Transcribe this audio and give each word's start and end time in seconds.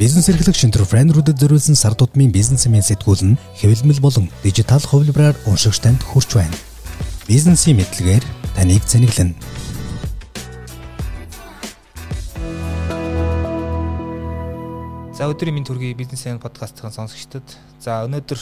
Бизнес 0.00 0.28
эрхлэг 0.32 0.56
шинтерпренерүүдэд 0.56 1.36
зориулсан 1.36 1.76
сар 1.76 1.92
тутмын 1.92 2.32
бизнесмен 2.32 2.80
сэтгүүл 2.80 3.36
нь 3.36 3.38
хэвлэмэл 3.60 4.00
болон 4.00 4.32
дижитал 4.40 4.80
хувилбараар 4.80 5.36
уншигч 5.44 5.84
танд 5.84 6.00
хүрч 6.00 6.32
байна. 6.32 6.56
Бизнесийн 7.28 7.76
мэдлэгээр 7.76 8.24
таныг 8.56 8.80
зэниглэнэ. 8.88 9.36
За 15.12 15.28
өдрийн 15.28 15.60
минь 15.60 15.68
төргий 15.68 15.92
бизнесмен 15.92 16.40
подкастын 16.40 16.88
сонсогчдод 16.88 17.44
за 17.76 18.08
өнөөдөр 18.08 18.40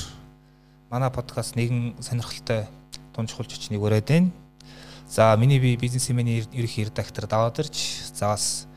манай 0.95 1.11
подкаст 1.11 1.59
нэгэн 1.59 1.99
сонирхолтой 1.99 2.71
тунчхулж 3.11 3.59
очныг 3.59 3.83
өрөөд 3.83 4.07
байна. 4.07 4.31
За 5.11 5.35
миний 5.35 5.59
би 5.59 5.75
бизнесменийн 5.75 6.47
ерөнхий 6.55 6.87
редактор 6.87 7.27
Давадарч 7.27 8.07
за 8.15 8.31
бас 8.31 8.70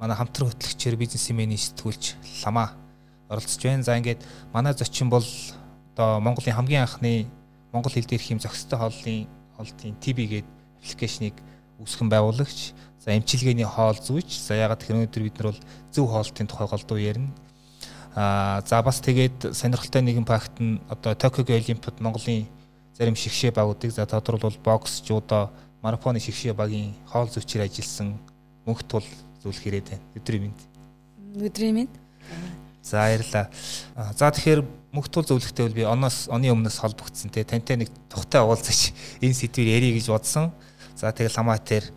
манай 0.00 0.16
хамтран 0.16 0.50
хөтлөгчээр 0.50 0.96
бизнесменийн 0.96 1.60
сэтгүүлч 1.60 2.16
Лама 2.44 2.76
оролцож 3.28 3.62
байна. 3.62 3.82
За 3.82 3.96
ингээд 3.96 4.20
манай 4.52 4.72
зочин 4.74 5.10
бол 5.10 5.24
одоо 5.94 6.20
Монголын 6.20 6.56
хамгийн 6.56 6.82
анхны 6.84 7.26
монгол 7.72 7.92
хэл 7.92 8.04
дээрх 8.04 8.30
юм 8.30 8.40
зохистой 8.40 8.78
хооллын 8.78 9.26
хоолтын 9.56 9.96
TB 10.00 10.18
гээд 10.28 10.48
аппликейшнийг 10.80 11.36
үүсгэн 11.80 12.08
байгуулагч. 12.08 12.72
За 13.00 13.16
эмчилгээний 13.16 13.64
хоол 13.64 13.96
зүйч. 13.96 14.30
За 14.40 14.54
ягаад 14.54 14.80
тэгэхээр 14.84 14.98
өнөөдөр 15.06 15.22
бид 15.24 15.36
нар 15.40 15.48
бол 15.52 15.60
зөв 15.92 16.06
хоолтын 16.08 16.46
тухай 16.46 16.68
голдуу 16.68 16.98
ярина. 16.98 17.32
Аа 18.16 18.60
за 18.64 18.82
бас 18.82 19.00
тэгээд 19.00 19.52
сонирхолтой 19.52 20.02
нэгэн 20.02 20.24
факт 20.24 20.56
нь 20.60 20.80
одоо 20.88 21.14
Токиогийн 21.14 21.60
Олимпиад 21.60 22.00
Монголын 22.00 22.48
зарим 22.96 23.16
шигшээ 23.16 23.52
багуудыг 23.52 23.92
за 23.92 24.06
тодорхойлбол 24.08 24.56
бокс, 24.64 25.04
жудо, 25.04 25.52
марафоны 25.82 26.20
шигшээ 26.20 26.56
багийн 26.56 26.96
хоол 27.04 27.28
зүйчээр 27.28 27.68
ажилласан 27.68 28.16
мөнхт 28.64 28.88
бол 28.88 29.04
зүйлх 29.46 29.62
ирээд 29.62 29.94
байна. 29.94 30.04
Өдрийн 30.18 30.42
мэнд. 30.50 30.60
Өдрийн 31.38 31.74
мэнд. 31.78 31.94
За 32.82 33.06
баярлаа. 33.06 33.46
За 34.18 34.30
тэгэхээр 34.30 34.60
мөхтөл 34.90 35.26
зөвлөхтэй 35.26 35.66
бол 35.66 35.78
би 35.78 35.84
оноос 35.86 36.26
оны 36.30 36.50
өмнөөс 36.50 36.78
холбогдсон 36.82 37.30
те 37.30 37.46
тантай 37.46 37.78
нэг 37.78 37.90
тухтай 38.10 38.42
уулзаж 38.42 38.90
энэ 39.24 39.34
сэдвээр 39.34 39.78
ярих 39.78 40.02
гэж 40.02 40.06
бодсон. 40.10 40.50
За 40.94 41.10
тэгэл 41.10 41.34
хамаатэр 41.34 41.90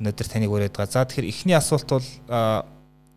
өнөөдөр 0.00 0.28
таныг 0.28 0.50
өрөөд 0.52 0.72
байгаа. 0.72 0.88
За 0.88 1.04
тэгэхээр 1.04 1.28
эхний 1.28 1.56
асуулт 1.56 1.88
бол 1.88 2.08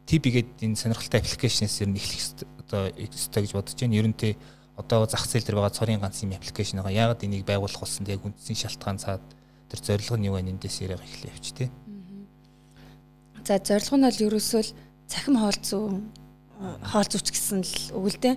TB 0.05 0.23
гэдэг 0.27 0.59
энэ 0.61 0.75
сонирхолтой 0.75 1.19
аппликейшнээс 1.23 1.81
ер 1.81 1.89
нь 1.89 1.97
эхлэх 1.97 2.45
одоо 2.61 2.91
өстой 2.93 3.41
гэж 3.47 3.51
бодож 3.57 3.73
байна. 3.79 3.95
Ер 3.95 4.07
нь 4.11 4.13
те 4.13 4.37
одоо 4.77 5.07
зах 5.07 5.25
зээл 5.25 5.47
дээр 5.47 5.57
байгаа 5.63 5.73
цорын 5.73 6.03
ганц 6.03 6.21
юм 6.21 6.35
аппликейшн 6.35 6.83
байгаа. 6.83 7.15
Яагаад 7.15 7.23
энийг 7.25 7.47
байгуулах 7.47 7.79
болсон 7.79 8.05
те 8.05 8.19
үндсэн 8.19 8.59
шалтгаан 8.59 8.99
цаад 8.99 9.23
тэр 9.71 9.79
зорилго 9.81 10.17
нь 10.19 10.27
юу 10.29 10.37
вэ 10.37 10.45
эндээс 10.45 10.83
яриаг 10.83 11.01
эхлэе 11.01 11.33
явч 11.33 11.47
те. 11.57 11.71
За 13.45 13.61
зорилго 13.61 13.97
нь 14.01 14.07
бол 14.09 14.23
ерөөсөө 14.25 14.61
л 14.65 14.73
цахим 15.05 15.37
хоол 15.37 15.59
зүүн 15.61 15.95
хоол 16.81 17.07
зүүч 17.13 17.27
гэсэн 17.29 17.61
л 17.61 17.73
өгөлдөө 17.93 18.33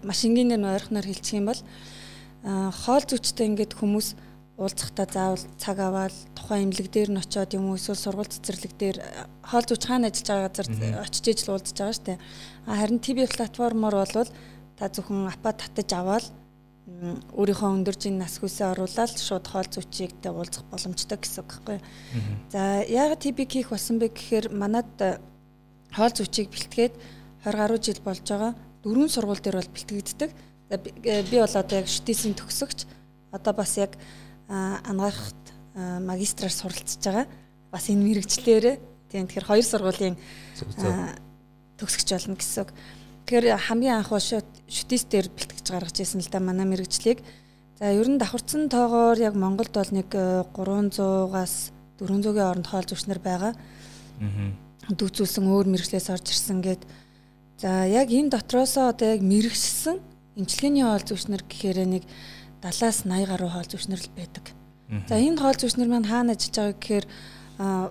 маш 0.00 0.24
энгийнээр 0.24 0.64
ойрхоноор 0.64 1.04
хэлчих 1.04 1.36
юм 1.36 1.52
бол 1.52 1.60
хоол 2.72 3.04
зүүчтэй 3.04 3.52
ингээд 3.52 3.76
хүмүүс 3.76 4.16
уулзахдаа 4.56 5.06
заавал 5.12 5.44
цаг 5.60 5.76
аваад 5.84 6.16
тухайн 6.32 6.72
имлэг 6.72 6.88
дээр 6.88 7.10
нь 7.12 7.20
очиод 7.20 7.52
юм 7.52 7.68
уу 7.68 7.76
эсвэл 7.76 8.00
сургууль 8.00 8.32
цэцэрлэг 8.32 8.72
дээр 8.80 8.96
хоол 9.44 9.66
зүүч 9.68 9.82
хаана 9.84 10.08
ажиллаж 10.08 10.28
байгаа 10.32 10.48
газар 10.48 10.68
очиж 11.04 11.24
ижил 11.28 11.52
уулзаж 11.52 11.76
байгаа 11.76 12.00
дээ. 12.08 12.18
А 12.64 12.72
харин 12.80 12.98
ТV 13.04 13.18
платформоор 13.28 13.94
болвол 14.02 14.30
та 14.80 14.88
зөвхөн 14.88 15.28
апа 15.28 15.52
татаж 15.52 15.90
аваад 15.92 16.24
өөрийнхөө 16.88 17.68
өндөржин 17.68 18.16
нас 18.16 18.40
хүсээ 18.40 18.72
оруулаад 18.72 19.12
шууд 19.20 19.44
хоол 19.44 19.68
зүйчигтэй 19.68 20.32
уулзах 20.32 20.64
боломжтой 20.72 21.20
гэсэн 21.20 21.44
үг 21.44 21.50
байхгүй. 21.52 21.78
За 22.48 22.80
яагаад 22.88 23.20
TB 23.20 23.38
хийх 23.44 23.68
болсон 23.68 24.00
бэ 24.00 24.08
гэхээр 24.08 24.46
манад 24.56 24.88
э, 25.04 25.20
хоол 25.92 26.12
зүйчийг 26.16 26.48
бэлтгээд 26.48 26.94
20 27.44 27.60
гаруй 27.60 27.78
жил 27.84 28.00
болж 28.00 28.24
байгаа. 28.24 28.56
Дөрвөн 28.80 29.12
сургууль 29.12 29.44
дээр 29.44 29.60
бол 29.60 29.74
бэлтгэгддэг. 29.76 30.30
Э, 30.32 31.22
би 31.28 31.36
бол 31.36 31.54
одоо 31.60 31.76
яг 31.76 31.86
шүтээсийн 31.92 32.34
төгсөгч. 32.34 32.88
Одоо 33.36 33.52
бас 33.52 33.76
яг 33.76 33.92
анагаахт 34.48 35.44
магистраар 35.76 36.54
суралцж 36.56 37.04
байгаа. 37.04 37.26
Бас 37.68 37.92
энэ 37.92 38.00
мэрэгчлэрээ 38.00 38.76
тийм 39.12 39.28
тэгэхээр 39.28 39.44
хоёр 39.44 39.66
сургуулийн 39.68 40.16
төгсөгч 41.76 42.08
болно 42.16 42.40
гэсэн 42.40 42.64
үг. 42.64 42.72
Тэгэхээр 43.28 43.60
хамгийн 43.60 44.00
анх 44.00 44.08
шүтээс 44.08 45.04
дээр 45.12 45.28
бэлтгэж 45.28 45.68
гаргаж 45.68 46.00
ирсэн 46.00 46.24
л 46.24 46.32
да 46.32 46.40
манай 46.40 46.64
мэрэгчлийг. 46.64 47.20
За 47.76 47.92
ер 47.92 48.08
нь 48.08 48.16
давхарцсан 48.16 48.72
тоогоор 48.72 49.20
яг 49.20 49.36
Монголд 49.36 49.68
бол 49.68 49.92
нэг 49.92 50.08
300-аас 50.56 51.68
400-ийн 52.00 52.48
оронд 52.48 52.72
хоол 52.72 52.88
зүшнэр 52.88 53.20
байгаа. 53.20 53.52
Аа. 53.52 54.48
Дүүцүүлсэн 54.88 55.44
өөр 55.44 55.68
мэрэгчлээс 55.68 56.08
орж 56.08 56.24
ирсэн 56.32 56.64
гээд 56.64 56.88
за 57.60 57.84
яг 57.84 58.08
энэ 58.08 58.32
дотроосоо 58.32 58.96
одоо 58.96 59.12
яг 59.12 59.20
мэрэгчсэн 59.20 60.00
эмчилгээний 60.40 60.88
хоол 60.88 61.04
зүшнэр 61.04 61.44
гэхээр 61.44 61.84
нэг 61.84 62.08
70-аас 62.64 63.04
80 63.04 63.28
гаруй 63.28 63.50
хоол 63.52 63.68
зүшнэр 63.68 64.00
л 64.08 64.16
байдаг. 64.16 64.56
За 65.04 65.20
энэ 65.20 65.36
хоол 65.36 65.60
зүшнэр 65.60 65.92
маань 65.92 66.08
хаана 66.08 66.32
ажиллаж 66.32 66.56
байгаа 66.56 66.80
гэхээр 66.80 67.06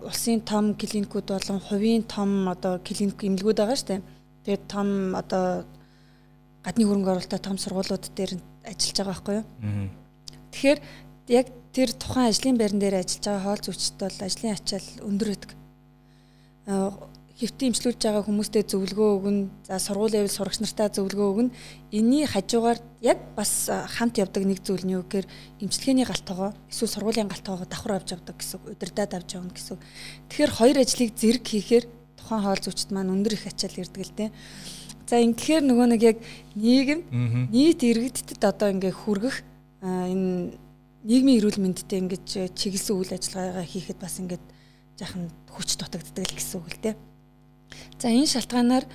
улсын 0.02 0.42
том 0.42 0.74
клиникүүд 0.74 1.30
болон 1.30 1.62
хувийн 1.62 2.10
том 2.10 2.50
одоо 2.50 2.82
клиник 2.82 3.22
эмнэлгүүд 3.22 3.62
байгаа 3.62 3.78
шүү 3.78 4.02
дээ 4.02 4.17
Тэгээд 4.48 4.64
том 4.72 5.12
одоо 5.12 5.68
гадны 6.64 6.88
хөрөнгө 6.88 7.20
оруулалттай 7.20 7.44
том 7.44 7.60
сургуулиуд 7.60 8.08
дээр 8.16 8.40
ажиллаж 8.64 8.96
байгаа 8.96 9.12
байхгүй 9.12 9.36
юу? 9.44 9.46
Тэгэхээр 10.56 10.80
яг 11.36 11.48
тэр 11.76 11.92
тухайн 11.92 12.32
ажлын 12.32 12.56
байран 12.56 12.80
дээр 12.80 13.04
ажиллаж 13.04 13.28
байгаа 13.28 13.44
хоол 13.44 13.64
зүйчд 13.68 14.00
бол 14.00 14.24
ажлын 14.24 14.56
ачаал 14.56 14.88
өндөр 15.04 15.28
байдаг. 15.36 15.52
Хэвтэн 17.38 17.68
имчилүүлж 17.76 18.00
байгаа 18.00 18.24
хүмүүстээ 18.24 18.64
зөвлөгөө 18.72 19.10
өгнө. 19.20 19.52
За 19.68 19.84
сургуулийн 19.84 20.24
дэвэл 20.24 20.38
сурагч 20.40 20.64
нартаа 20.64 20.96
зөвлөгөө 20.96 21.28
өгнө. 21.28 21.52
Энийний 21.92 22.24
хажуугаар 22.24 22.80
яг 23.04 23.20
бас 23.36 23.68
хамт 23.68 24.16
явдаг 24.16 24.48
нэг 24.48 24.64
зүйл 24.64 24.88
нь 24.88 24.96
юу 24.96 25.04
гэхээр 25.04 25.28
имчилгээний 25.60 26.08
галтгоо 26.08 26.56
эсвэл 26.72 26.96
сургуулийн 26.96 27.28
галтгоогоо 27.28 27.68
давхар 27.68 28.00
авч 28.00 28.16
явдаг 28.16 28.40
гэсэн 28.40 28.64
үг. 28.64 28.74
Удирдаад 28.74 29.12
авч 29.12 29.30
явна 29.36 29.52
гэсэн 29.52 29.76
үг. 29.76 29.84
Тэгэхээр 30.32 30.52
хоёр 30.56 30.78
ажлыг 30.82 31.12
зэрэг 31.14 31.46
хийхээр 31.46 31.86
тухайн 32.28 32.44
хоол 32.44 32.60
зүйчт 32.60 32.92
маань 32.92 33.16
өндөр 33.16 33.40
их 33.40 33.48
ачаал 33.48 33.80
ирдэг 33.80 34.04
л 34.04 34.16
дээ. 34.20 34.30
За 35.08 35.16
ингэхээр 35.24 35.64
нөгөө 35.64 35.88
нэг 35.96 36.02
яг 36.04 36.18
нийгэм 36.60 37.02
нийт 37.56 37.80
иргэдтэд 37.80 38.44
одоо 38.44 38.76
ингээ 38.76 38.92
хүргэх 38.92 39.40
энэ 39.80 40.52
нийгмийн 41.08 41.40
эрүүл 41.40 41.64
мэндэд 41.64 41.88
ингэж 41.88 42.52
чиглэсэн 42.52 42.92
үйл 42.92 43.16
ажиллагаагаа 43.16 43.64
хийхэд 43.64 44.00
бас 44.04 44.20
ингээд 44.20 44.44
жаахан 45.00 45.32
хүч 45.48 45.80
дутагддаг 45.80 46.28
л 46.28 46.36
гэсэн 46.36 46.60
үг 46.60 46.68
л 46.68 46.82
дээ. 46.84 46.96
За 47.96 48.12
энэ 48.12 48.28
шалтгаанаар 48.28 48.86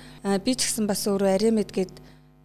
би 0.45 0.51
ч 0.53 0.69
гэсэн 0.69 0.85
бас 0.85 1.09
өөрөө 1.09 1.33
Аремед 1.33 1.73
гээд 1.73 1.97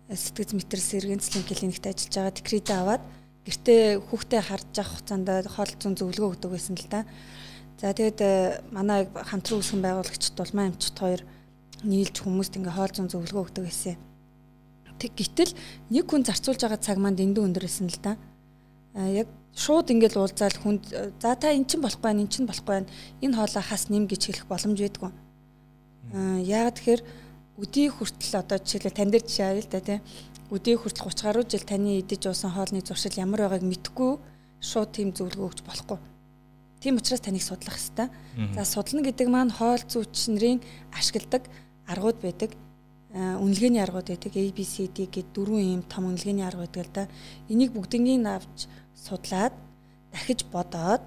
сэтгэц 0.09 0.57
сэргийн 0.57 1.21
цэцлэн 1.21 1.45
клиникт 1.45 1.85
ажиллаж 1.85 2.15
байгаа 2.17 2.33
декрет 2.33 2.69
аваад 2.73 3.03
гэртээ 3.45 4.01
хүүхдээ 4.09 4.43
харж 4.49 4.73
авах 4.81 4.93
хугацаанд 4.97 5.29
хоол 5.53 5.73
зүүн 5.77 5.95
зөвлөгөө 6.01 6.29
өгдөг 6.33 6.51
байсан 6.53 6.77
л 6.81 6.89
да. 6.89 7.05
За 7.79 7.95
тэгээд 7.95 8.19
э, 8.27 8.59
манай 8.75 9.07
хамтран 9.07 9.63
үүсгэн 9.63 9.79
байгуулагчд 9.79 10.35
Дулмаа 10.35 10.67
эмчт 10.67 10.99
хоёр 10.99 11.23
нийлж 11.87 12.27
хүмүүст 12.27 12.59
ингээ 12.59 12.75
хоол 12.75 12.91
зүүн 12.91 13.07
зөвлөгөө 13.07 13.43
өгдөг 13.55 13.65
гэсэн. 13.71 13.95
Тэг 14.99 15.15
гítэл 15.15 15.55
нэг 15.87 16.11
хүн 16.11 16.27
зарцуулж 16.27 16.59
байгаа 16.59 16.83
цаг 16.83 16.99
маань 16.99 17.15
дэндүү 17.15 17.39
өндөрсэн 17.39 17.87
л 17.87 18.03
да. 18.03 18.19
А 18.99 19.07
яг 19.07 19.31
шууд 19.55 19.95
ингээл 19.95 20.19
уулзаал 20.19 20.59
хүнд 20.59 20.91
э, 20.91 21.15
за 21.23 21.39
та 21.39 21.55
эн 21.55 21.71
чин 21.71 21.79
болохгүй 21.79 22.03
байна 22.03 22.27
эн 22.27 22.33
чин 22.35 22.51
болохгүй 22.51 22.83
байна 22.83 22.91
энэ 23.23 23.37
хоолоо 23.39 23.63
хас 23.63 23.87
нэм 23.95 24.11
гэж 24.11 24.23
хэлэх 24.27 24.51
боломж 24.51 24.79
байдгүй. 24.83 25.11
А 26.19 26.43
яагаад 26.43 26.83
тэгэхээр 26.83 27.03
өдий 27.63 27.87
хүртэл 27.95 28.43
одоо 28.43 28.59
жишээлбэл 28.59 28.99
тань 28.99 29.15
дээр 29.15 29.23
жишээ 29.23 29.47
авъя 29.55 29.63
л 29.63 29.71
да 29.71 29.79
тий. 29.87 29.99
Өдий 30.51 30.75
хүртэл 30.75 31.15
30 31.15 31.23
гаруй 31.31 31.45
жил 31.47 31.63
таны 31.63 32.03
идэж 32.03 32.27
уусан 32.27 32.51
хоолны 32.51 32.83
зуршил 32.83 33.15
ямар 33.23 33.47
байгааг 33.47 33.63
мэдхгүй 33.63 34.19
шууд 34.59 34.91
тийм 34.99 35.15
зөвлөгөө 35.15 35.47
өгч 35.47 35.63
болохгүй 35.63 36.18
Тийм 36.81 36.97
учраас 36.97 37.21
таныг 37.21 37.43
судлах 37.43 37.75
хэрэгтэй. 37.75 38.09
За 38.55 38.65
судлана 38.65 39.03
гэдэг 39.03 39.27
маань 39.29 39.51
хоол 39.51 39.83
зүйч 39.83 40.31
нарын 40.31 40.63
ашигладаг 40.95 41.43
аргууд 41.87 42.19
байдаг. 42.23 42.55
Үнэлгээний 43.15 43.83
аргууд 43.83 44.09
байдаг. 44.15 44.33
ABCD 44.33 45.11
гэдэг 45.11 45.35
дөрвөн 45.35 45.81
юм 45.81 45.83
том 45.91 46.07
үнэлгээний 46.07 46.47
арга 46.47 46.67
байдаг 46.71 46.87
л 46.87 46.95
да. 46.95 47.05
Энийг 47.51 47.75
бүгднийг 47.75 48.23
авч 48.27 48.71
судлаад 48.95 49.55
дахиж 50.13 50.45
бодоод 50.53 51.03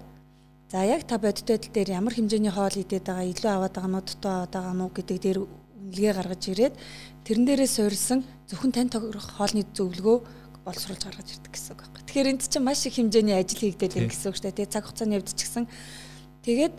за 0.72 0.84
яг 0.84 1.04
та 1.04 1.18
бодит 1.18 1.48
байдал 1.48 1.72
дээр 1.72 1.90
ямар 1.90 2.14
хэмжээний 2.14 2.50
хоол 2.50 2.72
идээд 2.72 3.04
байгаа, 3.04 3.28
илүү 3.28 3.50
аваад 3.52 3.74
байгаа 3.76 3.92
мó 3.92 4.00
дутуу 4.00 4.30
аваад 4.32 4.52
байгаа 4.52 4.74
мó 4.76 4.86
гэдэг 4.88 5.18
дээр 5.20 5.38
үнэлгээ 5.44 6.12
гаргаж 6.16 6.42
ирээд 6.48 6.74
тэрэн 7.28 7.44
дээрээ 7.44 7.68
суурилсан 7.68 8.24
зөвхөн 8.48 8.72
тань 8.72 8.88
тохирох 8.88 9.36
хоолны 9.36 9.68
зөвлөгөө 9.76 10.16
боловсруулж 10.64 11.02
гаргаж 11.04 11.28
ирдэг 11.28 11.52
гэсэн 11.52 11.76
үг 11.76 11.84
байна. 11.92 12.01
Тэгэхээр 12.12 12.28
энд 12.28 12.44
чинь 12.44 12.60
маш 12.60 12.84
их 12.84 13.00
хэмжээний 13.00 13.40
ажил 13.40 13.72
хийгдэл 13.72 13.88
байна 13.96 14.12
гэсэн 14.12 14.28
үг 14.28 14.36
шүү 14.36 14.44
дээ. 14.52 14.58
Тэгээ 14.60 14.74
цаг 14.76 14.84
хугацааны 14.84 15.16
явд 15.16 15.32
ч 15.32 15.48
гэсэн 15.48 15.64
тэгээд 16.44 16.74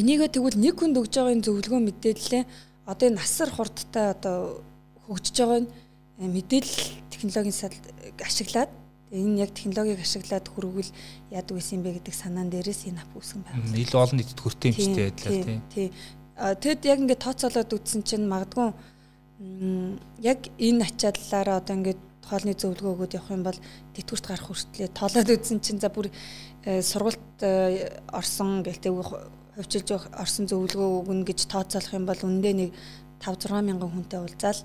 энийгээ 0.00 0.32
тэгвэл 0.32 0.56
нэг 0.56 0.74
хүнд 0.80 0.96
өгж 0.96 1.12
байгаа 1.12 1.44
зөвлөгөө 1.44 1.80
мэдээлэлээ 1.84 2.44
одоо 2.88 3.04
энэ 3.04 3.20
насар 3.20 3.52
хурдтай 3.52 4.16
одоо 4.16 4.64
хөгжиж 5.04 5.36
байгаа 5.44 5.60
э, 5.60 6.24
мэдээлэл 6.24 6.80
технологийн 7.12 7.52
ашиглаад 8.24 8.72
энэ 9.12 9.44
яг 9.44 9.52
технологиг 9.52 10.00
ашиглаад 10.00 10.46
хүргвэл 10.48 10.90
яадаг 11.28 11.54
байсан 11.60 11.76
юм 11.76 11.84
бэ 11.84 12.00
гэдэг 12.00 12.14
санаан 12.16 12.48
дээрээс 12.48 12.88
энэ 12.88 13.04
ап 13.04 13.12
үүсгэн 13.12 13.44
байна. 13.44 13.76
Илүү 13.76 14.00
олон 14.00 14.18
нийтэд 14.24 14.40
хүртээ 14.40 14.70
юм 14.72 14.78
чтэй 14.80 15.04
байдлаар 15.12 15.44
тий. 15.44 15.60
Тий. 15.68 15.88
Тэгэд 16.40 16.82
яг 16.88 16.98
ингээд 17.04 17.24
тооцоолоод 17.28 17.76
үтсэн 17.76 18.00
чинь 18.08 18.24
магадгүй 18.24 18.72
яг 20.24 20.40
энэ 20.56 20.88
ачааллаараа 20.88 21.60
одоо 21.60 21.76
ингээд 21.76 22.00
хоолны 22.26 22.54
зөвлөгөө 22.54 22.92
өгөөд 22.94 23.16
явах 23.16 23.30
юм 23.32 23.42
бол 23.44 23.58
тэтгэврт 23.96 24.26
гарах 24.28 24.46
хүртлээр 24.48 24.92
тоолоод 24.92 25.30
үзсэн 25.30 25.58
чинь 25.60 25.80
за 25.80 25.88
бүр 25.88 26.08
сургалт 26.60 27.40
орсон 28.12 28.62
гэлтэй 28.66 28.92
хувьчилж 28.92 29.88
орсон 30.14 30.44
зөвлөгөө 30.46 30.90
өгнө 31.04 31.24
гэж 31.26 31.48
тооцоолох 31.50 31.92
юм 31.96 32.04
бол 32.06 32.20
үндэ 32.20 32.52
нэг 32.54 32.70
5 33.20 33.50
6 33.50 33.64
мянган 33.66 33.90
хүнтэй 33.92 34.20
уулзаал 34.20 34.60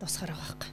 дуусгаар 0.00 0.32
байгаа 0.32 0.56
байхгүй. 0.56 0.70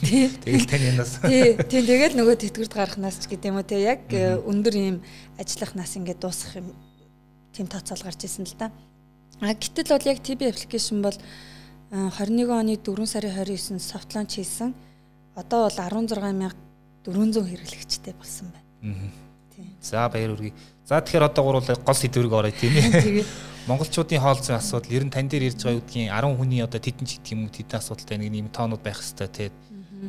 Тэгэл 0.44 0.68
тань 0.70 0.86
янаас. 0.88 1.20
Тий, 1.20 1.52
тийм 1.68 1.84
тэгэл 1.84 2.16
нөгөө 2.16 2.36
тэтгэврт 2.40 2.72
гарахнаас 2.72 3.20
ч 3.20 3.28
гэдэг 3.28 3.52
юм 3.52 3.60
уу 3.60 3.68
те 3.68 3.76
яг 3.76 4.08
өндөр 4.08 4.74
ийм 4.80 4.96
ажиллах 5.36 5.76
нас 5.76 5.92
ингээд 6.00 6.24
дуусах 6.24 6.56
юм 6.56 6.72
тийм 7.52 7.68
тооцоол 7.68 8.00
гарч 8.00 8.24
ирсэн 8.24 8.48
л 8.48 8.56
да. 8.56 8.72
А 9.44 9.52
гэтэл 9.52 9.92
бол 9.92 10.08
яг 10.08 10.18
TB 10.24 10.40
application 10.48 11.04
бол 11.04 11.16
21 11.92 12.48
оны 12.48 12.80
4 12.80 13.04
сарын 13.04 13.36
29-нд 13.36 13.84
soft 13.84 14.16
launch 14.16 14.40
хийсэн. 14.40 14.72
Одоо 15.34 15.66
бол 15.66 15.78
16400 15.78 17.44
хэрэглэгчтэй 17.50 18.14
болсон 18.14 18.52
байна. 18.54 19.10
За 19.80 20.08
баяр 20.08 20.34
хүргэе. 20.34 20.54
За 20.86 21.00
тэгэхээр 21.00 21.28
одоо 21.28 21.42
гуруулаа 21.44 21.76
гол 21.76 21.94
сэдвэрийг 21.94 22.32
оръё 22.32 22.54
тийм 22.54 22.72
ээ. 22.76 23.24
монголчуудын 23.66 24.20
хоол 24.20 24.40
зүйн 24.40 24.60
асуудал 24.60 24.92
ер 24.92 25.04
нь 25.08 25.10
тань 25.10 25.28
дээр 25.28 25.48
ирж 25.48 25.64
байгаа 25.64 25.80
үдгийн 25.80 26.12
10 26.12 26.36
хүний 26.36 26.60
одоо 26.60 26.80
тэдэн 26.80 27.08
ч 27.08 27.16
гэдэг 27.16 27.32
юм 27.32 27.48
уу 27.48 27.52
тэдэн 27.52 27.80
асуудалтай 27.80 28.16
нэг 28.20 28.32
юм 28.36 28.48
тоонууд 28.52 28.82
байх 28.84 29.00
хэвээр 29.00 29.32
тий. 29.32 29.48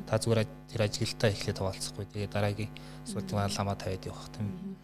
Та 0.03 0.19
зүгээр 0.19 0.43
тэр 0.67 0.81
ажиглалтаа 0.83 1.29
эхлээд 1.31 1.59
хаваалцахгүй. 1.63 2.05
Тэгээ 2.11 2.33
дараагийн 2.35 2.71
асуудлыг 3.07 3.55
ламаа 3.55 3.79
тавиад 3.79 4.03
явах 4.03 4.27
тийм. 4.35 4.75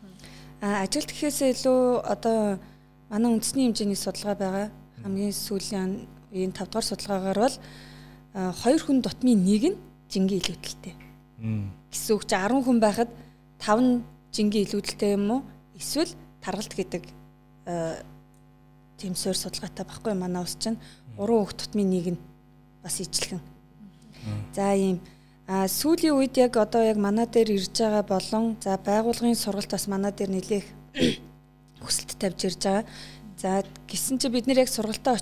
А 0.63 0.87
ажилт 0.87 1.11
гэхээсээ 1.11 1.51
илүү 1.51 1.79
одоо 2.07 2.63
манай 3.11 3.29
үндэсний 3.35 3.67
хэмжээний 3.67 3.99
судалгаа 3.99 4.35
байгаа. 4.39 4.67
Хамгийн 5.03 5.35
сүүлийн 5.35 6.07
энэ 6.31 6.55
5 6.55 6.71
дугаар 6.71 6.87
судалгаагаар 6.87 7.39
бол 7.43 7.57
2 8.39 8.87
хүн 8.87 9.03
дотмын 9.03 9.43
нэг 9.43 9.63
нь 9.75 9.77
жингийн 10.11 10.43
илүүдэлтэй. 10.43 10.93
Гэсэн 11.89 12.11
үг 12.15 12.23
чи 12.27 12.35
10 12.35 12.61
хүн 12.61 12.79
байхад 12.83 13.09
5 13.63 13.79
нь 13.81 14.03
жингийн 14.35 14.65
илүүдэлтэй 14.67 15.15
юм 15.15 15.25
уу? 15.31 15.41
Эсвэл 15.79 16.11
таргалт 16.43 16.75
гэдэг 16.75 17.03
тийм 18.99 19.15
суурь 19.15 19.39
судалгаатай 19.39 19.85
байхгүй 19.87 20.13
манай 20.13 20.43
ус 20.43 20.53
чинь 20.59 20.77
гурван 21.17 21.41
хүүхд 21.47 21.57
тутмын 21.57 21.89
нэг 21.89 22.07
нь 22.13 22.21
бас 22.83 22.99
ижлэхэн. 23.01 23.41
За 24.53 24.73
ийм 24.75 25.01
а 25.47 25.67
сүүлийн 25.67 26.15
үед 26.15 26.37
яг 26.37 26.55
одоо 26.57 26.85
яг 26.85 26.97
манай 27.01 27.25
дээр 27.25 27.57
ирж 27.57 27.73
байгаа 27.81 28.05
болон 28.05 28.55
за 28.61 28.77
байгуулгын 28.77 29.35
сургалт 29.35 29.71
бас 29.73 29.87
манай 29.87 30.11
дээр 30.13 30.31
нэлээх 30.31 30.67
хүсэлт 31.83 32.19
тавьж 32.21 32.39
ирж 32.45 32.61
байгаа. 32.61 32.85
За 33.41 33.63
гисэн 33.89 34.21
чи 34.21 34.29
бид 34.29 34.45
нэр 34.45 34.63
яг 34.63 34.69
сургалтаа 34.69 35.17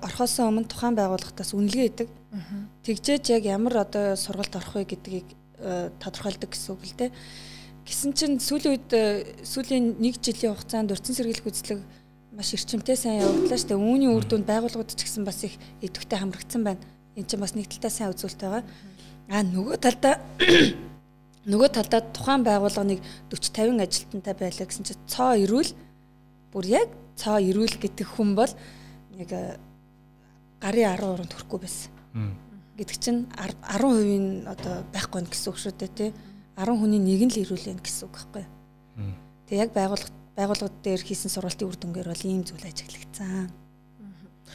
орхоос 0.00 0.40
өмнө 0.40 0.64
тухайн 0.64 0.96
байгууллагатаас 0.96 1.52
үнэлгээ 1.52 1.88
өгдөг. 1.92 2.08
Тэгжээж 2.82 3.24
яг 3.30 3.44
ямар 3.46 3.86
одоо 3.86 4.16
сургалт 4.18 4.56
орох 4.56 4.74
вэ 4.74 4.84
гэдгийг 4.90 5.28
тодорхойлдог 6.02 6.50
гэсэн 6.50 6.74
үг 6.74 6.82
л 6.82 6.96
дээ. 6.98 7.10
Гисэн 7.84 8.12
чинь 8.16 8.40
сүүлийн 8.42 8.74
үед 8.74 8.90
сүүлийн 9.44 10.00
1 10.02 10.18
жилийн 10.18 10.56
хугацаанд 10.56 10.90
урьдчилан 10.90 11.18
сэргийлэх 11.20 11.46
үзлэг 11.46 11.80
маш 12.34 12.50
эрчимтэй 12.56 12.96
сайн 12.98 13.22
явагдлаа 13.22 13.58
шүү 13.60 13.70
дээ. 13.70 13.78
Үүний 13.78 14.10
үр 14.10 14.24
дүнд 14.26 14.46
байгууллагууд 14.50 14.90
ч 14.90 15.06
гэсэн 15.06 15.22
бас 15.22 15.46
их 15.46 15.54
идэвхтэй 15.78 16.18
хамрагдсан 16.18 16.62
байна. 16.66 16.82
Энд 17.14 17.30
чинь 17.30 17.38
бас 17.38 17.54
нэг 17.54 17.70
талдаа 17.70 17.92
сайн 17.94 18.10
үзүүлэлт 18.10 18.42
байгаа. 18.42 18.64
Аа 19.30 19.42
нөгөө 19.46 19.76
талдаа 19.78 20.14
нөгөө 21.52 21.68
талдаа 21.70 22.02
тухайн 22.10 22.42
байгууллага 22.42 22.90
нэг 22.90 23.00
40 23.30 23.78
50 23.78 23.86
ажилтнтай 23.86 24.34
байлаа 24.34 24.66
гэсэн 24.66 24.84
чинь 24.84 25.06
цоо 25.06 25.38
ирүүл 25.38 25.70
бүр 26.50 26.64
яг 26.66 26.90
цоо 27.14 27.38
ирүүл 27.38 27.78
гэдэг 27.78 28.06
хүн 28.18 28.34
бол 28.34 28.50
нэг 29.14 29.30
э, 29.30 29.54
гарын 30.58 30.98
13-нд 30.98 31.32
хүрэхгүй 31.38 31.60
байсан. 31.62 31.93
Гэдэг 32.74 32.96
чинь 32.98 33.26
10% 33.30 34.18
нь 34.18 34.46
одоо 34.46 34.82
байхгүй 34.90 35.22
нь 35.22 35.30
гэсэн 35.30 35.50
үг 35.50 35.58
шүү 35.58 35.74
дээ 35.78 35.92
тий. 35.94 36.10
10 36.58 36.78
хүний 36.78 37.02
нэг 37.02 37.20
нь 37.26 37.32
л 37.34 37.42
ирүүл 37.42 37.66
байх 37.70 37.82
гэсэн 37.82 38.04
үг 38.06 38.14
байхгүй. 38.14 38.44
Тэг 39.46 39.56
яг 39.58 39.70
байгууллага 39.74 40.10
байгууллагууд 40.34 40.76
дээр 40.82 41.02
хийсэн 41.02 41.30
сургалтын 41.30 41.68
үр 41.70 41.78
дүнгээр 41.78 42.10
бол 42.10 42.26
ийм 42.26 42.42
зүйл 42.42 42.66
ажиглагдсан. 42.66 43.63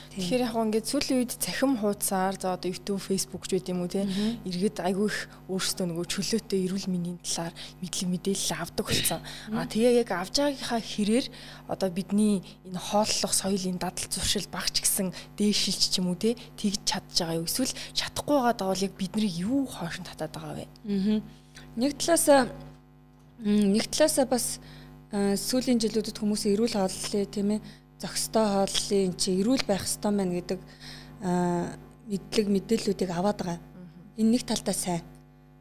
Тэгэхээр 0.10 0.46
яг 0.50 0.56
ингээд 0.58 0.90
сүүлийн 0.90 1.20
үед 1.22 1.34
цахим 1.38 1.78
хуудасаар 1.78 2.36
за 2.36 2.58
одоо 2.58 2.70
YouTube, 2.72 3.00
Facebook 3.00 3.46
ч 3.46 3.62
юм 3.70 3.86
уу 3.86 3.92
те 3.92 4.04
иргэд 4.44 4.82
айгүй 4.82 5.08
их 5.08 5.30
өөрсдөө 5.48 5.86
нөгөө 5.86 6.06
чөлөөтэй 6.10 6.60
эрүүл 6.66 6.88
мэндийн 6.90 7.20
талаар 7.22 7.54
мэдлэг 7.80 8.10
мэдээлэл 8.10 8.58
авдаг 8.58 8.86
болсон. 8.90 9.22
А 9.54 9.70
тэгээ 9.70 10.02
яг 10.02 10.10
авж 10.10 10.34
байгаагийнхаа 10.42 10.82
хэрээр 10.82 11.26
одоо 11.70 11.90
бидний 11.94 12.42
энэ 12.66 12.82
хооллох 12.82 13.34
соёлын 13.38 13.78
дадал 13.78 14.10
зуршил 14.10 14.50
багч 14.50 14.82
гэсэн 14.82 15.14
дээшилч 15.38 15.82
ч 15.94 16.02
юм 16.02 16.10
уу 16.10 16.18
те 16.18 16.34
тэгж 16.58 16.82
чадж 16.90 17.14
байгаа 17.22 17.40
юу? 17.40 17.48
Эсвэл 17.48 17.78
чадахгүй 17.94 18.38
байгаа 18.42 18.68
бол 18.68 18.86
яг 18.86 18.94
бидний 18.98 19.30
юу 19.30 19.70
хоошин 19.70 20.04
татаад 20.10 20.34
байгаа 20.34 20.56
вэ? 20.58 20.66
Нэг 21.78 21.92
талаас 22.02 22.28
нэг 23.46 23.86
талаас 23.94 24.18
бас 24.28 24.46
сүүлийн 25.10 25.80
жилүүдэд 25.80 26.20
хүмүүс 26.20 26.44
эрүүл 26.54 26.76
хооллолын 26.76 27.32
тийм 27.32 27.50
ээ 27.56 27.62
зохистой 28.00 28.46
хооллолын 28.48 29.06
эн 29.12 29.16
чи 29.20 29.36
эрүүл 29.40 29.64
байх 29.68 29.84
ёстой 29.84 30.12
байна 30.16 30.34
гэдэг 30.40 30.60
мэдлэг 32.10 32.48
мэдээллүүдийг 32.48 33.12
аваад 33.12 33.40
байгаа. 33.44 33.60
Энэ 34.18 34.32
нэг 34.40 34.44
талдаа 34.48 34.74
сайн. 34.74 35.04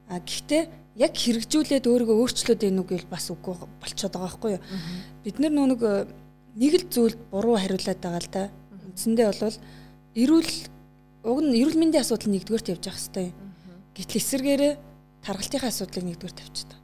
А 0.09 0.23
гэхдээ 0.23 0.63
яг 0.97 1.13
хэрэгжүүлээд 1.15 1.85
өөрийгөө 1.91 2.17
өөрчлөөд 2.17 2.63
энэ 2.65 2.81
үг 2.81 2.91
бол 2.95 3.13
бас 3.13 3.27
үгүй 3.29 3.55
болчиход 3.83 4.15
байгаа 4.15 4.29
байхгүй 4.31 4.51
юу? 4.57 4.63
Бид 5.27 5.37
нар 5.39 5.53
нэг 5.53 5.83
нэг 6.59 6.73
л 6.79 6.87
зүйлд 6.91 7.19
буруу 7.31 7.59
хариулаад 7.59 8.01
байгаа 8.01 8.23
л 8.23 8.31
да. 8.33 8.43
Үндсэндээ 8.87 9.27
бол 9.29 9.59
эрүүл 10.15 10.53
уг 11.29 11.39
нь 11.43 11.55
эрүүл 11.61 11.79
мэндийн 11.79 12.03
асуудал 12.03 12.33
нэгдүгээрт 12.33 12.73
явж 12.73 12.85
явах 12.89 12.99
хэрэгтэй. 12.99 13.29
Гэтэл 13.95 14.21
эсэргээрээ 14.23 14.73
таргалтынхаа 15.23 15.71
асуудлыг 15.71 16.05
нэгдүгээр 16.07 16.35
тавьчихдаг. 16.39 16.81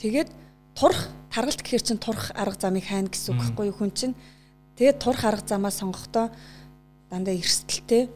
Тэгээд 0.00 0.30
турах 0.76 1.08
таргалт 1.32 1.60
гэхэр 1.60 1.82
чин 1.82 1.98
турах 1.98 2.30
арга 2.32 2.60
замыг 2.60 2.84
хайна 2.86 3.08
гэсэн 3.10 3.34
үг 3.34 3.40
байхгүй 3.40 3.66
юу 3.68 3.76
хүн 3.76 3.92
чинь 3.92 4.14
тэгээд 4.76 4.98
турах 4.98 5.24
арга 5.24 5.46
замаа 5.46 5.70
сонгохдоо 5.70 6.30
дандаа 7.10 7.34
эрсдэлтэй 7.34 8.10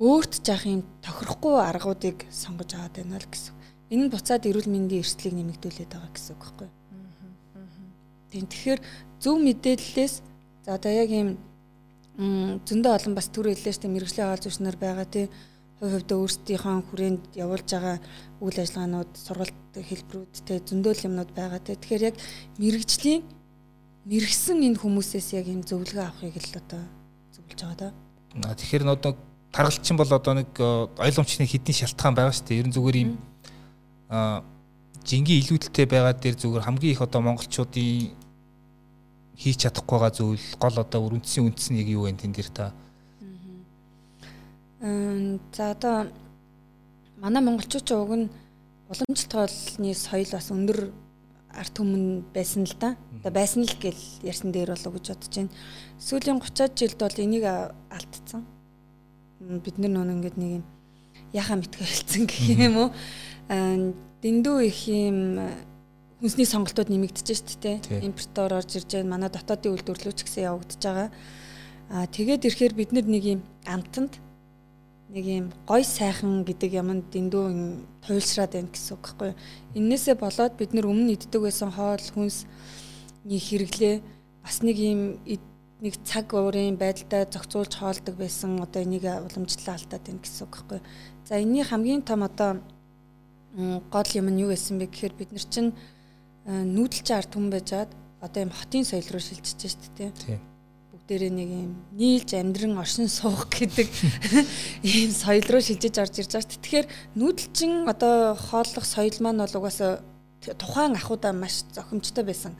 өөрт 0.00 0.42
жаах 0.42 0.66
юм 0.66 0.82
тохирохгүй 1.02 1.54
аргуудыг 1.62 2.26
сонгож 2.30 2.74
аваад 2.74 2.94
байна 2.98 3.18
л 3.18 3.30
гэсэн. 3.30 3.54
Энэ 3.90 4.02
нь 4.06 4.12
буцаад 4.12 4.46
эрүүл 4.46 4.70
мэндийн 4.70 5.02
эрсдлийг 5.02 5.34
нэмэгдүүлээд 5.38 5.90
байгаа 5.94 6.12
гэсэн 6.14 6.34
үг 6.34 6.42
байхгүй 6.42 6.66
юу. 6.66 6.74
Тийм 8.30 8.44
тэгэхээр 8.50 8.80
зөв 9.22 9.36
мэдээллээс 9.38 10.14
за 10.66 10.70
одоо 10.74 10.90
яг 10.90 11.10
ийм 11.14 11.38
зөндөө 12.66 12.92
олон 12.94 13.14
бас 13.14 13.30
төр 13.30 13.54
хэллээ 13.54 13.74
штэ 13.74 13.86
мэрэгжлийн 13.90 14.26
хаал 14.30 14.42
зүшнэр 14.42 14.76
байгаа 14.78 15.06
тий 15.06 15.26
хувь 15.78 15.94
хувьдаа 15.94 16.18
өөрсдийнхөө 16.18 16.76
хүрээнд 16.90 17.22
явуулж 17.38 17.68
байгаа 17.70 17.96
үйл 18.42 18.58
ажиллагаанууд 18.58 19.10
сургалт 19.14 19.58
хэлбэрүүдтэй 19.74 20.58
зөндөл 20.62 21.06
юмнууд 21.06 21.30
байгаа. 21.34 21.60
Тэгэхээр 21.62 22.02
яг 22.10 22.16
мэрэгжлийн 22.58 23.22
мэрэгсэн 24.04 24.60
энэ 24.64 24.80
хүмүүсээс 24.80 25.36
яг 25.36 25.46
юм 25.48 25.64
зөвлөгөө 25.64 26.04
авахыг 26.04 26.36
л 26.36 26.58
одоо 26.60 26.82
зөвлөж 27.32 27.60
байгаа 27.60 27.78
да. 27.80 28.54
Тэгэхээр 28.54 28.84
одоо 28.88 29.12
таргалчин 29.52 29.96
бол 29.96 30.10
одоо 30.12 30.32
нэг 30.34 30.50
э, 30.58 30.68
ойлгомжны 31.00 31.46
хэдийн 31.46 31.78
шалтгаан 31.84 32.14
байгаа 32.14 32.34
шүү 32.34 32.46
дээ. 32.46 32.60
Ер 32.60 32.68
нь 32.68 32.76
зүгээр 32.76 32.96
юм 33.00 33.12
а 34.08 34.44
жингийн 35.04 35.40
илүүдэлтэй 35.40 35.86
байгаа 35.88 36.14
дээр 36.16 36.36
зүгээр 36.36 36.66
хамгийн 36.66 36.94
их 36.94 37.02
одоо 37.04 37.20
монголчуудын 37.24 38.12
хийж 39.36 39.56
чадахгүй 39.64 39.98
байгаа 39.98 40.12
зүйл 40.14 40.46
гол 40.60 40.76
одоо 40.78 41.00
үрэнцгийн 41.06 41.46
үндэс 41.48 41.68
нь 41.70 41.80
яг 41.82 41.88
юу 41.88 42.06
вэ 42.06 42.16
тэн 42.16 42.32
дээр 42.32 42.50
та 42.52 42.72
За 44.84 45.70
одоо 45.72 46.12
манай 47.16 47.42
монголчууд 47.42 47.84
ч 47.88 47.90
уг 47.96 48.12
нь 48.12 48.28
уламжлалт 48.92 49.32
хоолны 49.32 49.94
соёл 49.96 50.28
бас 50.28 50.52
өндөр 50.52 50.92
арт 51.54 51.74
түмэн 51.78 52.24
байсан 52.34 52.66
л 52.66 52.76
да. 52.78 52.94
Одоо 53.20 53.32
байсан 53.32 53.64
л 53.64 53.74
гэл 53.80 54.02
ярьсан 54.22 54.52
дээр 54.52 54.74
болов 54.74 54.94
гэж 54.98 55.06
бодож 55.14 55.32
байна. 55.34 55.54
Сүүлийн 55.98 56.40
30-аад 56.42 56.74
жилд 56.74 56.98
бол 57.00 57.22
энийг 57.22 57.44
алдсан. 57.46 58.42
Бид 59.40 59.76
нар 59.78 59.92
нөө 59.94 60.14
ингэдэг 60.18 60.38
нэг 60.38 60.52
юм 60.60 60.64
яхаа 61.34 61.58
мэтгэ 61.58 61.82
хэлсэн 61.82 62.24
гэх 62.30 62.46
юм 62.54 62.76
уу. 62.78 62.88
Дэндүү 64.22 64.56
их 64.70 64.80
юм 64.88 65.18
хүнсний 66.22 66.46
сонголтууд 66.46 66.88
нэмэгдэж 66.88 67.26
шүү 67.26 67.58
дээ. 67.60 68.06
Импортоор 68.06 68.62
орж 68.62 68.78
ирж 68.78 68.88
байгаа 68.94 69.10
манай 69.10 69.30
дотоодын 69.34 69.74
үйлдвэрлэлч 69.74 70.24
гэсэн 70.24 70.48
явагдаж 70.48 70.80
байгаа. 70.80 71.08
Аа 71.90 72.06
тэгээд 72.08 72.46
ирэхээр 72.48 72.74
бид 72.78 72.90
нэг 72.94 73.24
юм 73.26 73.40
амтанд 73.66 74.16
нэг 75.14 75.26
юм 75.30 75.46
гой 75.62 75.86
сайхан 75.86 76.42
гэдэг 76.42 76.74
юмд 76.74 77.06
дэндүү 77.14 77.44
юм 77.54 77.86
туйлшраад 78.02 78.58
байна 78.58 78.74
гэсэн 78.74 78.98
үг 78.98 79.02
байхгүй 79.06 79.28
юу. 79.30 79.38
Иннээсээ 79.78 80.18
болоод 80.18 80.58
бид 80.58 80.74
нар 80.74 80.90
өмнө 80.90 81.14
иддэг 81.14 81.38
байсан 81.38 81.70
хоол 81.70 82.02
хүнсний 82.02 83.38
хэрэглээ 83.38 84.02
бас 84.42 84.58
нэг 84.66 84.74
юм 84.74 85.22
нэг 85.78 85.94
цаг 86.02 86.34
уурын 86.34 86.74
байдалтай 86.74 87.30
зохицуулж 87.30 87.78
хоолдог 87.78 88.18
байсан 88.18 88.58
одоо 88.58 88.82
энийг 88.82 89.06
уламжлалаа 89.06 89.78
алдаад 89.78 90.02
байна 90.02 90.18
гэсэн 90.18 90.42
үг 90.42 90.50
байхгүй 90.50 90.78
юу. 90.82 90.86
За 91.22 91.38
энэний 91.38 91.62
хамгийн 91.62 92.02
том 92.02 92.26
одоо 92.26 92.58
гол 93.54 94.10
юм 94.18 94.34
нь 94.34 94.42
юу 94.42 94.50
байсан 94.50 94.82
бэ 94.82 94.90
гэхээр 94.90 95.14
бид 95.14 95.30
нар 95.30 95.46
чинь 95.46 95.70
нүүдэлчин 96.42 97.14
ард 97.14 97.30
түмэн 97.30 97.54
байжгаад 97.54 97.90
одоо 98.18 98.40
юм 98.42 98.50
хотын 98.50 98.82
соёл 98.82 99.06
руу 99.14 99.22
шилжиж 99.22 99.78
штэ 99.78 100.10
тий. 100.10 100.10
Бүгдээрээ 101.04 101.32
нэг 101.36 101.50
юм 101.52 101.72
нийлж 101.92 102.32
амьдран 102.32 102.80
оршин 102.80 103.12
суух 103.12 103.52
гэдэг 103.52 103.92
ийм 104.88 105.12
соёл 105.12 105.44
руу 105.52 105.60
шилжиж 105.60 106.00
орж 106.00 106.16
ирж 106.16 106.32
байгаа 106.32 106.48
шүү. 106.48 106.64
Тэгэхээр 106.64 106.86
нүүдэлчин 107.20 107.72
одоо 107.84 108.32
хооллох 108.32 108.88
соёл 108.88 109.12
маань 109.20 109.44
бол 109.44 109.58
угаасаа 109.60 110.00
тухайн 110.56 110.96
ахуудаа 110.96 111.36
маш 111.36 111.68
зохимжтой 111.76 112.24
байсан. 112.24 112.56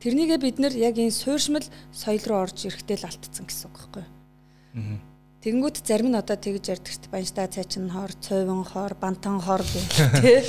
Тэрнийгээ 0.00 0.40
бид 0.40 0.56
нэр 0.56 0.72
яг 0.72 0.96
энэ 0.96 1.12
суурьшмал 1.12 1.68
соёл 1.92 2.24
руу 2.32 2.48
орж 2.48 2.64
ирэхдээ 2.64 2.96
л 2.96 3.08
алдсан 3.12 3.44
гэсэн 3.44 3.68
үг 3.68 3.76
байхгүй 3.76 4.04
юу? 4.08 4.96
Тэнгүүд 5.44 5.76
зарим 5.84 6.08
нь 6.14 6.16
одоо 6.16 6.38
тэгж 6.40 6.72
ярьдаг 6.72 6.96
шүү 6.96 7.02
дээ. 7.02 7.12
Баншта 7.12 7.44
цайчин 7.44 7.92
хор, 7.92 8.14
цойвон 8.24 8.64
хор, 8.64 8.96
бантан 8.96 9.36
хор 9.36 9.60
гэх 9.60 9.84
тий. 10.22 10.40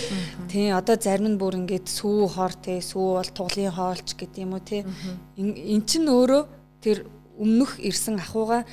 Тий 0.47 0.67
одоо 0.71 0.95
зарим 0.95 1.35
нь 1.35 1.41
бүр 1.41 1.59
ингээд 1.59 1.91
сүү 1.91 2.29
хор 2.29 2.53
тий, 2.55 2.79
сүү 2.79 3.19
бол 3.19 3.31
туглын 3.35 3.73
хоолч 3.73 4.13
гэдэг 4.15 4.39
юм 4.45 4.53
уу 4.53 4.61
тий. 4.61 4.85
Эн 5.35 5.81
чин 5.83 6.05
өөрөө 6.13 6.45
тэр 6.85 7.09
өмнөх 7.39 7.79
ирсэн 7.79 8.19
ахуйгаа 8.19 8.63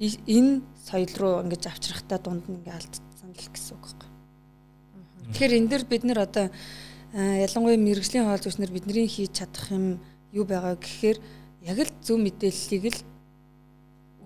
энэ 0.00 0.62
соёл 0.84 1.14
руу 1.20 1.34
ингэж 1.44 1.62
авчрахтаа 1.70 2.18
дунд 2.18 2.44
нь 2.48 2.58
ингээ 2.60 2.76
алдсан 2.76 3.30
л 3.32 3.48
гэсэн 3.52 3.76
үг 3.76 3.84
байхгүй. 3.84 4.10
Тэгэхээр 5.32 5.56
энэ 5.58 5.70
дэр 5.70 5.82
бид 5.88 6.02
нэр 6.04 6.20
одоо 6.26 6.46
ялангуяа 7.14 7.78
мэрэгжлийн 7.78 8.26
хоол 8.26 8.42
зүснэр 8.42 8.74
бидний 8.74 9.06
хийж 9.08 9.38
чадах 9.38 9.70
юм 9.70 10.02
юу 10.34 10.44
байгаа 10.44 10.76
гэхээр 10.76 11.18
яг 11.62 11.78
л 11.78 11.92
зөв 12.02 12.18
мэдээллийг 12.20 12.84
л 12.90 13.00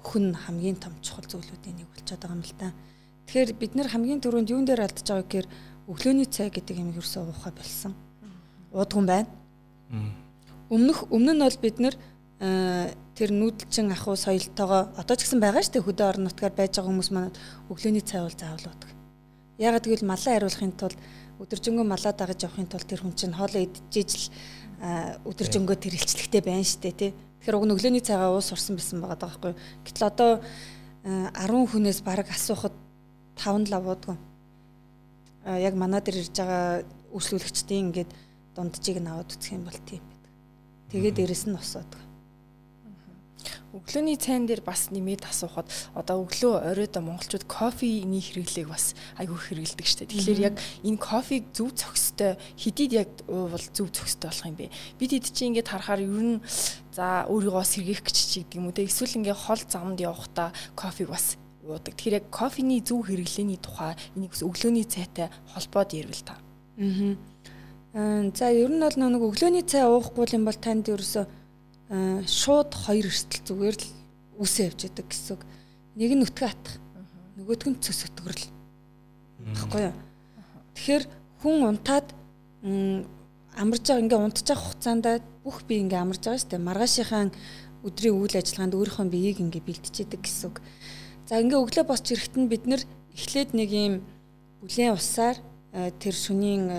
өгөх 0.01 0.15
нь 0.19 0.33
хамгийн 0.35 0.81
том 0.81 0.97
чухал 1.05 1.29
зүйлүүдийн 1.29 1.85
нэг 1.85 1.89
болчиход 1.93 2.23
байгаа 2.25 2.39
юм 2.41 2.43
л 2.43 2.57
та. 2.59 2.73
Тэгэхээр 3.29 3.51
бид 3.61 3.73
нэр 3.77 3.89
хамгийн 3.93 4.21
түрүүнд 4.25 4.51
юун 4.51 4.65
дээр 4.65 4.89
алдаж 4.89 5.05
байгаа 5.05 5.27
гэхээр 5.29 5.49
өглөөний 5.87 6.29
цай 6.33 6.49
гэдэг 6.49 6.77
юм 6.81 6.91
ерөөсөө 6.97 7.29
уухай 7.29 7.53
болсон. 7.53 7.93
Уудган 8.73 9.07
байна. 9.07 9.29
Өмнөх 10.73 11.13
өмнө 11.13 11.33
нь 11.37 11.45
бол 11.45 11.59
бид 11.61 11.77
нэр 11.77 11.95
тэр 12.39 13.31
нүүдэлчин 13.35 13.91
ахуй 13.91 14.15
соёлтойгоо 14.15 14.95
одоо 14.95 15.15
ч 15.19 15.27
гэсэн 15.27 15.43
байгаа 15.43 15.59
шүү 15.59 15.75
дээ 15.75 15.87
хөдөө 15.91 16.07
орон 16.07 16.25
нутгаар 16.31 16.55
байж 16.55 16.79
байгаа 16.79 16.91
хүмүүс 16.95 17.11
манад 17.11 17.35
өглөөний 17.67 18.05
цай 18.07 18.23
бол 18.23 18.37
заавал 18.39 18.71
уудаг. 18.71 18.91
Ягаад 19.59 19.85
гэвэл 19.91 20.07
малаа 20.07 20.33
хариулахын 20.39 20.75
тулд 20.79 20.99
өдөржингөө 21.43 21.83
малаа 21.83 22.15
дагаж 22.15 22.39
явахын 22.47 22.71
тулд 22.71 22.87
тэр 22.87 23.03
хүн 23.03 23.15
чинь 23.19 23.35
хоолоо 23.35 23.63
идчихэж 23.67 24.11
л 24.15 24.27
өдөржингөө 25.27 25.77
тэр 25.83 25.99
илчлэгтэй 25.99 26.43
байна 26.47 26.63
шүү 26.63 26.83
дээ 26.87 26.95
тий. 26.95 27.11
Тэгэхээр 27.43 27.59
уг 27.59 27.67
нь 27.67 27.75
өглөөний 27.75 28.03
цайгаа 28.07 28.31
уус 28.31 28.55
сурсан 28.55 28.79
байсан 28.79 29.03
байгаа 29.03 29.19
байхгүй. 29.19 29.53
Гэтэл 29.83 30.07
одоо 30.07 30.31
10 31.03 31.75
хүнээс 31.75 32.07
бараг 32.07 32.31
асуухад 32.31 32.75
5 33.35 33.67
л 33.67 33.75
авуудгүй. 33.75 34.17
Яг 35.59 35.75
манаа 35.75 35.99
дээр 35.99 36.23
ирж 36.23 36.39
байгаа 36.39 36.87
үйлчлүүлэгчдийн 37.11 37.91
ингээд 37.91 38.11
дунджийг 38.55 38.99
нь 39.03 39.11
аваад 39.11 39.35
үсэх 39.35 39.59
юм 39.59 39.67
бол 39.67 39.81
тийм 39.83 40.03
байдаг. 40.07 40.33
Тэгээд 40.91 41.19
дээрэс 41.19 41.45
нь 41.51 41.59
усаадаг. 41.59 42.08
Өглөөний 43.73 44.17
цайн 44.17 44.49
дээр 44.49 44.65
бас 44.65 44.89
нэмээд 44.89 45.29
асуухад 45.29 45.69
одоо 45.93 46.25
өглөө 46.25 46.73
оройдоо 46.73 47.03
монголчууд 47.05 47.45
кофений 47.45 48.25
хэрэглээг 48.25 48.69
бас 48.73 48.97
айгүй 49.21 49.37
хэрэгэлдэг 49.37 49.87
штэ. 49.87 50.09
Тэгэхээр 50.09 50.41
яг 50.41 50.55
энэ 50.83 50.97
кофег 50.97 51.53
зөв 51.53 51.77
цогцтой 51.77 52.41
хэдийд 52.57 52.93
яг 52.97 53.11
уувал 53.29 53.61
зөв 53.61 53.93
цогцтой 53.93 54.33
болох 54.33 54.49
юм 54.49 54.57
бэ? 54.57 54.73
Бид 54.97 55.11
хэд 55.13 55.27
чи 55.29 55.47
ингээд 55.53 55.69
харахаар 55.69 56.01
ер 56.01 56.41
нь 56.41 56.41
за 56.97 57.29
өөрийгөө 57.29 57.65
сэргээх 57.65 58.03
гэж 58.03 58.17
чи 58.17 58.41
гэдэг 58.43 58.57
юм 58.57 58.73
те 58.73 58.89
эсвэл 58.89 59.21
ингээд 59.21 59.37
хол 59.37 59.63
замд 59.69 60.01
явахдаа 60.01 60.51
кофег 60.73 61.13
бас 61.13 61.37
уудаг. 61.63 61.93
Тэгэхээр 61.93 62.19
яг 62.25 62.27
кофений 62.33 62.81
зөв 62.81 63.05
хэрэглээний 63.05 63.61
тухай 63.61 63.95
энийг 64.17 64.33
бас 64.33 64.43
өглөөний 64.43 64.89
цайтай 64.89 65.29
холбоод 65.53 65.93
ярил 65.93 66.23
та. 66.25 66.41
Аа. 66.81 68.31
За 68.33 68.49
ер 68.53 68.73
нь 68.73 68.81
бол 68.81 68.97
нэг 68.97 69.23
өглөөний 69.23 69.65
цай 69.65 69.85
уухгүй 69.85 70.33
юм 70.33 70.45
бол 70.49 70.57
танд 70.57 70.89
ерөөсөө 70.89 71.25
шууд 71.89 72.71
хоёр 72.75 73.07
эрсдэл 73.09 73.47
зүгээр 73.49 73.77
л 73.81 73.89
үсээ 74.39 74.69
явж 74.69 74.81
байдаг 74.87 75.07
гэсэн 75.09 75.33
үг. 75.37 75.43
Нэг 75.97 76.11
нь 76.13 76.21
нүтгэн 76.21 76.49
атах. 76.53 76.77
Нөгөөх 77.41 77.65
нь 77.73 77.81
цөс 77.81 78.07
өтгөрл. 78.13 78.45
Баггүй 79.57 79.83
юу? 79.89 79.97
Тэгэхээр 80.77 81.05
хүн 81.41 81.57
унтаад 81.65 82.07
амарж 83.57 83.85
байгаа 83.89 84.03
ингээ 84.05 84.21
унтчих 84.21 84.59
хугацаанд 84.59 85.07
бүх 85.43 85.65
бие 85.65 85.83
ингээ 85.83 86.03
амарж 86.05 86.23
байгаа 86.23 86.43
шүү 86.45 86.51
дээ. 86.53 86.69
Маргаашийнхаа 86.69 87.23
өдрийн 87.87 88.19
үйл 88.19 88.35
ажиллагаанд 88.37 88.75
өөрийнхөө 88.77 89.07
биеийг 89.09 89.39
ингээ 89.41 89.63
бэлтжиэдэг 89.65 90.21
гэсэн 90.23 90.47
үг. 90.51 90.57
За 91.27 91.41
ингээ 91.41 91.63
өглөө 91.63 91.85
босч 91.87 92.07
ирэхэд 92.13 92.35
нь 92.37 92.51
бид 92.51 92.65
нэр 92.67 92.83
эхлээд 93.15 93.51
нэг 93.55 93.71
юм 93.71 93.95
бүлээн 94.63 94.95
усаар 94.99 95.37
э, 95.73 95.91
тэр 95.99 96.15
шөнийн 96.15 96.65
э, 96.69 96.79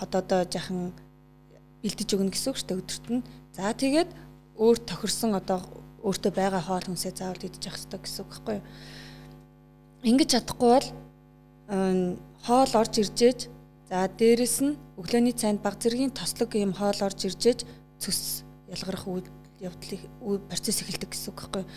ходоодоо 0.00 0.48
жахан 0.48 0.92
бэлтэж 1.84 2.08
өгнө 2.16 2.32
гэсэн 2.32 2.50
үг 2.52 2.58
шүү 2.58 2.68
дээ 2.72 2.80
өдөрт 2.80 3.06
нь. 3.12 3.22
За 3.52 3.72
тэгээд 3.72 4.10
өөр 4.58 4.78
тохирсон 4.86 5.34
одоо 5.34 5.60
өөртөө 6.04 6.32
байгаа 6.36 6.62
хоол 6.62 6.84
хүнсээ 6.86 7.12
заавал 7.16 7.42
идэж 7.42 7.62
явах 7.64 7.80
хэрэгтэй 7.80 8.00
гэсэн 8.04 8.22
үг 8.22 8.30
байхгүй 8.30 8.54
юу? 8.60 8.64
Ингэж 10.04 10.28
чадахгүй 10.36 10.70
бол 10.70 10.88
хоол 12.44 12.72
орж 12.76 12.94
иржээж 13.00 13.40
за 13.88 14.04
дээрэс 14.08 14.56
нь 14.62 14.76
өглөөний 15.00 15.34
цайнд 15.34 15.64
баг 15.64 15.80
зэргийн 15.80 16.12
тослог 16.12 16.52
юм 16.54 16.76
хоол 16.76 17.00
орж 17.00 17.24
иржээж 17.24 17.64
цөс 17.98 18.44
ялгарах 18.68 19.04
үйл 19.08 19.28
явдлыг 19.64 20.02
процесс 20.52 20.84
эхэлдэг 20.84 21.08
гэсэн 21.08 21.32
үг 21.32 21.38
байхгүй 21.40 21.62
юу? 21.64 21.70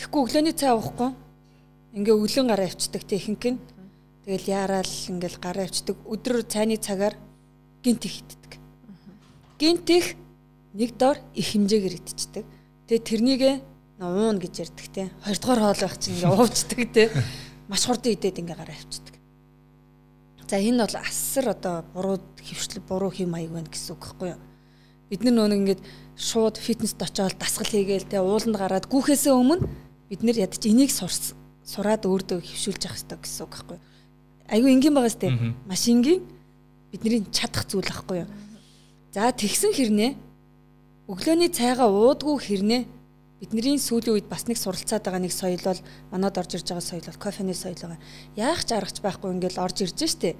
Тэгэхгүй 0.00 0.20
өглөөний 0.24 0.54
цай 0.56 0.72
уухгүй 0.72 1.10
ингээ 1.92 2.16
өглөн 2.16 2.48
гараа 2.48 2.66
авчдаг 2.72 3.02
те 3.04 3.20
ихэнх 3.20 3.44
нь 3.52 3.60
тэгэл 4.24 4.48
яараал 4.48 4.94
ингээл 5.12 5.38
гараа 5.44 5.64
авчдаг 5.68 5.96
өдөр 6.08 6.42
цайны 6.48 6.80
цагаар 6.80 7.14
гинт 7.84 8.02
ихтдэг. 8.08 8.52
Гинт 9.60 9.86
их 9.92 10.16
нэг 10.74 10.98
доор 10.98 11.18
их 11.34 11.54
хэмжээгээр 11.54 11.98
идчихдэг. 12.02 12.44
Тэгээ 12.90 13.08
тэрнийгээ 13.08 13.54
уун 14.02 14.42
гэж 14.42 14.54
ярьдаг 14.66 14.86
те. 14.90 15.10
Хоёрдугаар 15.22 15.60
хоол 15.62 15.80
байх 15.86 15.96
чинь 16.02 16.18
ингээ 16.18 16.34
уувчдаг 16.34 16.80
те. 16.90 17.04
Маш 17.70 17.86
хурдан 17.86 18.12
идээд 18.12 18.42
ингээ 18.42 18.58
гараа 18.58 18.74
авчдаг. 18.74 19.14
За 20.50 20.58
энэ 20.58 20.84
бол 20.84 20.96
асар 20.98 21.46
одоо 21.54 21.86
буруу 21.94 22.18
хөвчлөл 22.42 22.82
буруу 22.84 23.10
хэм 23.14 23.30
маяг 23.30 23.54
байна 23.54 23.70
гэсэн 23.70 23.96
үг 23.96 24.02
байхгүй 24.02 24.28
юу? 24.34 24.40
Бид 25.08 25.20
нар 25.24 25.34
нөгөө 25.34 25.58
ингээд 25.62 25.82
шууд 26.18 26.56
фитнест 26.60 27.00
очиод 27.00 27.38
дасгал 27.40 27.70
хийгээл 27.70 28.10
те 28.10 28.20
ууланд 28.20 28.58
гараад 28.58 28.86
гүүхээсээ 28.90 29.32
өмнө 29.32 29.64
бид 30.10 30.20
нар 30.20 30.36
ядч 30.36 30.60
энийг 30.68 30.92
сураад 30.92 32.04
өөртөө 32.04 32.44
хөвшүүлж 32.44 32.82
явах 32.84 32.98
хэрэгтэй 32.98 33.18
гэсэн 33.24 33.42
үг 33.46 33.52
байхгүй 33.56 33.76
юу? 33.80 33.84
Айгүй 34.52 34.70
энгийн 34.76 34.94
байгаа 34.94 35.12
сте. 35.16 35.32
Маш 35.64 35.88
энгийн 35.88 36.20
бидний 36.92 37.24
чадах 37.32 37.64
зүйл 37.64 37.88
байхгүй 37.88 38.22
юу? 38.22 38.30
За 39.16 39.32
тэгсэн 39.32 39.72
хэрнээ 39.72 40.12
өглөөний 41.08 41.50
цайгаа 41.52 41.88
уудгүй 41.92 42.36
хэрнээ 42.40 42.82
бидний 43.40 43.76
сүүлийн 43.76 44.16
үед 44.16 44.28
бас 44.30 44.48
нэг 44.48 44.56
суралцаад 44.56 45.04
байгаа 45.04 45.20
нэг 45.20 45.34
соёл 45.36 45.60
бол 45.60 45.80
манад 46.08 46.38
орж 46.40 46.56
ирж 46.56 46.72
байгаа 46.72 46.80
соёл 46.80 47.04
бол 47.04 47.20
кофений 47.20 47.56
соёл 47.56 47.76
байгаа. 47.76 48.00
Яах 48.36 48.64
ч 48.64 48.72
аргач 48.72 49.04
байхгүй 49.04 49.36
ингээл 49.36 49.60
орж 49.60 49.84
ирж 49.84 50.00
штэ. 50.00 50.32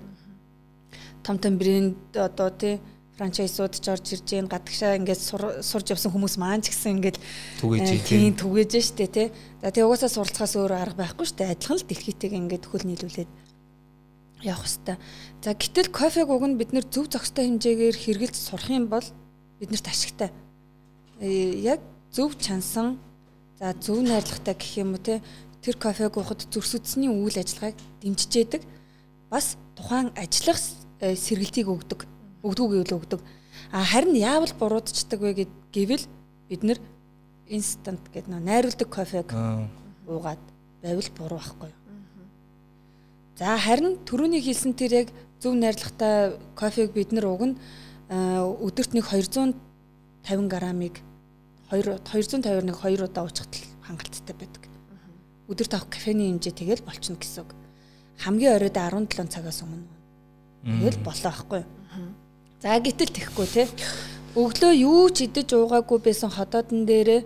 Том 1.21 1.37
том 1.37 1.61
брэнд 1.61 2.17
одоо 2.17 2.49
тий 2.49 2.81
франчайзууд 3.21 3.77
ч 3.77 3.87
орж 3.93 4.07
ирж 4.17 4.25
гин 4.25 4.49
гадагшаа 4.49 4.97
ингээд 4.97 5.21
сурж 5.61 5.87
явсан 5.93 6.17
хүмүүс 6.17 6.41
маань 6.41 6.65
ч 6.65 6.73
гэсэн 6.73 6.97
ингээд 6.97 7.19
түгээж 7.61 7.89
э, 7.93 8.01
тийм 8.09 8.33
түгээж 8.33 8.73
штэ 8.81 9.07
тий. 9.13 9.29
За 9.61 9.69
тий 9.69 9.85
угаасаа 9.85 10.09
суралцахаас 10.09 10.57
өөр 10.57 10.73
арга 10.73 11.05
байхгүй 11.05 11.29
штэ. 11.29 11.53
Адилхан 11.53 11.77
л 11.77 11.89
дэлхийтэйг 11.93 12.33
ингээд 12.33 12.65
хөл 12.73 12.89
нийлүүлээд 12.89 13.31
явах 14.49 14.65
хэвээр. 14.65 14.97
За 15.45 15.53
гэтэл 15.53 15.93
кофег 15.93 16.29
уг 16.33 16.45
нь 16.49 16.57
бид 16.57 16.73
нэр 16.73 16.89
зөв 16.89 17.13
зохистой 17.13 17.53
хэмжээгээр 17.53 17.97
хэрглэж 18.01 18.35
сурах 18.35 18.73
юм 18.73 18.89
бол 18.89 19.05
биднэрт 19.61 19.89
ашигтай. 19.93 20.33
Э, 21.25 21.57
яг 21.57 21.81
зөв 22.13 22.37
чансан 22.37 22.99
за 23.59 23.73
зөв 23.81 24.05
найрлагатай 24.05 24.53
гэх 24.53 24.77
юм 24.77 24.93
уу 24.93 25.01
те 25.01 25.23
тэр 25.65 25.81
кофег 25.81 26.21
уухад 26.21 26.45
зөрсөдсөний 26.53 27.09
үйл 27.09 27.41
ажиллагааг 27.41 27.81
дэмжижээдэг. 28.05 28.61
Бас 29.33 29.57
тухайн 29.73 30.13
ажиллах 30.21 30.61
э, 31.01 31.17
сэргэлтийг 31.17 31.73
өгдөг 31.73 32.05
өгдөг 32.45 32.67
гэвэл 32.69 32.97
өгдөг. 33.01 33.21
А 33.73 33.81
харин 33.89 34.13
яавал 34.21 34.53
буруудчдаг 34.53 35.17
вэ 35.25 35.49
гэвэл 35.73 36.05
бид 36.53 36.61
нэр 36.61 36.79
инстант 37.49 38.05
гэдэг 38.13 38.29
нөө 38.29 38.45
найруулдаг 38.45 38.89
кофег 38.93 39.33
уугаад 40.05 40.45
байвал 40.85 41.09
буруу 41.17 41.41
байхгүй 41.41 41.73
юу? 41.73 41.81
За 43.41 43.57
харин 43.57 43.97
түрүүний 44.05 44.45
хэлсэн 44.45 44.77
тэр 44.77 44.93
яг 44.93 45.09
зөв 45.41 45.57
найрлагатай 45.57 46.37
кофег 46.53 46.93
бид 46.93 47.17
нар 47.17 47.33
уг 47.33 47.49
нь 47.49 47.57
э, 48.13 48.45
өдөрт 48.45 48.93
нэг 48.93 49.09
200 49.09 49.57
50 50.29 50.53
грамыг 50.53 51.01
2 51.71 52.01
251 52.05 52.73
2 52.73 53.05
удаа 53.09 53.25
уучихад 53.25 53.55
хангалттай 53.87 54.37
байдаг. 54.37 54.63
Өдөрт 55.49 55.73
авах 55.77 55.89
кофений 55.89 56.33
хэмжээ 56.33 56.53
тэгэл 56.53 56.85
болчихно 56.85 57.21
гэсэн 57.21 57.45
үг. 57.45 57.53
Хамгийн 58.21 58.57
оройдоо 58.57 59.05
17 59.05 59.29
цагаас 59.29 59.61
өмнө. 59.65 59.89
Тэгэл 60.65 61.01
болоо 61.05 61.33
ахгүй. 61.33 61.63
За 62.65 62.81
гэтэл 62.81 63.13
тэхгүй 63.13 63.47
те. 63.53 63.69
Өглөө 64.33 64.73
юу 64.73 65.13
ч 65.13 65.29
идэж 65.29 65.53
уугаагүй 65.53 66.01
байсан 66.01 66.33
ходоодн 66.33 66.89
дээрээ 66.89 67.23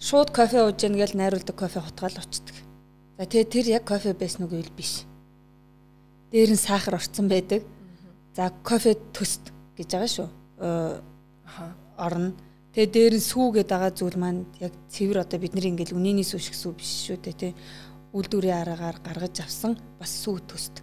шууд 0.00 0.32
кофе 0.32 0.64
ууж 0.64 0.80
яана 0.80 0.98
гэж 0.98 1.12
найруулдаг 1.14 1.56
кофе 1.56 1.84
хутгаал 1.84 2.16
очдөг. 2.18 2.56
За 3.20 3.28
тэгээ 3.28 3.52
тэр 3.52 3.66
яг 3.76 3.84
кофе 3.84 4.16
байсан 4.16 4.48
уу 4.48 4.50
гэвэл 4.50 4.72
биш. 4.72 5.04
Дээр 6.32 6.56
нь 6.56 6.58
сахар 6.58 6.96
орцсон 6.96 7.28
байдаг. 7.28 7.62
За 8.34 8.48
кофе 8.64 8.96
төст 9.12 9.52
гэж 9.76 9.88
байгаа 9.92 10.10
шүү. 10.10 10.28
Аха 11.44 11.76
орно. 12.00 12.32
Тэгээ 12.72 12.88
дээр 12.88 13.14
нь 13.20 13.28
сүүгээд 13.28 13.68
байгаа 13.68 13.92
зүйл 13.92 14.16
маань 14.16 14.48
яг 14.56 14.72
цэвэр 14.88 15.20
одоо 15.20 15.36
бидний 15.36 15.68
ингээл 15.68 15.92
үнэний 15.92 16.24
сүү 16.24 16.40
шиг 16.40 16.56
сүү 16.56 16.72
биш 16.72 17.04
шүү 17.04 17.20
дээ 17.20 17.36
тий. 17.36 17.52
Үйлдвэрийн 18.16 18.64
араагаар 18.64 18.96
гаргаж 19.04 19.44
авсан 19.44 19.76
бас 20.00 20.08
сүү 20.24 20.40
төст 20.48 20.80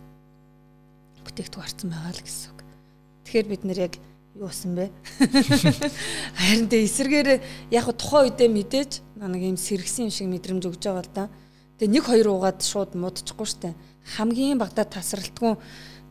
бүтээгдэхүүн 1.26 1.66
харцсан 1.66 1.90
байгаа 1.90 2.14
л 2.14 2.22
гэсэн 2.22 2.50
үг. 2.54 2.62
Тэгэхээр 3.26 3.48
бид 3.50 3.64
нэр 3.66 3.80
яг 3.90 3.94
юу 4.38 4.46
болсон 4.46 4.78
бэ? 4.78 4.94
Харин 6.38 6.70
тэ 6.70 6.86
эсэргээр 6.86 7.30
яг 7.74 7.86
тухайн 7.98 8.30
үедээ 8.30 8.50
мэдээж 8.54 8.92
нэг 9.18 9.44
юм 9.50 9.58
сэргсэн 9.58 10.10
юм 10.10 10.14
шиг 10.14 10.30
мэдрэмж 10.30 10.70
өгж 10.70 10.82
байгаа 10.86 11.06
л 11.06 11.14
да. 11.18 11.26
Тэгээ 11.82 11.94
нэг 11.98 12.06
хоёр 12.06 12.28
уугаад 12.38 12.62
шууд 12.62 12.94
муудчихгүй 12.94 13.48
штэ. 13.50 13.74
Хамгийн 14.14 14.62
багадаа 14.62 14.86
тасралтгүй 14.86 15.58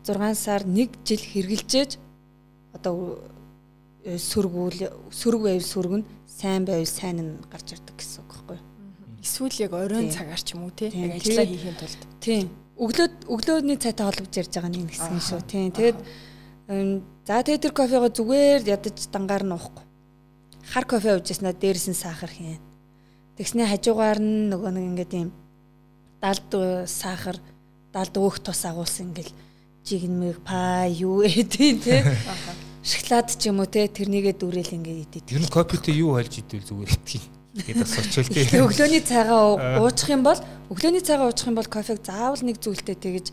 6 0.03 0.35
сар 0.35 0.67
1 0.67 0.91
жил 1.07 1.23
хэрглэжээж 1.23 1.91
одоо 2.75 3.23
сөргүүл 4.17 4.79
сөрөг 5.13 5.41
байвал 5.45 5.67
сөрөг 5.69 5.93
нь 6.01 6.05
сайн 6.25 6.65
байвал 6.65 6.89
сайн 6.89 7.17
нь 7.21 7.31
гарч 7.51 7.77
ирдэг 7.77 7.95
гэсэн 7.99 8.25
үг 8.25 8.31
байхгүй 8.33 8.57
юу? 8.57 8.65
Эсвэл 9.21 9.63
яг 9.67 9.73
оройн 9.75 10.09
цагаар 10.09 10.41
ч 10.41 10.55
юм 10.55 10.65
уу 10.65 10.73
те 10.73 10.89
яг 10.89 11.19
ажиллаа 11.19 11.45
хийхин 11.45 11.75
тулд. 11.77 12.01
Тийм. 12.23 12.49
Өглөө 12.79 13.07
өглөөний 13.27 13.77
цайтай 13.77 14.05
холбож 14.07 14.33
ярьж 14.33 14.53
байгаа 14.55 14.71
нэг 14.71 14.87
хэсэг 14.87 15.19
шүү. 15.19 15.41
Тийм. 15.43 15.69
Тэгээд 15.75 15.99
За 16.69 17.41
тэгээ 17.41 17.65
тэр 17.65 17.73
кофего 17.73 18.13
зүгээр 18.13 18.61
ядаж 18.69 19.09
дангаар 19.09 19.41
нь 19.41 19.57
уухгүй. 19.57 19.85
Хар 20.69 20.85
кофе 20.85 21.17
уужснаа 21.17 21.49
дээрээс 21.49 21.89
нь 21.89 21.97
сахар 21.97 22.29
хийн. 22.29 22.61
Тэгснээ 23.41 23.73
хажуугаар 23.73 24.21
нь 24.21 24.53
нөгөө 24.53 24.71
нэг 24.77 24.85
ингээд 24.93 25.13
юм 25.17 25.33
далд 26.21 26.45
сахар 26.85 27.41
далд 27.89 28.13
өөх 28.13 28.37
тус 28.45 28.61
агуулсан 28.69 29.09
ингээл 29.09 29.33
жигнэмэг 29.81 30.45
па 30.45 30.85
юу 30.85 31.25
эдийн 31.41 31.81
те 31.81 32.05
шоколад 32.89 33.29
ч 33.29 33.53
юм 33.53 33.61
уу 33.61 33.69
те 33.69 33.85
тэрнийгээ 33.85 34.33
дүүрэл 34.41 34.73
ингээд 34.73 35.21
идэв. 35.21 35.29
Тэр 35.29 35.41
нь 35.45 35.53
кофетэй 35.53 36.01
юу 36.01 36.17
хайлж 36.17 36.41
идвэл 36.41 36.65
зүгээр. 36.65 36.91
Тэгээд 37.61 37.77
бас 37.85 37.93
очил 38.01 38.25
те. 38.25 38.49
Өглөөний 38.57 39.03
цайгаа 39.05 39.77
уучих 39.85 40.09
юм 40.09 40.25
бол 40.25 40.39
өглөөний 40.73 41.03
цайгаа 41.05 41.29
уучих 41.29 41.49
юм 41.49 41.57
бол 41.61 41.69
кофег 41.69 42.01
заавал 42.01 42.41
нэг 42.41 42.57
зүйлтэй 42.57 42.97
тэгэж 42.97 43.29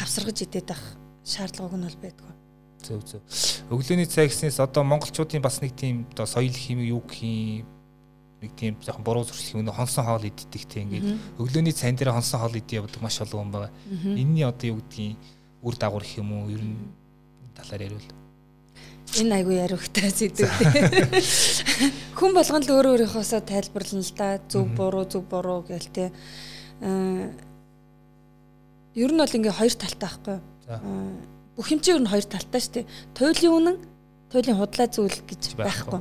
хавсаргаж 0.00 0.38
идэх 0.48 0.80
шаардлагаг 1.24 1.76
нь 1.76 1.86
бол 1.88 1.98
байдгүй. 2.00 2.32
Зөв 2.80 3.00
зөв. 3.04 3.20
Өглөөний 3.68 4.08
цай 4.08 4.32
гэснээс 4.32 4.64
одоо 4.64 4.80
монголчуудын 4.88 5.44
бас 5.44 5.60
нэг 5.60 5.76
тийм 5.76 6.08
одоо 6.16 6.24
соёл 6.24 6.52
химиг 6.52 6.88
юу 6.88 7.04
гэх 7.04 7.20
юм 7.20 7.68
нэг 8.40 8.52
тийм 8.56 8.80
жоохон 8.80 9.04
буруу 9.04 9.24
зуршил 9.24 9.60
юм 9.60 9.68
хонсон 9.68 10.04
хоол 10.04 10.24
иддэг 10.24 10.64
тийм 10.64 10.88
ингээд 10.88 11.36
өглөөний 11.36 11.76
цайн 11.76 11.96
дээр 11.96 12.16
хонсон 12.16 12.40
хоол 12.40 12.56
идэх 12.56 12.80
явдаг 12.80 13.00
маш 13.04 13.20
олон 13.20 13.44
хүн 13.44 13.52
байгаа. 13.52 13.72
Энийний 14.16 14.48
одоо 14.48 14.72
юу 14.72 14.80
гэдгийг 14.80 15.16
үр 15.60 15.76
дагавар 15.76 16.04
гэх 16.04 16.24
юм 16.24 16.32
уу 16.32 16.48
ер 16.48 16.64
нь 16.64 16.88
талаар 17.52 17.84
яриул. 17.84 18.08
Энэ 19.18 19.42
айгүй 19.42 19.56
яриухтай 19.58 20.12
зүйл. 20.14 20.46
Хүн 22.18 22.32
болгон 22.36 22.62
л 22.62 22.70
өөрөө 22.70 22.92
өөрийнхоосоо 22.94 23.42
тайлбарлана 23.42 24.06
л 24.06 24.14
да. 24.14 24.38
Зөв 24.46 24.70
буруу 24.78 25.04
зөв 25.10 25.26
буруу 25.26 25.66
гээл 25.66 25.90
те. 25.90 26.12
Аа 26.78 27.34
ер 28.94 29.10
нь 29.10 29.18
бол 29.18 29.36
ингээ 29.36 29.54
хоёр 29.54 29.74
талтай 29.74 30.06
байхгүй 30.06 30.34
юу? 30.38 31.18
бүх 31.56 31.68
юм 31.70 31.80
чинь 31.80 31.94
ер 31.98 32.02
нь 32.02 32.10
хоёр 32.10 32.26
талтай 32.26 32.60
шүү 32.60 32.74
дээ. 32.74 32.86
Туйлын 33.14 33.54
үнэн, 33.54 33.76
туйлын 34.32 34.58
худлаа 34.58 34.88
зүйл 34.90 35.18
гэж 35.28 35.42
байхгүй. 35.54 36.00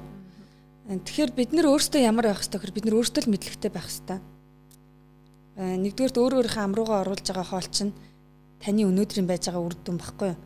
Тэгэхээр 0.90 1.32
бид 1.38 1.52
нэр 1.54 1.70
өөрсдөө 1.70 2.02
ямар 2.02 2.34
байх 2.34 2.42
хэвээр 2.42 2.74
бид 2.74 2.86
нэр 2.90 2.98
өөрсдөө 2.98 3.22
л 3.28 3.32
мэдлэгтэй 3.36 3.70
байх 3.70 3.86
хэвээр. 3.86 4.22
Нэгдүгээрт 5.86 6.18
өөр 6.18 6.34
өөрийнхөө 6.40 6.64
амруугаа 6.66 7.04
оруулж 7.06 7.26
байгаа 7.30 7.46
хоол 7.46 7.70
чинь 7.70 7.94
таны 8.58 8.88
өнөөдрийн 8.90 9.28
байж 9.30 9.52
байгаа 9.52 9.68
үр 9.68 9.76
дүн 9.76 10.00
баггүй 10.00 10.34
юу? 10.34 10.40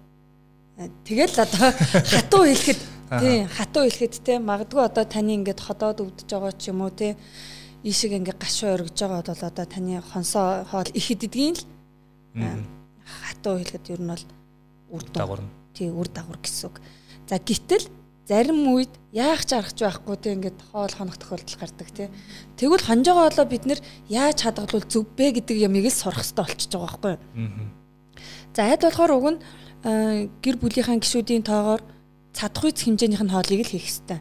Тэгэл 0.77 1.35
одоо 1.37 1.69
хатуу 2.09 2.43
хэлэхэд 2.49 2.79
тий 3.21 3.45
хатуу 3.45 3.85
хэлэхэд 3.85 4.13
тий 4.25 4.37
магадгүй 4.41 4.81
одоо 4.81 5.05
таны 5.05 5.37
ингээд 5.37 5.61
ходоод 5.61 6.01
өвдөж 6.01 6.29
байгаа 6.33 6.53
ч 6.57 6.73
юм 6.73 6.81
уу 6.81 6.89
тий 6.89 7.13
ийшиг 7.85 8.17
ингээд 8.17 8.41
гашуу 8.41 8.73
өргөж 8.73 8.97
байгаа 8.97 9.21
бол 9.21 9.43
одоо 9.53 9.65
таны 9.69 10.01
хонсоо 10.01 10.65
хоол 10.65 10.89
их 10.97 11.07
идэгдгийн 11.13 11.61
л 11.61 11.63
хатуу 13.05 13.61
хэлэхэд 13.61 13.93
ер 13.93 14.01
нь 14.01 14.09
бол 14.09 14.25
үр 14.97 15.03
дагавар. 15.13 15.41
Тий, 15.73 15.89
үр 15.89 16.07
дагавар 16.09 16.39
гэсэн 16.41 16.69
үг. 16.69 16.81
За 17.29 17.37
гítэл 17.37 17.85
зарим 18.25 18.65
үед 18.73 18.89
яах 19.11 19.45
ч 19.45 19.53
аргач 19.53 19.77
байхгүй 19.77 20.17
тий 20.17 20.33
ингээд 20.33 20.59
хоол 20.71 20.93
хонох 20.93 21.17
тохиолдол 21.21 21.59
гардаг 21.59 21.89
тий. 21.91 22.07
Тэгвэл 22.57 22.87
хонжоогоо 22.87 23.29
болоо 23.29 23.45
бид 23.45 23.65
нэр 23.69 23.79
яаж 24.09 24.41
хадгалвал 24.41 24.85
зөв 24.87 25.05
бэ 25.17 25.43
гэдэг 25.43 25.57
ямыг 25.69 25.85
л 25.85 25.93
сурах 25.93 26.23
хэрэгтэй 26.23 26.45
болчихж 26.45 26.71
байгаа 26.71 26.87
байхгүй 26.87 27.11
юу. 27.13 27.19
За 28.55 28.61
айд 28.69 28.81
болохоор 28.85 29.11
уг 29.17 29.27
нь 29.33 29.39
гэр 29.83 30.55
бүлийнхаа 30.59 30.97
гишүүдийн 30.99 31.43
тоогоор 31.43 31.81
цадах 32.31 32.63
үйц 32.63 32.87
хэмжээнийх 32.87 33.23
нь 33.23 33.33
хоолыг 33.33 33.61
л 33.67 33.71
хийх 33.75 33.87
хэрэгтэй. 33.87 34.19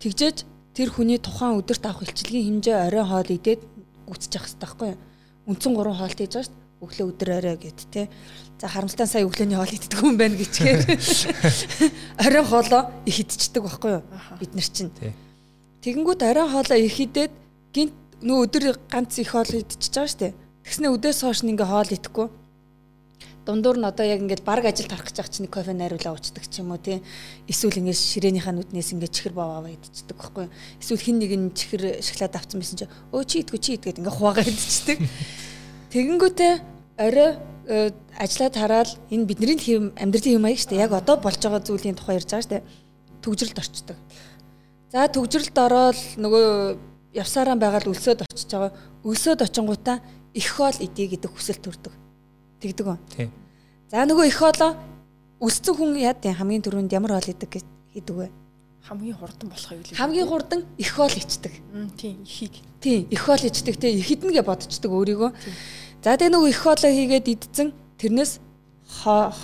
Тэгжээж 0.00 0.38
тэр 0.74 0.88
хүний 0.90 1.20
тухайн 1.20 1.60
өдөрт 1.60 1.84
авах 1.86 2.08
илчилгийн 2.08 2.64
хэмжээ 2.64 2.76
орой 2.88 3.04
хоол 3.04 3.28
идээд 3.28 3.60
явах 3.62 4.18
хэрэгтэй 4.18 4.60
байхгүй 4.64 4.88
юу. 4.96 5.00
Үндсэн 5.46 5.72
3 5.76 5.92
хоолт 5.92 6.18
хийж 6.18 6.32
байгаа 6.32 6.46
шүү 6.48 6.56
дээ 6.56 6.62
өглөө 6.82 7.06
өдөр 7.14 7.30
орой 7.38 7.56
гэд 7.62 7.80
те. 7.94 8.08
За 8.58 8.66
харамсалтай 8.66 9.06
сая 9.06 9.26
өглөөний 9.26 9.54
хоол 9.54 9.70
иддэг 9.70 9.98
хүн 10.02 10.18
байна 10.18 10.34
гэчихээр 10.34 10.82
оройн 12.26 12.46
хоолоо 12.46 12.82
их 13.06 13.16
идчихдэг 13.22 13.62
байхгүй 13.62 13.90
юу? 13.94 14.02
Бид 14.42 14.54
нар 14.54 14.66
чинь. 14.66 14.90
Тэгэнгүүт 15.86 16.22
оройн 16.26 16.50
хоолоо 16.50 16.78
их 16.82 16.98
идээд 16.98 17.32
гинт 17.70 17.94
нөө 18.18 18.38
өдөр 18.50 18.64
ганц 18.90 19.14
их 19.22 19.30
хоол 19.30 19.46
идчихэж 19.46 19.94
байгаа 19.94 20.10
штэ. 20.10 20.34
Тэгснэ 20.66 20.90
өдөөс 20.90 21.18
хойш 21.22 21.46
ингээ 21.46 21.70
хоол 21.70 21.90
идэхгүй. 21.94 22.26
Дундуур 23.42 23.78
нь 23.78 23.88
одоо 23.90 24.06
яг 24.06 24.22
ингээд 24.22 24.46
баг 24.46 24.62
ажил 24.62 24.86
тарах 24.86 25.10
гэж 25.10 25.18
байгаа 25.18 25.34
чинь 25.34 25.50
кофе 25.50 25.74
найруулаа 25.74 26.14
уучдаг 26.14 26.46
ч 26.46 26.62
юм 26.62 26.70
уу 26.70 26.78
тий. 26.78 27.02
Эсвэл 27.50 27.82
ингээд 27.82 27.98
ширээнийхээ 27.98 28.54
нүднээс 28.54 28.94
ингээд 28.94 29.14
чихэр 29.18 29.34
баваа 29.34 29.66
идчихдэг 29.66 30.14
байхгүй. 30.14 30.46
Эсвэл 30.78 31.02
хин 31.02 31.18
нэг 31.18 31.32
нь 31.34 31.50
чихэр 31.50 31.98
шоколад 32.06 32.38
авсан 32.38 32.62
байсан 32.62 32.78
чи 32.78 32.86
өө 32.86 33.22
чи 33.26 33.42
идэггүй 33.42 33.58
чи 33.58 33.70
идгээд 33.74 33.98
ингээд 33.98 34.14
хуваагаа 34.14 34.46
идчихдэг. 34.46 34.98
Тэгэнгүүтээ 35.92 36.52
орой 37.02 37.30
э, 37.66 37.90
ажиллаад 38.14 38.54
хараад 38.54 38.90
энэ 39.10 39.26
бидний 39.26 39.58
хэм 39.58 39.98
амьдралын 39.98 40.34
хэм 40.38 40.42
маяг 40.46 40.58
шүү 40.62 40.70
дээ. 40.78 40.84
Яг 40.86 40.94
одоо 40.94 41.16
болж 41.18 41.42
байгаа 41.42 41.66
зүйлийн 41.66 41.98
тухай 41.98 42.22
ярьж 42.22 42.30
байгаа 42.30 42.46
шүү 42.46 42.54
дээ. 42.54 42.66
Төгжрөлд 43.26 43.58
орчдөг. 43.58 43.98
За 44.94 45.10
төгжрөлд 45.10 45.56
ороод 45.58 45.98
нөгөө 46.14 46.46
явсараа 47.18 47.56
байгаад 47.58 47.90
өлсөд 47.90 48.22
очиж 48.22 48.50
байгаа. 48.54 48.72
Өлсөд 49.02 49.42
очингуудаа 49.42 49.98
их 50.30 50.46
хоол 50.46 50.76
идэ 50.78 51.10
гэдэг 51.10 51.30
хүсэл 51.32 51.58
төрдөг. 51.58 52.01
Тэгдэг 52.62 52.86
үү? 52.86 52.98
Тийм. 53.18 53.30
За 53.90 54.06
нөгөө 54.06 54.30
их 54.30 54.38
хоолоо 54.38 54.78
өссөн 55.42 55.74
хүн 55.74 55.98
яа 55.98 56.14
тийм 56.14 56.38
хамгийн 56.38 56.62
түрүүнд 56.62 56.94
ямар 56.94 57.18
хоол 57.18 57.34
идэг 57.34 57.50
гэж 57.50 57.66
хийдэг 57.92 58.16
вэ? 58.16 58.30
хамгийн 58.82 59.14
хурдан 59.14 59.48
болох 59.48 59.72
юм. 59.72 59.82
Хамгийн 59.94 60.28
хурдан 60.28 60.64
их 60.78 60.90
хоол 60.94 61.10
ичдэг. 61.10 61.52
Тийм, 61.96 62.22
ихийг. 62.22 62.52
Тийм, 62.80 63.06
их 63.10 63.20
хоол 63.20 63.38
ичдэг 63.38 63.76
те 63.78 63.92
их 63.92 64.06
хіднгээ 64.06 64.42
бодцдог 64.42 64.90
өөрийгөө. 64.90 65.30
За 66.02 66.18
тэгээ 66.18 66.34
нөгөө 66.34 66.50
их 66.50 66.58
хоолоо 66.58 66.90
хийгээд 66.90 67.26
идсэн 67.30 67.72
тэрнээс 67.98 68.42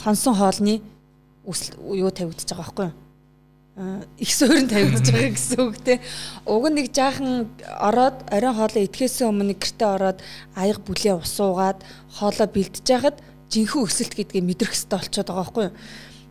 хонсон 0.03 0.35
хоолны 0.35 0.83
үсэл 1.47 1.79
юу 1.95 2.11
тавигдчихж 2.11 2.51
байгаа 2.51 2.67
байхгүй 2.67 2.87
юу? 2.91 2.95
Их 4.19 4.31
суурин 4.35 4.67
тавигдж 4.67 5.11
байгаа 5.15 5.31
гэсэн 5.31 5.61
үг 5.63 5.77
те. 5.87 6.01
Уг 6.47 6.67
нь 6.67 6.77
нэг 6.83 6.91
жаахан 6.91 7.47
ороод 7.79 8.27
оройн 8.27 8.57
хоолоо 8.59 8.83
идэхээс 8.83 9.23
өмнө 9.23 9.55
гэртээ 9.55 9.89
ороод 9.95 10.19
аяга 10.59 10.83
бүлээ 10.83 11.15
усуугаад 11.23 11.79
хоолоо 12.19 12.49
бэлдэж 12.51 12.87
яхад 12.91 13.17
жинхэнэ 13.55 13.85
өсөлт 13.87 14.15
гэдгийг 14.19 14.45
мэдрэх 14.45 14.75
хэрэгтэй 14.75 14.99
болчиход 14.99 15.31
байгаа 15.31 15.43
байхгүй 15.47 15.65
юу? 15.71 15.75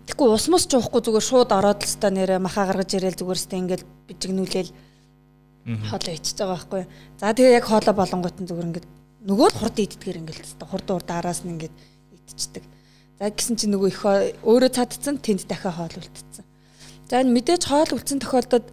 Тэгэхгүй 0.07 0.27
ус 0.27 0.45
мус 0.51 0.63
жуухгүй 0.67 1.01
зүгээр 1.03 1.27
шууд 1.27 1.51
ороод 1.55 1.79
л 1.83 1.87
ста 1.87 2.07
нэрэ 2.11 2.35
махаа 2.39 2.67
гаргаж 2.67 2.91
ирээл 2.95 3.19
зүгээр 3.19 3.39
сте 3.39 3.55
ингээл 3.59 3.87
bijигнүүлээл 4.07 4.71
хоолоо 5.87 6.13
ичиж 6.15 6.35
байгаа 6.39 6.55
байхгүй 6.55 6.79
юу? 6.83 6.91
За 7.19 7.31
тэгээ 7.31 7.57
яг 7.59 7.65
хоолоо 7.67 7.95
болонгот 7.95 8.39
нь 8.39 8.47
зүгээр 8.47 8.67
ингээд 8.71 8.87
нөгөө 9.27 9.47
л 9.51 9.59
хурд 9.59 9.77
иддгээр 9.83 10.19
ингээл 10.23 10.43
тест 10.43 10.63
хурд 10.63 10.87
урд 10.87 11.09
араас 11.11 11.43
нь 11.43 11.51
ингээд 11.55 11.75
идчихдэг. 12.27 12.63
За 13.19 13.27
гисэн 13.27 13.55
чинь 13.59 13.75
нөгөө 13.75 13.89
их 13.91 14.01
өөрөө 14.47 14.71
цадцсан 14.71 15.19
тэнд 15.19 15.43
дахиад 15.43 15.75
хоол 15.75 15.95
үлдсэн. 15.99 16.46
За 17.07 17.23
энэ 17.23 17.39
мэдээж 17.39 17.63
хоол 17.71 17.95
үлдсэн 17.95 18.19
тохиолдолд 18.19 18.67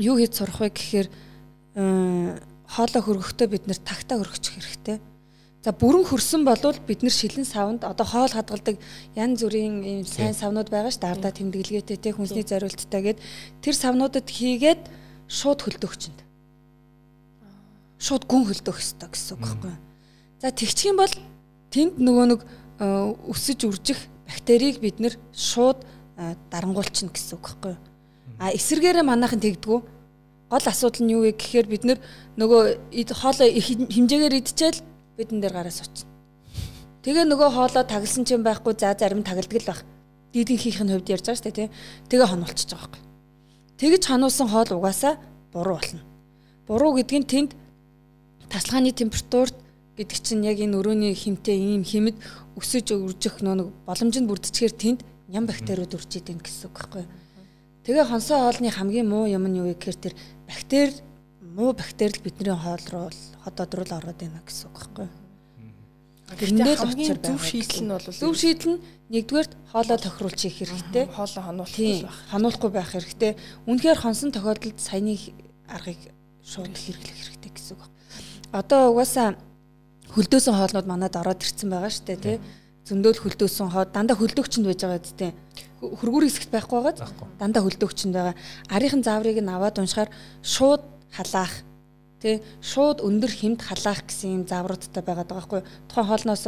юу 0.00 0.16
хийж 0.16 0.40
сурах 0.40 0.60
вэ 0.64 0.72
гэхээр 0.72 1.08
хоолоо 2.64 3.02
хөргөхдөө 3.04 3.48
бид 3.52 3.64
нэр 3.68 3.76
тагтаа 3.84 4.24
хөргөчих 4.24 4.56
хэрэгтэй. 4.56 4.98
За 5.60 5.76
бүрэн 5.76 6.08
хөрсөн 6.08 6.48
болвол 6.48 6.80
бид 6.88 7.04
нэр 7.04 7.12
шилэн 7.12 7.44
савнд 7.44 7.84
одоо 7.84 8.06
хоол 8.08 8.32
хадгалдаг 8.32 8.80
янз 9.12 9.44
бүрийн 9.44 9.84
ийм 9.84 10.06
сайн 10.08 10.32
савнууд 10.32 10.72
байгаа 10.72 10.88
ш 10.88 10.96
дардаа 10.96 11.34
тэмдэглэгээтэй 11.34 11.98
те 12.00 12.16
хүнсний 12.16 12.46
зориулттай 12.46 13.02
гээд 13.04 13.18
тэр 13.60 13.74
савнуудад 13.74 14.24
хийгээд 14.30 14.80
шууд 15.28 15.60
хөлдөгчөнд 15.60 16.18
шууд 17.98 18.24
гүн 18.24 18.46
хөлдөх 18.46 18.78
ёстой 18.80 19.08
гэсэн 19.10 19.36
үг 19.36 19.42
байхгүй. 19.42 19.74
За 20.40 20.48
тэгчих 20.54 20.94
юм 20.94 21.02
бол 21.02 21.14
тэнд 21.74 21.98
нөгөө 21.98 22.26
нэг 22.30 22.40
э, 22.80 22.86
өсөж 23.28 23.66
үржих 23.66 23.98
бактерийг 24.28 24.78
бид 24.80 25.02
нэр 25.02 25.18
шууд 25.34 25.82
э, 25.82 25.95
дарангуулчихна 26.50 27.12
гэсэн 27.12 27.36
үг 27.36 27.46
юу. 27.64 27.76
А 28.40 28.52
эсэргээрээ 28.52 29.04
манайхан 29.04 29.40
тэгдэггүй. 29.40 29.80
Гол 30.48 30.66
асуудал 30.66 31.04
нь 31.04 31.12
юу 31.12 31.28
вэ 31.28 31.36
гэхээр 31.36 31.66
бид 31.68 31.82
нөгөө 32.40 32.62
хоолой 33.12 33.50
хэмжээгээр 33.60 34.38
идчихэл 34.40 34.80
бидэн 35.16 35.40
дээр 35.40 35.54
гараас 35.56 35.80
очно. 35.84 36.08
Тэгээ 37.04 37.24
нөгөө 37.28 37.50
хоолой 37.52 37.84
тагласан 37.84 38.24
ч 38.24 38.34
юм 38.34 38.42
байхгүй 38.42 38.74
за 38.78 38.96
зарим 38.96 39.22
тагладаг 39.22 39.52
л 39.52 39.68
байх. 39.68 39.82
Дидийн 40.32 40.58
хийхин 40.58 40.90
хувьд 40.90 41.08
ярьж 41.08 41.26
байгаа 41.26 41.38
шүү 41.38 41.46
дээ 41.50 41.58
тий. 41.58 41.68
Тэгээ 42.10 42.28
хонолчихж 42.30 42.70
байгаа 42.72 42.88
байхгүй. 42.90 43.02
Тэгж 43.76 44.02
хануулсан 44.08 44.48
хоол 44.48 44.70
угаасаа 44.76 45.14
буруу 45.52 45.76
болно. 45.76 46.00
Буруу 46.66 46.92
гэдэг 46.96 47.18
нь 47.20 47.30
тэнд 47.30 47.50
тасалгааны 48.48 48.92
температурт 48.92 49.56
гэдэг 49.96 50.18
чинь 50.20 50.44
яг 50.44 50.60
энэ 50.60 50.76
өрөөний 50.76 51.14
хэмтэй 51.16 51.56
ийм 51.56 51.84
хэмэд 51.84 52.16
өсөж 52.56 52.92
үржих 52.92 53.40
нэг 53.40 53.72
боломжинд 53.88 54.28
бүрдчихээр 54.28 54.74
тэнд 54.76 55.00
ням 55.28 55.46
бактериуд 55.46 55.94
үрж 55.94 56.10
идэв 56.22 56.42
гэсэн 56.42 56.70
үг 56.70 56.76
байхгүй. 56.76 57.04
Тэгээ 57.86 58.04
хонсоо 58.06 58.46
хоолны 58.46 58.70
хамгийн 58.70 59.06
муу 59.06 59.26
юм 59.26 59.46
нь 59.46 59.58
юу 59.58 59.70
вэ 59.70 59.74
гэхээр 59.78 59.98
тэр 60.10 60.14
бактери 60.46 60.94
муу 61.40 61.72
бактери 61.74 62.18
бидний 62.22 62.54
хоол 62.54 62.84
руу 62.90 63.10
хотод 63.42 63.70
руу 63.74 63.86
ороод 63.90 64.18
байна 64.18 64.42
гэсэн 64.46 64.70
үг 64.70 64.74
байхгүй. 64.74 65.08
Гэтэл 66.26 66.78
хамгийн 66.82 67.18
зөв 67.22 67.38
шийдэл 67.38 67.82
нь 67.86 67.90
бол 67.94 68.02
зөв 68.10 68.34
шийдэл 68.34 68.74
нь 68.74 68.82
нэгдүгээр 69.14 69.48
хоолоо 69.70 69.98
тохируулж 70.02 70.40
хийх 70.42 70.58
хэрэгтэй. 70.58 71.06
Хоолоо 71.14 71.42
хануулахгүй 71.46 72.02
байх. 72.02 72.18
Хануулахгүй 72.34 72.70
байх 72.74 72.90
хэрэгтэй. 72.90 73.32
Үнэхээр 73.70 73.98
хонсон 74.02 74.34
тохиолдолд 74.34 74.78
саяны 74.82 75.14
аргыг 75.70 76.02
шууд 76.42 76.74
хэрэглэх 76.74 77.14
хэрэгтэй 77.14 77.50
гэсэн 77.54 77.78
үг. 77.78 77.86
Одоо 78.50 78.90
угаасаа 78.90 79.38
хөлдөөсөн 80.10 80.54
хоолнууд 80.58 80.86
манад 80.90 81.14
ороод 81.14 81.46
ирсэн 81.46 81.70
байгаа 81.70 81.94
шүү 81.94 82.06
дээ 82.10 82.18
тий. 82.18 82.36
Зөндөөл 82.86 83.18
хөлдөөсөн 83.18 83.70
хоо 83.74 83.82
дандаа 83.90 84.14
хөлдөөгчөнд 84.14 84.66
байж 84.70 84.80
байгаа 84.86 85.02
үстэй. 85.02 85.32
Хөргүүр 85.82 86.30
хэсэгт 86.30 86.54
байхгүй 86.54 86.78
байгаа. 86.86 87.10
Дандаа 87.34 87.66
хөлдөөгчөнд 87.66 88.14
байгаа. 88.14 88.34
Арийнхын 88.70 89.02
зааврыг 89.02 89.42
нь 89.42 89.50
аваад 89.50 89.82
уншихаар 89.82 90.10
шууд 90.46 90.86
халаах 91.10 91.66
тий 92.22 92.38
шууд 92.62 93.02
өндөр 93.02 93.32
хэмд 93.34 93.60
халаах 93.60 94.06
гэсэн 94.06 94.30
юм 94.38 94.42
заавруудтай 94.46 95.02
байгаад 95.02 95.26
байгаа 95.26 95.42
байхгүй 95.42 95.60
тухайн 95.90 96.06
хоолноос 96.06 96.44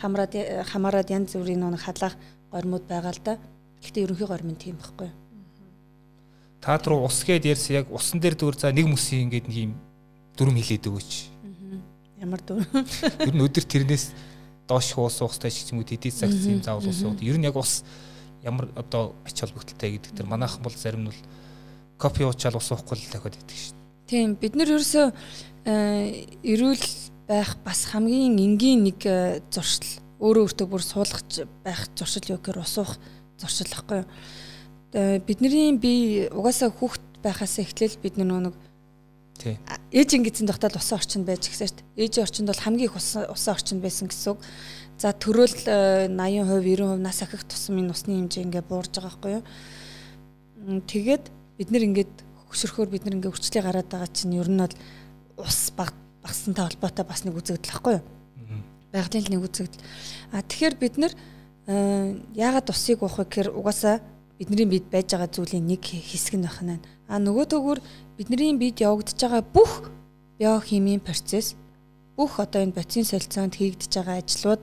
хамраад 0.00 0.32
хамаарад 0.72 1.08
янз 1.12 1.36
бүрийн 1.36 1.60
нэг 1.60 1.84
халаах 1.84 2.16
гормууд 2.48 2.84
байгаа 2.88 3.12
л 3.12 3.20
да. 3.20 3.34
Гэхдээ 3.84 4.04
ерөнхий 4.08 4.26
гормын 4.26 4.56
тийм 4.56 4.80
байхгүй. 4.80 5.12
Та 6.64 6.80
руу 6.80 7.04
ус 7.04 7.20
гээд 7.28 7.44
ярьсан 7.44 7.84
яг 7.84 7.92
усан 7.92 8.24
дээр 8.24 8.40
зүгээр 8.40 8.56
за 8.56 8.72
нэг 8.72 8.88
мөсийн 8.88 9.28
ингээд 9.28 9.52
нэг 9.52 9.58
юм 9.68 9.72
дүрм 10.32 10.56
хилээд 10.56 10.88
өгөөч. 10.88 11.12
Ямар 12.24 12.40
дүрм? 12.40 12.64
Ер 13.20 13.34
нь 13.36 13.44
өдөр 13.44 13.68
тэрнээс 13.68 14.16
доош 14.68 14.94
уус 14.96 15.20
уустай 15.20 15.50
ч 15.50 15.70
юм 15.72 15.80
уу? 15.80 15.88
Тэдий 15.88 16.10
цагц 16.10 16.46
юм 16.48 16.62
заавал 16.62 16.88
ус 16.88 17.02
уух. 17.02 17.20
Ер 17.20 17.38
нь 17.38 17.44
яг 17.44 17.56
ус 17.56 17.84
ямар 18.42 18.68
одоо 18.76 19.14
ач 19.24 19.40
холбогдолтой 19.40 19.96
гэдэг 19.98 20.12
тэр 20.16 20.26
манайхан 20.26 20.62
бол 20.62 20.74
зарим 20.76 21.04
нь 21.04 21.10
бол 21.12 21.20
кофе 21.98 22.24
уучаал 22.24 22.56
ус 22.56 22.72
уухгүй 22.72 22.98
л 22.98 23.08
дахиад 23.12 23.36
идэг 23.40 23.56
шүү 23.56 23.84
Тийм 24.04 24.34
бид 24.36 24.52
нар 24.52 24.68
ерөөсөө 24.68 25.06
э, 25.64 26.28
эрүүл 26.44 26.84
байх 27.24 27.56
бас 27.64 27.88
хамгийн 27.88 28.36
энгийн 28.36 28.84
нэг 28.84 29.00
э, 29.08 29.40
зуршил. 29.48 29.88
Өөрөө 30.20 30.52
өөртөө 30.52 30.66
бүр 30.68 30.84
суулгаж 30.84 31.48
байх 31.64 31.88
зуршил 31.96 32.36
юу 32.36 32.38
гэхээр 32.38 32.60
усуух 32.60 33.00
зуршил 33.40 33.72
гэхгүй 33.72 34.04
юу. 34.04 34.08
Э, 34.92 35.18
бидний 35.24 35.72
би 35.80 36.28
угаасаа 36.28 36.68
хүүхэд 36.68 37.24
байхаас 37.24 37.56
эхлээл 37.64 37.96
бид 38.04 38.20
нэг 38.20 38.52
Тий. 39.38 39.58
Ээж 39.90 40.14
ингэсэн 40.14 40.46
тогтол 40.46 40.78
усан 40.78 40.98
орчинд 40.98 41.26
байж 41.26 41.50
дээ. 41.50 41.70
Ээжийн 41.98 42.24
орчинд 42.24 42.48
бол 42.48 42.62
хамгийн 42.62 42.88
их 42.88 42.96
усан 42.96 43.26
орчинд 43.28 43.82
байсан 43.82 44.06
гэсэн 44.06 44.34
үг. 44.34 44.40
За 44.98 45.10
төрөөл 45.10 45.58
80%, 45.66 46.14
90% 46.14 47.02
нас 47.02 47.18
ахих 47.22 47.42
тусам 47.42 47.82
энэ 47.82 47.90
усны 47.90 48.14
хэмжээ 48.14 48.46
ингээ 48.46 48.62
буурж 48.62 48.94
байгаа 48.94 49.10
байхгүй 49.10 49.32
юу. 49.42 49.44
Тэгээд 50.86 51.24
бид 51.58 51.68
нэр 51.74 51.86
ингээд 51.90 52.14
хөшөрөхөөр 52.46 52.90
бид 52.94 53.02
нэг 53.10 53.14
ингээ 53.18 53.32
үрчлээ 53.34 53.62
гараад 53.66 53.90
байгаа 53.90 54.10
чинь 54.14 54.38
ер 54.38 54.46
нь 54.46 54.62
бол 54.62 54.74
ус 55.42 55.74
баг 55.74 55.90
багсантай 56.22 56.70
холбоотой 56.70 57.04
бас 57.04 57.26
нэг 57.26 57.34
үзэгдэл 57.34 57.74
байхгүй 57.74 57.92
юу? 57.98 58.04
Байгалийн 58.94 59.34
нэг 59.34 59.42
үзэгдэл. 59.50 59.82
А 60.30 60.46
тэгэхээр 60.46 60.74
бид 60.78 60.94
нэр 61.02 61.12
яагаад 62.38 62.70
усыг 62.70 63.02
уух 63.02 63.18
вэ 63.18 63.26
гэхээр 63.26 63.50
угаасаа 63.50 63.98
бидний 64.38 64.70
бид 64.70 64.86
байж 64.86 65.10
байгаа 65.10 65.26
зүйлийн 65.26 65.66
нэг 65.66 65.82
хэсэг 65.82 66.38
нь 66.38 66.46
байна. 66.46 66.78
А 67.08 67.20
нөгөө 67.20 67.46
төгөр 67.52 67.78
бидний 68.16 68.56
бид 68.56 68.80
явагдаж 68.80 69.18
байгаа 69.18 69.42
бүх 69.44 69.90
биохимийн 70.38 71.00
процесс 71.00 71.54
бүх 72.16 72.38
одоо 72.40 72.62
энэ 72.62 72.76
бацин 72.76 73.04
солилцоонд 73.04 73.54
хийгдэж 73.58 73.92
байгаа 74.00 74.22
ажлууд 74.22 74.62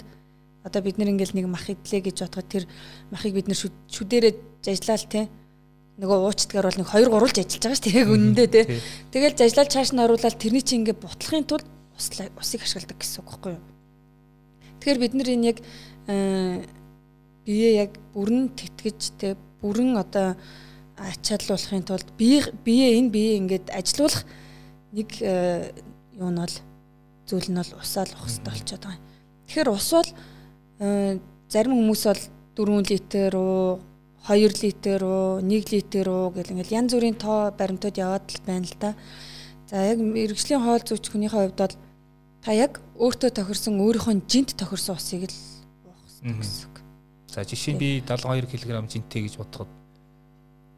одоо 0.63 0.82
бид 0.82 0.97
нэр 0.97 1.13
ингээл 1.13 1.36
нэг 1.38 1.47
мах 1.49 1.69
идлээ 1.69 2.01
гэж 2.10 2.17
бодоход 2.25 2.47
тэр 2.49 2.63
махыг 3.12 3.34
бид 3.34 3.47
нэр 3.49 3.60
шүдээрээ 3.91 4.34
ажиллаал 4.65 5.06
тийм 5.10 5.27
нөгөө 6.01 6.17
уучдгаар 6.25 6.65
бол 6.65 6.80
нэг 6.82 6.89
2 6.89 7.10
3 7.10 7.13
л 7.13 7.30
ажиллаж 7.30 7.62
байгаа 7.62 7.77
шүү 7.77 7.86
дээ 7.93 8.10
үнэндээ 8.10 8.47
тий. 8.49 8.65
Тэгэл 9.13 9.38
зажлал 9.38 9.69
цааш 9.69 9.89
нь 9.93 10.01
оруулаад 10.01 10.38
тэрний 10.41 10.63
чинь 10.65 10.82
ингээ 10.82 10.97
бутлахын 10.97 11.45
тулд 11.45 11.67
усыг 11.93 12.62
ашигладаг 12.65 12.97
гэсэн 12.97 13.21
үг 13.21 13.30
байхгүй 13.30 13.51
юу. 13.54 13.63
Тэгэхээр 14.82 15.01
бид 15.01 15.13
нар 15.13 15.30
энэ 15.30 15.47
яг 15.51 15.58
э, 16.10 16.65
бие 17.45 17.69
яг 17.86 17.91
бүрэн 18.17 18.49
тэтгэж 18.58 18.99
тий 19.21 19.34
бүрэн 19.62 19.93
одоо 20.01 20.34
ачааллуулахын 21.02 21.84
тулд 21.84 22.08
бие 22.18 22.46
бие 22.66 22.98
энэ 23.00 23.10
бие 23.10 23.38
ингээд 23.42 23.74
ажилуулах 23.74 24.24
нэг 24.94 25.10
э, 25.22 25.72
юу 26.20 26.30
нь 26.30 26.38
бол 26.38 26.56
зүйл 27.26 27.50
нь 27.50 27.58
бол 27.58 27.72
усаал 27.82 28.12
хэрэгтэй 28.12 28.52
болчиход 28.52 28.84
байгаа 28.86 29.00
юм. 29.00 29.06
Тэгэхээр 29.48 29.70
ус 29.72 29.90
бол 29.92 30.10
э, 30.80 31.20
зарим 31.50 31.74
хүмүүс 31.76 32.04
бол 32.06 32.22
4 32.56 32.92
литр 32.92 33.32
уу 33.36 33.80
2 34.28 34.62
литр 34.62 35.00
уу 35.04 35.40
1 35.42 35.72
литр 35.74 36.06
уу 36.10 36.30
гэл 36.36 36.54
ингээл 36.54 36.78
янз 36.78 36.92
бүрийн 36.94 37.18
тоо 37.18 37.50
баримтууд 37.52 37.98
яваад 37.98 38.26
л 38.30 38.46
байна 38.46 38.68
л 38.68 38.76
да. 38.78 38.94
За 39.72 39.82
яг 39.82 39.98
мэрэгжлийн 39.98 40.62
хоол 40.62 40.84
зүйч 40.86 41.10
хүнийхээ 41.10 41.42
хувьд 41.50 41.58
бол 41.58 41.76
та 42.44 42.52
яг 42.54 42.84
өөртөө 43.02 43.32
тохирсон 43.34 43.82
өөрийнхөө 43.82 44.22
жинт 44.30 44.54
тохирсон 44.60 45.00
усыг 45.00 45.26
л 45.26 45.38
уух 45.90 45.98
хэрэгтэй 46.22 46.38
гэсэн 46.38 46.70
үг. 46.70 46.76
За 47.32 47.42
жишээ 47.48 47.74
нь 47.74 47.82
би 47.82 47.90
72 48.04 48.46
кг 48.52 48.70
жинтэй 48.92 49.26
гэж 49.26 49.40
бодоход 49.40 49.81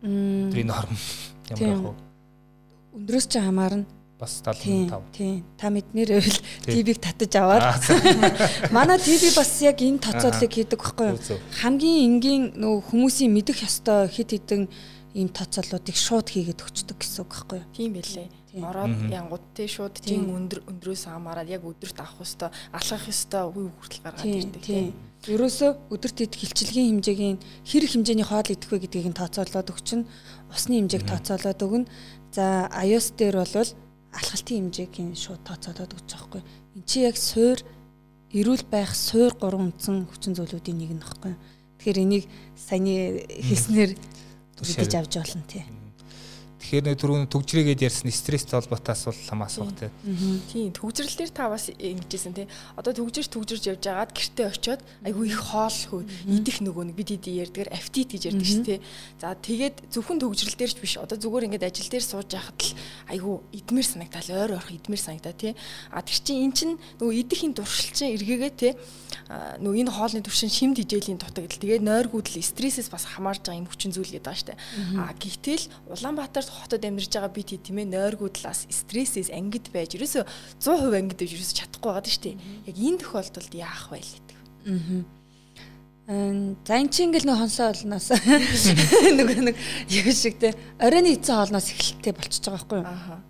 өдрийн 0.04 0.68
норм 0.68 0.96
ямар 1.50 1.64
байх 1.64 1.82
вэ? 1.82 1.94
Өндрөөс 2.94 3.28
ч 3.32 3.40
хамаарна 3.40 3.88
бас 4.20 4.42
75. 4.44 5.04
Тийм. 5.12 5.44
Та 5.58 5.68
мэднээр 5.70 6.10
байвал 6.16 6.40
ТV-г 6.64 7.00
татаж 7.00 7.34
аваад 7.36 7.64
манай 8.76 9.00
ТV 9.00 9.36
бас 9.36 9.52
яг 9.64 9.80
энэ 9.80 10.00
тоцоолыг 10.00 10.52
хийдэг 10.52 10.80
байхгүй 10.80 11.08
юу? 11.12 11.20
Хамгийн 11.64 12.00
энгийн 12.08 12.44
нөгөө 12.56 12.82
хүмүүсийн 12.92 13.32
мэдэх 13.32 13.64
ёстой 13.68 14.08
хит 14.08 14.32
хитэн 14.32 14.68
ийм 15.14 15.30
тоцоолуудыг 15.30 15.96
шууд 15.96 16.28
хийгээд 16.32 16.64
өгчдөг 16.64 16.98
гэсэн 17.00 17.24
үг 17.24 17.32
байхгүй 17.32 17.58
юу? 17.60 17.68
Тийм 17.76 17.92
байлээ. 18.00 18.28
Ороод 18.64 18.96
янгууд 19.10 19.46
тий 19.58 19.68
шууд 19.68 19.98
жин 20.02 20.30
өндөр 20.30 20.62
өндрөөс 20.70 21.10
хамаараад 21.10 21.50
яг 21.50 21.66
өдөрт 21.66 21.98
авах 22.02 22.22
ёстой, 22.22 22.50
алхах 22.70 23.06
ёстой 23.10 23.44
үе 23.50 23.70
хүртэл 23.74 24.04
гаргаад 24.06 24.30
ирдэг 24.30 24.62
тий. 24.62 24.94
Ерөөсөө 25.24 25.88
өдөрт 25.88 26.20
идэх 26.20 26.36
хилчилгийн 26.36 27.00
хэмжээгийн 27.00 27.38
хэрэг 27.64 27.92
хэмжээний 27.96 28.28
хоол 28.28 28.44
идэх 28.44 28.68
вэ 28.68 28.84
гэдгийг 28.84 29.08
нь 29.08 29.16
тооцоолоод 29.16 29.72
өгчнө. 29.72 30.04
Усны 30.52 30.84
хэмжээг 30.84 31.08
тооцоолоод 31.08 31.64
өгнө. 31.64 31.88
За 32.36 32.68
iOS 32.84 33.16
дээр 33.16 33.40
бол 33.40 33.72
алхалтын 34.12 34.68
хэмжээг 34.68 35.16
шууд 35.16 35.48
тооцоолоод 35.48 35.96
өгч 35.96 36.10
байгаа 36.12 36.28
хгүй. 36.28 36.44
Энд 36.76 36.86
чи 36.92 37.08
яг 37.08 37.16
суур 37.16 37.56
эрүүл 38.36 38.68
байх 38.68 38.92
суур 38.92 39.32
гурван 39.40 39.72
үндсэн 39.72 40.12
хүчин 40.12 40.36
зүйлүүдийн 40.36 40.78
нэг 40.84 40.92
нь 40.92 41.04
баггүй. 41.08 41.40
Тэгэхээр 41.80 42.04
энийг 42.04 42.28
саяны 42.60 43.24
хэлснээр 43.32 43.92
үдэж 44.60 44.92
авч 45.00 45.14
болно 45.24 45.48
тий. 45.48 45.64
Тэгэхээр 46.64 46.86
нэ 46.88 46.96
түрүүн 46.96 47.28
төгжрээгээд 47.28 47.84
ярьсан 47.84 48.08
стресстэй 48.08 48.56
холбоотой 48.56 48.96
асуулт 48.96 49.20
хам 49.28 49.44
асуух 49.44 49.76
тий. 49.76 49.92
Тийм 50.48 50.72
төгжрөл 50.72 51.12
дээр 51.12 51.32
та 51.36 51.52
бас 51.52 51.68
ингэжсэн 51.68 52.32
тий. 52.32 52.48
Одоо 52.80 52.96
төгжирч 52.96 53.28
төгжирч 53.36 53.68
явж 53.68 53.84
агаад 53.92 54.16
гэртээ 54.16 54.48
очиод 54.48 54.80
айгүй 55.04 55.28
их 55.28 55.44
хоол 55.44 55.76
хөө 55.92 56.08
идэх 56.40 56.64
нөгөө 56.64 56.84
нэг 56.88 56.96
бид 56.96 57.20
иди 57.20 57.36
ярьдгаар 57.44 57.68
аппетит 57.68 58.16
гэж 58.16 58.24
ярьдаг 58.32 58.48
шүү 58.48 58.64
тий. 58.64 58.80
За 59.20 59.36
тэгээд 59.36 59.92
зөвхөн 59.92 60.24
төгжрөл 60.24 60.56
дээр 60.56 60.72
ч 60.72 60.80
биш 60.80 60.96
одоо 60.96 61.20
зүгээр 61.20 61.52
ингээд 61.52 61.68
ажил 61.68 61.92
дээр 61.92 62.06
сууж 62.08 62.32
яхад 62.32 62.56
л 62.64 62.72
айгүй 63.12 63.36
идмэр 63.60 63.84
санагдал 63.84 64.30
ойр 64.32 64.56
орох 64.56 64.72
идмэр 64.72 65.02
санагдаа 65.04 65.36
тий. 65.36 65.60
А 65.92 66.00
тэр 66.00 66.16
чинь 66.24 66.48
эн 66.48 66.56
чинь 66.56 66.80
нөгөө 67.04 67.28
идэхийн 67.28 67.52
дуршил 67.52 67.92
чинь 67.92 68.16
эргээгээ 68.16 68.54
тий. 68.56 68.74
нөгөө 69.34 69.82
энэ 69.84 69.92
хоолны 69.94 70.22
төвшин 70.22 70.52
шимд 70.52 70.78
хижээлийн 70.80 71.18
дутагдал 71.18 71.60
тэгээд 71.60 71.84
нойргүүдл 71.86 72.44
стрессээс 72.44 72.90
бас 72.92 73.08
хамаарж 73.08 73.42
байгаа 73.42 73.62
юм 73.62 73.70
хүчин 73.70 73.92
зүйл 73.96 74.14
гэдэг 74.14 74.26
ба 74.26 74.36
штэ. 74.36 74.58
А 75.00 75.14
гэхдээ 75.16 75.90
Улаанбаатар 75.90 76.46
хотод 76.54 76.86
амьдарч 76.86 77.10
байгаа 77.14 77.34
бид 77.34 77.50
тийм 77.58 77.78
ээ 77.82 77.90
нойргуудлаас 77.90 78.70
стрессээс 78.70 79.34
ангид 79.34 79.74
байж 79.74 79.98
ерөөсө 79.98 80.22
100% 80.62 80.94
ангид 80.94 81.18
байж 81.18 81.32
ерөөсө 81.34 81.58
чадахгүй 81.58 81.90
байгаа 81.90 82.14
шүү 82.14 82.24
дээ. 82.24 82.36
Яг 82.70 82.76
энэ 82.78 83.02
тохиолдолд 83.02 83.54
яах 83.58 83.86
вэ 83.90 84.00
гэдэг. 84.00 84.38
Аа. 84.70 85.04
За 86.04 86.76
эн 86.76 86.92
чинь 86.92 87.16
ингээл 87.16 87.32
нэг 87.32 87.40
хонсоо 87.40 87.72
олноос 87.72 88.12
нөгөө 89.18 89.40
нэг 89.40 89.56
юу 89.88 90.12
шиг 90.12 90.36
те 90.36 90.52
оройн 90.76 91.16
эцэн 91.16 91.32
хоолноос 91.32 91.72
эхэлтээ 91.72 92.12
болчихж 92.12 92.44
байгаа 92.44 92.60
байхгүй 92.60 92.80
юу? 92.84 92.88
Аа. 92.92 93.24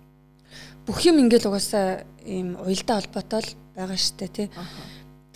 Бүх 0.82 0.98
юм 1.06 1.22
ингээл 1.22 1.54
угаасаа 1.54 2.02
ийм 2.26 2.58
уялдаа 2.58 2.98
холбоотой 2.98 3.46
л 3.46 3.50
байгаа 3.78 3.94
штэ 3.94 4.26
тий. 4.26 4.48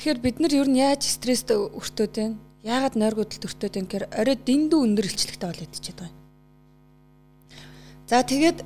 Тэгэхээр 0.02 0.18
бид 0.18 0.36
нар 0.42 0.52
ер 0.54 0.66
нь 0.66 0.82
яаж 0.82 1.06
стресст 1.06 1.54
өртөөд 1.54 2.14
байна? 2.18 2.42
Яагаад 2.66 2.98
нойргуудалд 2.98 3.46
өртөөд 3.46 3.74
байна 3.74 3.86
гэхээр 3.86 4.06
орой 4.18 4.36
дэндүү 4.36 4.78
өндөр 4.82 5.06
илчлэгтэй 5.06 5.46
бол 5.46 5.62
идчихээд 5.62 5.98
байгаа. 6.02 6.27
За 8.08 8.24
тэгээд 8.24 8.64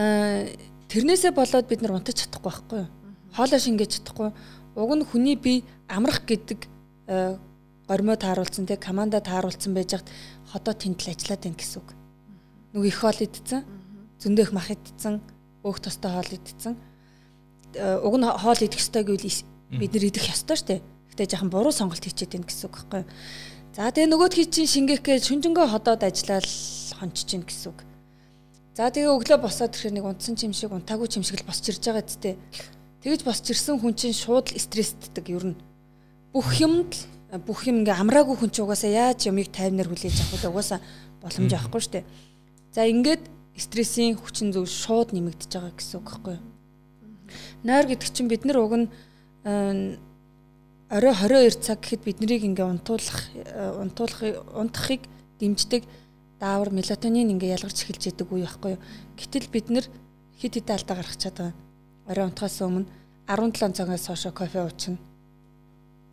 аа 0.00 0.48
тэрнээсээ 0.90 1.36
болоод 1.36 1.68
бид 1.68 1.84
нар 1.84 2.00
унтаж 2.00 2.24
чадахгүй 2.24 2.48
байхгүй 2.48 2.78
юу? 2.80 2.88
Хоолоо 3.36 3.60
шингээж 3.60 4.00
чадахгүй. 4.00 4.32
Уг 4.72 4.92
нь 4.96 5.04
хүний 5.04 5.36
бие 5.36 5.60
амрах 5.84 6.24
гэдэг 6.24 6.64
гормоо 7.84 8.16
тааруулсан 8.16 8.64
тэг 8.64 8.80
команда 8.80 9.20
тааруулсан 9.20 9.76
байж 9.76 10.00
хат 10.00 10.08
ходоо 10.48 10.72
тэнтэл 10.72 11.12
ажиллаад 11.12 11.44
байна 11.44 11.60
гэсэн 11.60 11.80
үг. 11.84 11.88
Нөгөө 12.72 12.88
их 12.88 12.98
хоол 13.04 13.20
идсэн. 13.20 13.60
Зөндөө 14.16 14.44
их 14.48 14.52
мах 14.56 14.72
идсэн. 14.72 15.20
Өөх 15.60 15.76
тостой 15.84 16.08
хоол 16.08 16.32
идсэн. 16.32 16.72
Уг 17.76 18.14
нь 18.16 18.24
хоол 18.24 18.60
идэх 18.64 18.80
ёстой 18.80 19.04
гэвэл 19.04 19.44
бид 19.76 19.92
нар 19.92 20.04
идэх 20.08 20.24
ёстой 20.24 20.56
шүү 20.56 20.68
дээ. 20.72 20.80
Гэтэ 21.12 21.36
яхан 21.36 21.52
буруу 21.52 21.68
сонголт 21.68 22.00
хийчихэд 22.00 22.32
байна 22.32 22.48
гэсэн 22.48 22.64
үг 22.64 22.76
байхгүй 22.80 23.00
юу? 23.04 23.08
За 23.76 23.92
тэгээ 23.92 24.08
нөгөөдхий 24.08 24.48
чинь 24.48 24.68
шингээх 24.68 25.04
гэж 25.04 25.28
шүнжэнгөө 25.28 25.68
ходоод 25.68 26.00
ажиллаад 26.00 26.48
хончиж 27.02 27.26
гин 27.26 27.42
гэсэн 27.42 27.74
үг. 27.74 27.82
За 28.78 28.88
тэгээ 28.88 29.10
өглөө 29.10 29.38
босоод 29.42 29.74
ирэхээр 29.74 29.94
нэг 29.98 30.06
унтсан 30.06 30.38
чим 30.38 30.54
шиг 30.54 30.70
унтаагүй 30.70 31.10
чим 31.10 31.26
шиг 31.26 31.42
л 31.42 31.48
босч 31.50 31.66
ирж 31.68 31.82
байгаа 31.82 32.06
зү. 32.06 32.38
Тэгэж 33.02 33.20
босч 33.26 33.44
ирсэн 33.50 33.82
хүн 33.82 33.98
чинь 33.98 34.14
шууд 34.14 34.54
стрессддэг 34.54 35.26
ер 35.34 35.52
нь. 35.52 35.60
Бүх 36.30 36.62
юмд 36.62 36.94
бүх 37.44 37.66
юм 37.66 37.82
ингээ 37.82 38.00
амраагүй 38.00 38.38
хүн 38.38 38.54
чинь 38.54 38.64
угаасаа 38.64 38.92
яаж 38.92 39.26
юмыг 39.26 39.50
тайвнаар 39.52 39.90
хүлээж 39.90 40.16
авах 40.22 40.40
вэ? 40.40 40.48
Угаасаа 40.54 40.80
боломж 41.20 41.52
авахгүй 41.52 41.80
шүү 41.82 41.92
дээ. 42.00 42.04
За 42.72 42.88
ингээд 42.88 43.24
стрессийн 43.56 44.16
хүчин 44.16 44.52
зөв 44.52 44.64
шууд 44.68 45.12
нэмэгдэж 45.12 45.50
байгаа 45.52 45.72
гэсэн 45.76 45.96
үг 46.00 46.06
байхгүй 46.08 46.32
юу? 46.38 46.44
Нойр 47.64 47.86
гэдэг 47.88 48.08
чинь 48.08 48.28
бид 48.28 48.44
нар 48.44 48.58
уг 48.60 48.72
нь 48.76 48.88
орой 50.92 51.14
22 51.16 51.64
цаг 51.64 51.80
гэхэд 51.80 52.04
биднийг 52.04 52.44
ингээ 52.44 52.68
унтуулах 52.68 53.20
унтуулах 53.80 54.20
унтахыг 54.52 55.08
дэмждэг 55.40 55.88
даавар 56.42 56.74
мелатонин 56.74 57.30
ингээ 57.38 57.54
ялгарч 57.54 57.86
эхэлж 57.86 58.10
яадаг 58.10 58.28
үе 58.34 58.42
байхгүй 58.42 58.74
юу. 58.74 58.82
Гэтэл 59.14 59.46
бид 59.54 59.70
нар 59.70 59.86
хит 60.42 60.58
хит 60.58 60.66
алдаа 60.66 60.98
гаргах 60.98 61.14
чадгаа. 61.22 61.54
Орой 62.10 62.26
унтахаас 62.26 62.58
өмнө 62.66 62.90
17 63.30 63.78
цагаас 63.78 64.06
хойш 64.10 64.26
кофе 64.34 64.66
уучна. 64.66 64.98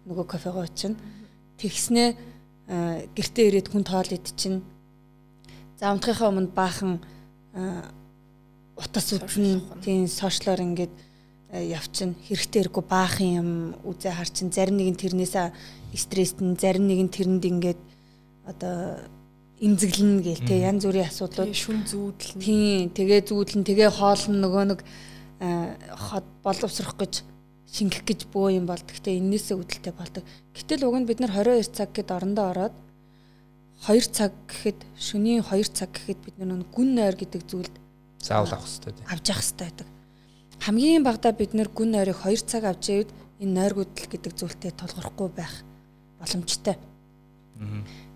Нөгөө 0.06 0.26
кофего 0.30 0.62
уучна. 0.62 0.94
Тэгснээ 1.58 2.10
гэртээ 3.18 3.46
ирээд 3.50 3.74
хүн 3.74 3.82
тоол 3.82 4.14
идчихнэ. 4.14 4.62
За 5.82 5.90
унтахынхаа 5.90 6.30
өмнө 6.30 6.54
баахан 6.54 7.02
утас 8.78 9.10
үтэн 9.18 9.66
тийм 9.82 10.06
сошиалор 10.06 10.62
ингээд 10.62 10.94
Э, 11.50 11.66
явчин 11.66 12.14
хэрэгтэй 12.30 12.62
хэрэггүй 12.62 12.86
баахан 12.86 13.30
юм 13.42 13.50
үзээ 13.82 14.14
харчин 14.14 14.54
зарим 14.54 14.78
нэг 14.78 14.94
нь 14.94 15.02
тэрнээсээ 15.02 15.50
стресстэн 15.98 16.54
зарим 16.62 16.86
нэг 16.86 17.02
нь 17.02 17.10
тэрэнд 17.10 17.42
ингээд 17.42 17.82
одоо 18.46 19.02
имзэглэн 19.60 20.24
гээл 20.24 20.48
те 20.48 20.56
янз 20.64 20.88
бүрийн 20.88 21.10
асуудлууд 21.12 21.54
шүн 21.54 21.84
зүүдлэн 21.88 22.40
тийм 22.40 22.90
тэгээ 22.96 23.22
зүүдлэн 23.28 23.64
тэгээ 23.68 23.90
хоолн 23.92 24.36
нөгөө 24.40 24.64
нэг 24.72 24.80
хот 26.10 26.28
боловсрох 26.44 26.96
гэж 26.96 27.24
шингэх 27.70 28.04
гэж 28.08 28.20
бөө 28.34 28.60
юм 28.60 28.66
бол 28.66 28.82
гэхдээ 28.82 29.20
энээсээ 29.20 29.60
үүдэлтэй 29.60 29.94
болдог. 29.94 30.24
Гэтэл 30.56 30.88
уг 30.90 30.96
нь 31.00 31.08
бид 31.08 31.20
нар 31.22 31.32
22 31.32 31.70
цаг 31.76 31.94
гэд 31.94 32.10
орондоо 32.10 32.50
ороод 32.50 32.76
2 33.86 34.10
цаг 34.10 34.34
гэхэд 34.50 34.80
шөнийн 34.98 35.46
2 35.46 35.70
цаг 35.76 35.94
гэхэд 35.94 36.20
бид 36.24 36.36
нар 36.40 36.66
гүн 36.72 36.90
нойр 36.98 37.16
гэдэг 37.20 37.44
зүйлд 37.46 37.76
заавал 38.20 38.58
авах 38.58 38.68
хэрэгтэй. 38.68 39.06
Авч 39.08 39.26
явах 39.30 39.44
хэрэгтэй 39.46 39.68
байдаг 39.70 39.88
хамгийн 40.60 41.04
багадаа 41.04 41.32
бид 41.32 41.54
нэр 41.56 41.70
гүн 41.72 41.96
нойрыг 41.96 42.20
2 42.20 42.44
цаг 42.44 42.64
авч 42.68 42.92
явд 42.92 43.10
энэ 43.40 43.56
нойргуудл 43.56 44.08
гэдэг 44.12 44.34
зүйлтэй 44.36 44.72
тулгархгүй 44.76 45.30
байх 45.32 45.64
боломжтой. 46.20 46.76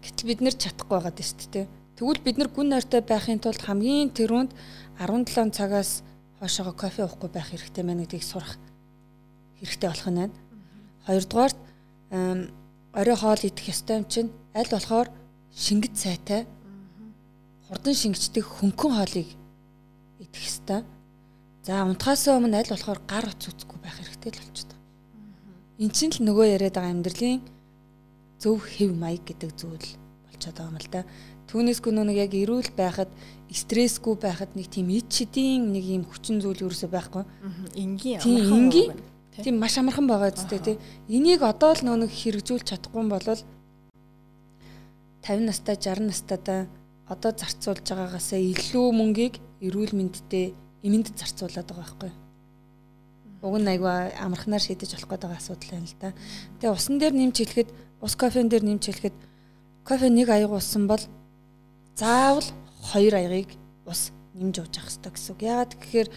Гэтэл 0.03 0.27
бид 0.27 0.39
нэр 0.43 0.55
чадахгүй 0.59 0.91
байгаа 0.99 1.13
дээ 1.15 1.27
шүү 1.31 1.49
дээ. 1.55 1.67
Тэгвэл 1.95 2.25
бид 2.25 2.37
нар 2.37 2.49
гүн 2.51 2.67
нойртой 2.75 3.01
байхын 3.01 3.39
тулд 3.39 3.63
хамгийн 3.63 4.11
тэрүүнд 4.11 4.51
17 4.99 5.55
цагаас 5.55 6.03
хойшоогоо 6.43 6.75
кофе 6.75 7.07
уухгүй 7.07 7.29
байх 7.31 7.47
хэрэгтэй 7.47 7.83
байна 7.87 8.03
гэдгийг 8.03 8.25
сурах 8.27 8.59
хэрэгтэй 9.63 9.87
болох 9.87 10.09
нь 10.11 10.19
байна. 10.19 10.35
Хоёрдугаарт 11.07 11.59
орой 12.99 13.15
хоол 13.15 13.41
идэх 13.47 13.71
ёстой 13.71 13.95
юм 14.03 14.05
чинь 14.11 14.29
аль 14.51 14.67
болохоор 14.67 15.07
шингэт 15.55 15.95
сайтай 15.95 16.43
хурдан 17.67 17.95
шингэждэг 17.95 18.43
хөнгөн 18.43 18.91
хоолыг 18.91 19.29
идэх 20.19 20.43
ёстой. 20.43 20.83
За 21.63 21.87
унтахаас 21.87 22.27
өмнө 22.27 22.59
аль 22.59 22.73
болохоор 22.73 22.99
гар 23.07 23.25
утас 23.31 23.55
үзэхгүй 23.55 23.79
байх 23.79 23.95
хэрэгтэй 23.97 24.31
л 24.35 24.41
болчихдог. 24.43 24.79
Эн 25.79 25.91
чинь 25.95 26.11
л 26.11 26.25
нөгөө 26.27 26.45
яриад 26.59 26.75
байгаа 26.75 26.91
амьдралын 26.91 27.52
зөв 28.43 28.59
хэв 28.67 28.91
маяг 28.91 29.23
гэдэг 29.23 29.51
зүйл 29.55 29.87
болчиход 30.27 30.57
байгаа 30.59 30.71
юм 30.75 30.77
л 30.83 30.89
да. 30.91 31.01
Түүнээсгүй 31.47 31.91
нэг 31.95 32.17
яг 32.19 32.33
эрүүл 32.35 32.71
байхад 32.75 33.09
стрессгүй 33.47 34.15
байхад 34.19 34.51
нэг 34.59 34.67
тийм 34.67 34.91
ид 34.91 35.07
шидийн 35.07 35.71
нэг 35.71 35.85
юм 35.87 36.03
хүчин 36.03 36.43
зүйл 36.43 36.67
ерөөсөй 36.67 36.89
байхгүй. 36.91 37.23
Энгийн 37.79 38.19
амархан. 38.19 38.59
Энгийн. 38.59 38.91
Тийм 39.39 39.55
маш 39.57 39.77
амархан 39.77 40.07
байгаа 40.07 40.35
зү 40.35 40.59
тэ. 40.59 40.81
Энийг 41.07 41.41
одоо 41.41 41.71
л 41.73 41.81
нөө 41.87 41.97
нэг 42.03 42.11
хэрэгжүүлж 42.11 42.67
чадахгүй 42.67 43.03
бол 43.07 43.27
50 45.23 45.47
настай 45.47 45.75
60 45.79 46.11
настайдаа 46.11 46.67
одоо 47.07 47.31
зарцуулж 47.31 47.85
байгаагаасаа 47.87 48.39
илүү 48.39 48.87
мөнгийг 48.91 49.35
эрүүл 49.63 49.95
мэндэд 49.95 50.53
эмэнд 50.83 51.15
зарцуулаад 51.15 51.67
байгаа 51.69 51.81
байхгүй. 51.81 52.11
Уг 53.43 53.55
нь 53.59 53.71
айгүй 53.71 53.91
амархнаар 54.19 54.63
шийдэж 54.63 54.95
болох 54.95 55.09
гэдэг 55.11 55.31
асуудал 55.35 55.71
байна 55.71 55.87
л 55.87 55.97
да. 55.99 56.09
Тэгээ 56.59 56.75
усан 56.75 56.95
дээр 56.99 57.13
нэмж 57.15 57.35
хэлэхэд 57.39 57.69
ус 58.03 58.13
кофен 58.19 58.51
дээр 58.51 58.67
нэмж 58.67 58.83
хэлэхэд 58.91 59.15
кофе 59.87 60.07
нэг 60.11 60.27
аяг 60.27 60.51
уусан 60.51 60.85
бол 60.91 61.01
заавал 61.95 62.45
хоёр 62.91 63.15
аягийг 63.15 63.55
ус 63.87 64.11
нэмж 64.35 64.59
ууж 64.59 64.73
явах 64.75 64.91
хэрэгтэй 64.91 65.11
гэсэн 65.15 65.31
үг. 65.31 65.41
Яагаад 65.47 65.73
гэхээр 65.79 66.09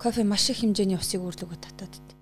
кофе 0.00 0.24
маш 0.24 0.48
их 0.48 0.64
хэмжээний 0.64 0.96
усыг 0.96 1.20
үүрлэгөө 1.20 1.60
татаад 1.60 2.16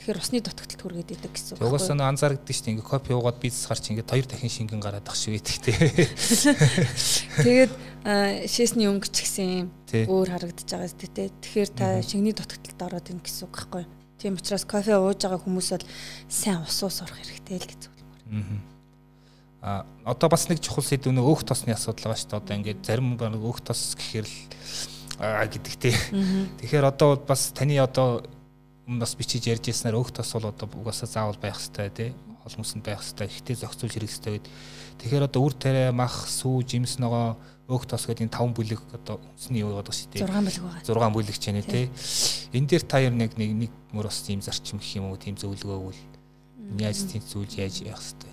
Тэгэхээр 0.00 0.16
усны 0.16 0.40
дутагдлалт 0.40 0.80
хүргээд 0.80 1.12
идэг 1.12 1.28
гэсэн 1.36 1.60
үг. 1.60 1.68
Угаасаа 1.68 1.92
нөө 1.92 2.08
анзаардаг 2.08 2.48
шүү 2.48 2.64
дээ. 2.64 2.74
Ингээ 2.80 2.88
кофе 2.88 3.12
уугаад 3.12 3.36
бизнес 3.36 3.68
гарч 3.68 3.84
ингээд 3.92 4.08
хоёр 4.08 4.26
дахин 4.32 4.48
шингэн 4.48 4.80
гараад 4.80 5.04
ах 5.04 5.12
шиг 5.12 5.36
байдаг 5.36 5.60
те. 5.60 5.76
Тэгээд 7.44 7.72
шээсний 8.48 8.88
өнгө 8.88 9.12
ч 9.12 9.28
гэсэн 9.28 9.68
өөр 10.08 10.28
харагдаж 10.32 10.64
байгаа 10.72 10.88
зү 10.88 11.04
те. 11.04 11.28
Тэгэхээр 11.44 11.70
та 11.76 12.00
шингэний 12.00 12.32
дутагдлалт 12.32 12.80
ороод 12.80 13.12
ийн 13.12 13.20
гэсэн 13.20 13.44
үг 13.44 13.52
байхгүй 13.52 13.84
юу? 13.84 13.92
Тийм 14.16 14.40
учраас 14.40 14.64
кофе 14.64 14.96
ууж 14.96 15.20
байгаа 15.20 15.36
хүмүүс 15.44 15.68
бол 15.68 15.86
сайн 16.32 16.64
ус 16.64 16.80
ус 16.80 16.96
урах 17.04 17.20
хэрэгтэй 17.20 17.60
л 17.60 17.68
гэж. 17.68 17.99
Аа 19.60 19.84
одоо 20.04 20.28
бас 20.32 20.48
нэг 20.48 20.60
чухал 20.64 20.84
сэдв 20.84 21.12
нөө 21.12 21.26
өөх 21.36 21.44
тосны 21.44 21.76
асуудал 21.76 22.10
байгаа 22.10 22.20
шүү 22.20 22.30
дээ. 22.32 22.40
Одоо 22.40 22.56
ингээд 22.56 22.80
зарим 22.86 23.16
баг 23.20 23.36
өөх 23.36 23.60
тос 23.60 23.92
гэхээр 23.98 24.24
л 24.24 25.48
гэдэг 25.52 25.74
те. 25.76 25.92
Тэгэхээр 26.64 26.88
одоо 26.88 27.20
бас 27.20 27.52
таны 27.52 27.76
одоо 27.76 28.24
бас 28.88 29.12
бичиж 29.14 29.46
ярьж 29.52 29.68
яснаар 29.68 30.00
өөх 30.00 30.16
тос 30.16 30.32
бол 30.32 30.48
одоо 30.48 30.64
угаасаа 30.64 31.06
заавал 31.06 31.36
байх 31.36 31.60
хэрэгтэй 31.60 31.90
тий. 31.92 32.10
Холмосонд 32.40 32.88
байх 32.88 33.04
хэрэгтэй. 33.04 33.28
Ихтэй 33.28 33.56
зохицуулж 33.60 33.92
хэрэг 33.92 34.08
хэрэгтэй 34.08 34.32
гэд. 34.40 34.48
Тэгэхээр 35.04 35.28
одоо 35.28 35.40
үр 35.44 35.52
тариа 35.52 35.92
мах 35.92 36.24
сүү 36.24 36.64
жимс 36.64 36.96
ногоо 36.96 37.36
өөх 37.70 37.86
тос 37.86 38.08
гэдэг 38.08 38.26
энэ 38.26 38.34
таван 38.34 38.50
бүлэг 38.56 38.82
одоо 38.90 39.22
үнсний 39.36 39.62
юу 39.62 39.78
гэдэг 39.78 39.94
шүү 39.94 40.08
дээ 40.10 40.26
6 40.26 40.34
бүлэг 40.34 40.64
байгаа. 40.82 41.12
6 41.12 41.14
бүлэг 41.14 41.36
ч 41.38 41.44
нэ 41.54 41.62
тий. 41.62 41.86
энэ 42.50 42.66
дээр 42.66 42.84
та 42.84 42.98
ер 42.98 43.14
нэг 43.14 43.38
нэг 43.38 43.70
мөр 43.94 44.10
бас 44.10 44.26
тийм 44.26 44.42
зарчим 44.42 44.82
гэх 44.82 44.98
юм 44.98 45.14
уу 45.14 45.20
тийм 45.20 45.38
зөвлөгөөгөл 45.38 46.09
яаж 46.78 46.98
зүйл 47.26 47.54
яаж 47.58 47.74
явах 47.82 48.04
хэрэгтэй 48.04 48.32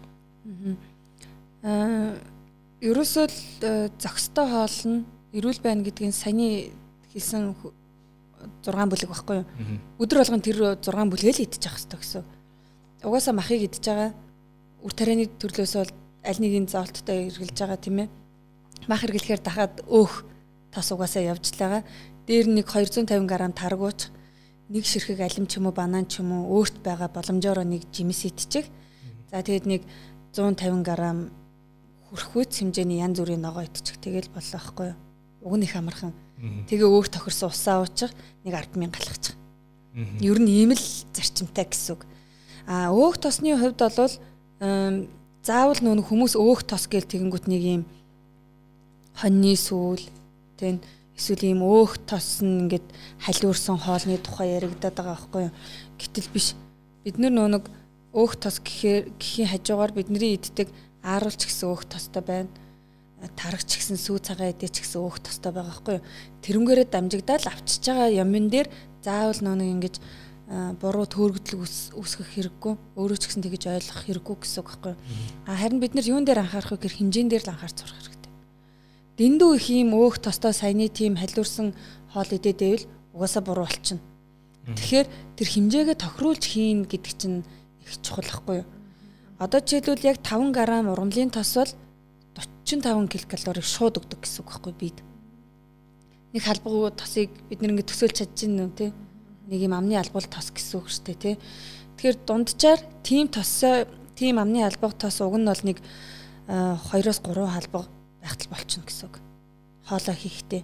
аа 1.63 2.15
ерөөсөө 2.81 3.25
л 3.25 3.39
э, 3.65 3.89
зохистой 3.97 4.45
хоол 4.45 4.77
нь 4.85 5.05
эрүүл 5.33 5.61
байна 5.65 5.81
гэдгийг 5.81 6.13
саяны 6.13 6.69
хэлсэн 7.09 7.57
6 7.57 8.69
бүлэг 8.69 9.09
багхгүй 9.09 9.41
юу. 9.41 9.47
Өдөр 9.97 10.21
болгон 10.21 10.45
тэр 10.45 10.77
6 10.77 11.09
бүлгээ 11.09 11.33
л 11.33 11.43
идчих 11.43 11.73
хэвээр 11.73 11.97
гэсэн. 11.97 12.23
Угаасаа 13.01 13.33
махыг 13.33 13.65
идж 13.65 13.81
байгаа 13.81 14.13
үр 14.85 14.93
тарианы 14.93 15.25
төрлөөс 15.41 15.73
бол 15.81 15.91
аль 16.21 16.41
нэгийн 16.41 16.69
зоолттой 16.69 17.33
эргэлж 17.33 17.57
байгаа 17.57 17.79
тийм 17.81 17.97
ээ. 18.05 18.09
Мах 18.85 19.03
эргэлэхээр 19.03 19.41
дахиад 19.41 19.81
өөх 19.89 20.21
тас 20.69 20.93
угаасаа 20.93 21.25
явж 21.33 21.49
л 21.49 21.59
байгаа. 21.59 21.81
Дээр 22.29 22.45
нэг 22.45 22.69
250 22.69 23.25
г 23.25 23.33
таргууч 23.57 24.13
нэг 24.69 24.83
ширхэг 24.85 25.19
алим 25.21 25.47
ч 25.47 25.57
юм 25.57 25.67
уу 25.67 25.75
банан 25.75 26.05
ч 26.07 26.19
юм 26.19 26.31
уу 26.31 26.61
өөрт 26.61 26.83
байгаа 26.83 27.09
боломжоор 27.11 27.63
нэг 27.63 27.87
жимс 27.91 28.25
идчих. 28.27 28.67
За 29.31 29.41
тэгээд 29.43 29.65
нэг 29.67 29.81
150 30.33 30.83
г 30.83 30.91
хүрхвэц 32.07 32.63
хэмжээний 32.63 33.03
янз 33.03 33.19
бүрийн 33.19 33.43
ногоо 33.43 33.63
идчих. 33.63 33.99
Тэгэл 33.99 34.31
боллоо 34.31 34.59
байхгүй 34.59 34.85
юу. 34.91 34.97
Уг 35.43 35.55
нь 35.59 35.65
их 35.67 35.75
амархан 35.75 36.15
Тэгээ 36.37 36.85
өөр 36.85 37.07
тохирсон 37.09 37.49
усаа 37.49 37.81
уучих 37.81 38.13
нэг 38.45 38.53
100000 38.53 38.93
галгачих. 38.93 39.35
Ер 40.21 40.37
нь 40.37 40.53
ийм 40.53 40.77
л 40.77 40.85
зарчимтай 41.09 41.65
гэсэн 41.65 41.97
үг. 41.97 42.05
А 42.69 42.93
өөх 42.93 43.17
тосны 43.17 43.57
хувьд 43.57 43.81
бол 43.81 44.13
заавал 45.41 45.79
нүүн 45.81 46.05
хүмүүс 46.05 46.37
өөх 46.37 46.61
тос 46.69 46.85
гэл 46.85 47.09
тэгэнгүүт 47.09 47.49
нэг 47.49 47.63
юм 47.65 47.83
хоньны 49.17 49.57
сүүл 49.57 50.05
тэн 50.61 50.77
эсвэл 51.17 51.43
ийм 51.49 51.61
өөх 51.65 51.97
тос 52.05 52.45
нь 52.45 52.69
ингээд 52.69 52.87
халиурсан 53.25 53.81
хоолны 53.81 54.21
тухай 54.21 54.55
яригадаад 54.55 54.95
байгаа 54.95 55.17
байхгүй 55.17 55.41
юу. 55.49 55.53
Гэтэл 55.97 56.29
биш. 56.29 56.53
Бид 57.03 57.17
нар 57.17 57.33
нөө 57.33 57.47
нэг 57.57 57.65
өөх 58.13 58.37
тос 58.37 58.61
гэхээр 58.61 59.17
гэхийн 59.17 59.49
хажуугаар 59.51 59.91
бидний 59.97 60.37
иддэг 60.37 60.69
ааруулч 61.01 61.41
гэсэн 61.49 61.73
өөх 61.73 61.89
тостой 61.89 62.21
байна 62.21 62.53
тарагч 63.33 63.81
гэсэн 63.81 63.97
сүү 63.97 64.21
цагаан 64.21 64.53
эдээ 64.53 64.69
ч 64.69 64.85
гэсэн 64.85 65.01
өөх 65.01 65.17
тостой 65.25 65.49
байгаа 65.49 65.73
байхгүй 65.73 65.93
юу. 65.97 66.05
Тэрнгээрээ 66.45 66.87
дамжигдаад 66.93 67.49
авчиж 67.49 67.81
байгаа 67.89 68.13
юмн 68.21 68.49
дээр 68.53 68.69
заавал 69.01 69.41
нөө 69.41 69.73
ингэж 69.73 69.95
буруу 70.77 71.05
төөргөдлөг 71.09 71.65
үүсгэх 71.97 72.29
хэрэггүй. 72.37 72.73
Өөрөө 72.93 73.17
ч 73.17 73.25
гэсэн 73.25 73.41
тэгэж 73.41 73.63
ойлгох 73.73 74.01
хэрэггүй 74.05 74.35
гэсэн 74.37 74.61
үг 74.61 74.69
байхгүй 74.69 74.93
юу. 74.93 75.01
А 75.49 75.57
харин 75.57 75.81
бид 75.81 75.97
нар 75.97 76.05
юун 76.05 76.29
дээр 76.29 76.45
анхаарах 76.45 76.77
вэ 76.77 76.77
гэхээр 76.77 76.97
хинжээн 77.01 77.29
дээр 77.33 77.43
л 77.49 77.53
анхаарч 77.57 77.77
сурах. 77.81 78.16
Дэндүү 79.17 79.49
их 79.57 79.65
юм 79.73 79.97
өөх 79.97 80.21
тостой 80.21 80.53
саяны 80.53 80.87
тийм 80.93 81.17
халиурсан 81.17 81.73
хоол 82.13 82.29
идээд 82.29 82.61
байвал 82.61 82.85
угаасаа 83.17 83.41
буруу 83.41 83.65
болчихно. 83.65 84.05
Тэгэхээр 84.77 85.07
тэр 85.33 85.47
хэмжээгээ 85.47 85.97
тохируулж 85.97 86.43
хийн 86.45 86.85
гэдэг 86.85 87.13
чинь 87.17 87.41
их 87.81 87.97
чухал 88.05 88.29
байхгүй 88.29 88.55
юу? 88.61 88.67
Одоо 89.41 89.59
жишээлбэл 89.63 90.05
яг 90.05 90.21
5 90.21 90.53
г 90.53 90.59
ургамлын 90.61 91.33
тос 91.33 91.57
бол 91.57 91.73
45 92.61 93.25
ккал 93.25 93.57
шууд 93.57 93.97
өгдөг 93.97 94.21
гэсэн 94.21 94.45
үг 94.45 94.49
байхгүй 94.53 94.73
бид. 94.77 94.97
Нэг 96.35 96.43
халбагуу 96.45 96.93
тосыг 96.93 97.33
бид 97.49 97.63
нэг 97.65 97.89
төсөөлж 97.89 98.21
чадчихна 98.21 98.69
үү 98.69 98.75
те? 98.77 98.93
Нэг 99.49 99.59
юм 99.65 99.73
амны 99.73 99.97
албал 99.97 100.29
тос 100.29 100.53
гэсэн 100.53 100.83
үг 100.83 100.93
шүү 100.93 101.05
дээ 101.09 101.17
те. 101.17 101.31
Тэгэхээр 101.97 102.17
дунджаар 102.27 102.79
тийм 103.01 103.31
тосоо 103.31 103.89
тийм 104.13 104.37
амны 104.37 104.61
албаг 104.61 104.93
тос 104.93 105.21
уг 105.25 105.41
нь 105.41 105.47
бол 105.47 105.63
нэг 105.65 105.81
2-оос 106.45 107.23
3 107.25 107.49
халбаг 107.55 107.96
байхтал 108.27 108.51
болчихно 108.51 108.83
гэсэн 108.83 109.07
үг. 109.07 109.15
Хоолоо 109.87 110.15
хийхдээ. 110.19 110.63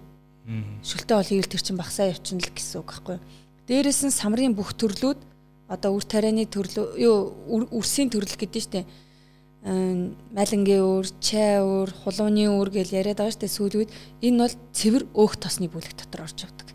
Шүлтээ 0.84 1.16
бол 1.16 1.30
хийвэл 1.32 1.48
тэр 1.48 1.62
чинь 1.64 1.80
багсаа 1.80 2.12
явчихна 2.12 2.44
л 2.44 2.52
гэсэн 2.52 2.84
үг 2.84 2.88
байхгүй? 2.92 3.16
Дээрээс 3.64 4.00
нь 4.04 4.12
самрын 4.12 4.52
бүх 4.52 4.76
төрлүүд 4.76 5.20
одоо 5.72 5.96
үр 5.96 6.04
тарианы 6.04 6.44
төрлөө 6.44 7.00
юу 7.00 7.16
үрсийн 7.72 8.12
төрөл 8.12 8.36
гэдэг 8.36 8.60
нь 8.60 8.66
штэ 8.68 8.80
малингийн 9.64 10.84
өөр, 10.84 11.06
чай 11.24 11.64
өөр, 11.64 11.88
хулууны 12.04 12.52
өөр 12.52 12.68
гэж 12.68 12.92
яриад 12.92 13.24
байгаа 13.24 13.32
штэ 13.32 13.48
сүүл 13.48 13.80
үед 13.80 13.90
энэ 14.20 14.44
бол 14.44 14.54
цэвэр 14.76 15.08
өөх 15.16 15.40
тосны 15.40 15.72
бүлэг 15.72 15.96
дотор 15.96 16.28
орж 16.28 16.44
явдаг. 16.44 16.68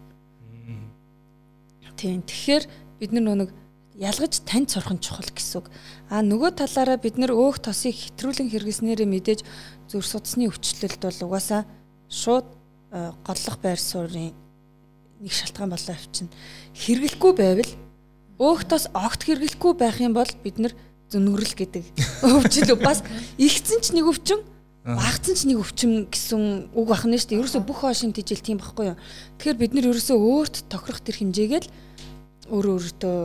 Тийм. 1.94 2.26
Тэгэхээр 2.26 2.64
бид 2.98 3.12
нар 3.14 3.46
нэг 3.46 3.54
ялгаж 4.00 4.40
тань 4.48 4.64
сурах 4.64 4.96
нь 4.96 5.04
чухал 5.04 5.28
гэсэн 5.28 5.60
үг. 5.60 5.68
А 6.08 6.24
нөгөө 6.24 6.56
талаараа 6.56 6.96
бид 6.96 7.20
нар 7.20 7.36
өөх 7.36 7.60
тосыг 7.60 7.92
хэтрүүлэн 7.92 8.48
хэрэгснээрээ 8.48 9.10
мэдээж 9.12 9.44
зүр 9.92 10.06
судасны 10.08 10.48
өвчлөлт 10.48 11.04
бол 11.04 11.20
угаасаа 11.28 11.68
шууд 12.08 12.48
голлох 13.28 13.58
байр 13.60 13.76
суурийн 13.80 14.32
нэг 15.20 15.34
шалтгаан 15.36 15.76
болоо 15.76 15.96
авчина. 16.00 16.32
Хэрэглэхгүй 16.80 17.34
байвал 17.36 17.72
өөх 18.40 18.64
тос 18.72 18.88
огт 18.96 19.28
хэрэглэхгүй 19.28 19.74
байх 19.76 20.00
юм 20.00 20.16
бол 20.16 20.32
бид 20.48 20.64
нар 20.64 20.74
зөнөрөл 21.12 21.56
гэдэг 21.60 21.84
өвчл 22.40 22.80
бас 22.80 23.04
ихсэн 23.36 23.84
ч 23.84 23.92
нэг 23.92 24.08
өвчин 24.08 24.40
багцсан 24.88 25.36
ч 25.36 25.44
нэг 25.44 25.60
өвчин 25.60 26.08
гэсэн 26.08 26.72
үг 26.72 26.88
бахна 26.88 27.20
шүү 27.20 27.36
дээ. 27.36 27.40
Ерөөсө 27.44 27.62
бүх 27.68 27.84
хоошин 27.84 28.16
тижэл 28.16 28.40
тийм 28.40 28.64
байхгүй 28.64 28.96
юу. 28.96 28.98
Тэгэхээр 29.38 29.60
бид 29.60 29.74
нар 29.76 29.92
ерөөсө 29.92 30.16
өөрт 30.16 30.72
тохирох 30.72 31.04
тэр 31.04 31.20
хэмжээгээл 31.20 31.68
өөрөө 32.48 32.74
өөртөө 32.80 33.18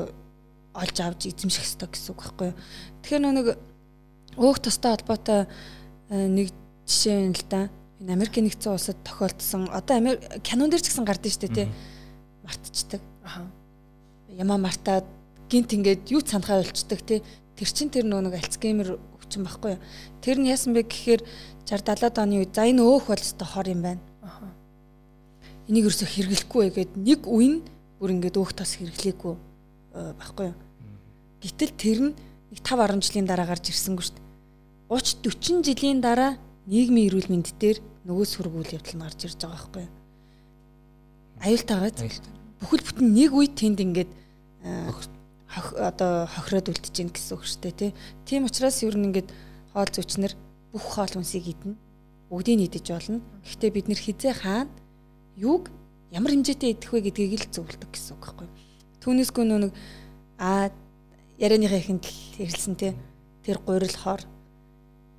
олж 0.75 0.97
авч 0.99 1.31
эзэмших 1.31 1.63
хэрэгтэй 1.63 1.89
гэсэн 1.89 2.11
үг 2.11 2.21
байхгүй 2.21 2.49
юу. 2.51 2.59
Тэгэхээр 3.03 3.23
нэг 3.23 3.47
өөх 4.35 4.59
тостой 4.59 4.99
холбоотой 4.99 5.47
э, 6.11 6.27
нэг 6.27 6.51
жишээ 6.87 7.31
юм 7.31 7.35
л 7.39 7.47
да. 7.47 7.71
Энэ 8.03 8.13
Америк 8.19 8.35
нэгдсэн 8.35 8.75
улсад 8.75 8.99
тохиолдсон 9.07 9.71
одоо 9.71 9.95
Америк 9.97 10.21
кинон 10.43 10.71
дээр 10.71 10.83
ч 10.83 10.91
гэсэн 10.91 11.07
гардаг 11.07 11.31
шүү 11.31 11.47
дээ 11.47 11.55
тий. 11.55 11.69
Мартчихдаг. 12.43 13.03
Аа. 13.23 13.47
Ямаа 14.35 14.59
мартаад 14.59 15.07
гинт 15.47 15.71
ингээд 15.71 16.11
юу 16.11 16.21
цанахаа 16.21 16.67
болчдөг 16.67 17.01
тий. 17.07 17.23
Тэр 17.55 17.71
чин 17.71 17.89
тэр 17.95 18.11
нөө 18.11 18.27
нэг 18.27 18.35
альцгеймер 18.35 18.99
өвчин 19.15 19.47
байхгүй 19.47 19.79
юу. 19.79 19.83
Тэр 20.19 20.43
нь 20.43 20.51
яасан 20.51 20.75
бэ 20.75 20.91
гэхээр 20.91 21.23
60 21.71 21.87
70-аад 21.87 22.19
оны 22.19 22.43
үед 22.43 22.51
за 22.51 22.67
энэ 22.67 22.83
өөх 22.83 23.07
бол 23.07 23.23
өстой 23.23 23.47
хор 23.47 23.71
юм 23.71 23.87
байна. 23.87 24.03
Аа. 24.27 24.51
Энийг 25.71 25.87
ерөөсө 25.87 26.11
хэрэглэхгүй 26.11 26.75
гэгээд 26.75 26.93
нэг 26.99 27.21
үе 27.31 27.47
нь 27.47 27.59
бүр 28.03 28.11
ингээд 28.19 28.37
өөх 28.43 28.53
тас 28.59 28.75
хэрэглээгүй 28.83 29.54
байхгүй 29.95 30.51
юу. 30.51 30.59
Гэтэл 31.41 31.73
тэр 31.79 31.99
нь 32.11 32.13
нэг 32.51 32.61
5 32.61 32.83
10 32.83 33.01
жилийн 33.01 33.27
дараа 33.31 33.47
гарч 33.47 33.71
ирсэнгүй 33.71 34.05
шүү 34.05 34.17
дээ. 34.19 34.27
30 34.91 35.63
40 35.63 35.63
жилийн 35.63 36.01
дараа 36.03 36.37
нийгмийн 36.67 37.09
эрүүл 37.09 37.31
мэнд 37.31 37.55
дээр 37.63 37.79
нөгөө 38.05 38.27
сүрэг 38.27 38.55
үйл 38.55 38.75
явдал 38.75 38.97
нь 38.99 39.05
гарч 39.07 39.21
ирж 39.25 39.39
байгаа 39.39 39.55
байхгүй 39.55 39.83
юу. 39.87 39.93
Аюултайгаа 41.45 41.91
бүхэл 42.61 42.87
бүтэн 42.87 43.09
нэг 43.13 43.31
үед 43.33 43.55
тэнд 43.55 43.79
ингээд 43.85 44.11
одоо 45.55 46.27
хохироод 46.27 46.73
үлдэж 46.73 46.95
гин 46.97 47.11
гэсэн 47.13 47.37
үг 47.37 47.45
шүү 47.47 47.61
дээ 47.63 47.75
тий. 47.79 47.91
Тийм 48.25 48.49
учраас 48.49 48.83
ер 48.83 48.97
нь 48.97 49.07
ингээд 49.13 49.29
хоол 49.73 49.91
зүйчнэр 49.93 50.33
бүх 50.73 50.85
хоол 50.85 51.13
хүнсийг 51.15 51.47
идэнэ. 51.53 51.77
Бүгдийг 52.31 52.61
идэж 52.67 52.87
болно. 52.91 53.21
Гэхдээ 53.45 53.71
бид 53.71 53.87
нэр 53.87 54.01
хизээ 54.01 54.35
хаана 54.35 54.73
юуг 55.37 55.71
ямар 56.11 56.33
хэмжээтэй 56.35 56.75
идэх 56.75 56.91
вэ 56.91 57.07
гэдгийг 57.11 57.47
л 57.47 57.53
зөвлөдөг 57.55 57.91
гэсэн 57.93 58.19
үг 58.19 58.23
байхгүй 58.25 58.47
юу. 58.49 58.55
Түүнээсгүй 59.05 59.45
нэг 59.45 59.77
а 60.41 60.73
ярианыхаа 61.37 61.77
ихэнд 61.77 62.09
хэрэлсэн 62.41 62.75
тий. 62.81 62.97
Тэр 63.45 63.61
гурил 63.61 63.93
хор 63.93 64.25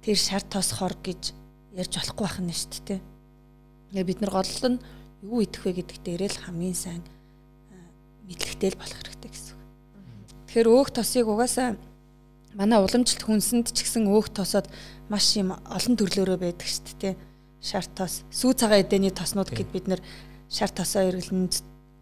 тэр 0.02 0.18
шар 0.18 0.42
тос 0.42 0.74
хор 0.74 0.98
гэж 1.06 1.38
ярьж 1.78 1.94
болохгүй 1.94 2.26
байх 2.26 2.38
нь 2.42 2.50
шүү 2.50 2.82
дээ. 2.82 3.02
Тэгээ 3.94 4.10
бид 4.10 4.20
нар 4.26 4.34
гол 4.42 4.50
нь 4.74 4.82
юу 5.22 5.46
идэх 5.46 5.62
вэ 5.70 5.86
гэдэг 5.86 5.98
дээрээ 6.02 6.30
л 6.34 6.44
хамгийн 6.50 6.74
сайн 6.74 7.06
мэдлэгтэй 8.26 8.74
л 8.74 8.82
болох 8.82 8.98
хэрэгтэй 9.06 9.30
гэсэн. 9.30 9.58
Тэгэхээр 10.50 10.70
өөх 10.74 10.90
тосыг 10.90 11.30
угаасаа 11.30 11.78
манай 12.58 12.82
уламжлалт 12.82 13.22
хүнсэнд 13.22 13.70
ч 13.70 13.86
гэсэн 13.86 14.10
өөх 14.10 14.34
тосоод 14.34 14.66
маш 15.14 15.38
юм 15.38 15.54
олон 15.54 15.94
төрлөөрөө 15.94 16.38
байдаг 16.42 16.66
шүү 16.66 16.98
дээ. 16.98 17.14
Шар 17.62 17.86
тос, 17.86 18.26
сүү 18.34 18.58
цагаан 18.58 18.82
эдэний 18.82 19.14
тоснууд 19.14 19.54
гэд 19.54 19.70
бид 19.70 19.86
нар 19.90 20.02
шар 20.50 20.70
тосоо 20.74 21.06
хэрэглэн 21.06 21.50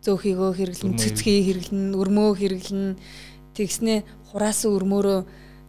зөөхийгөө 0.03 0.51
хэрэглэн 0.59 0.93
цэцгий 0.99 1.39
хэрэглэн 1.47 1.95
өрмөө 1.95 2.29
хэрэглэн 2.37 2.99
тэгснэ 3.55 4.03
хураасан 4.29 4.75
өрмөөрөө 4.75 5.19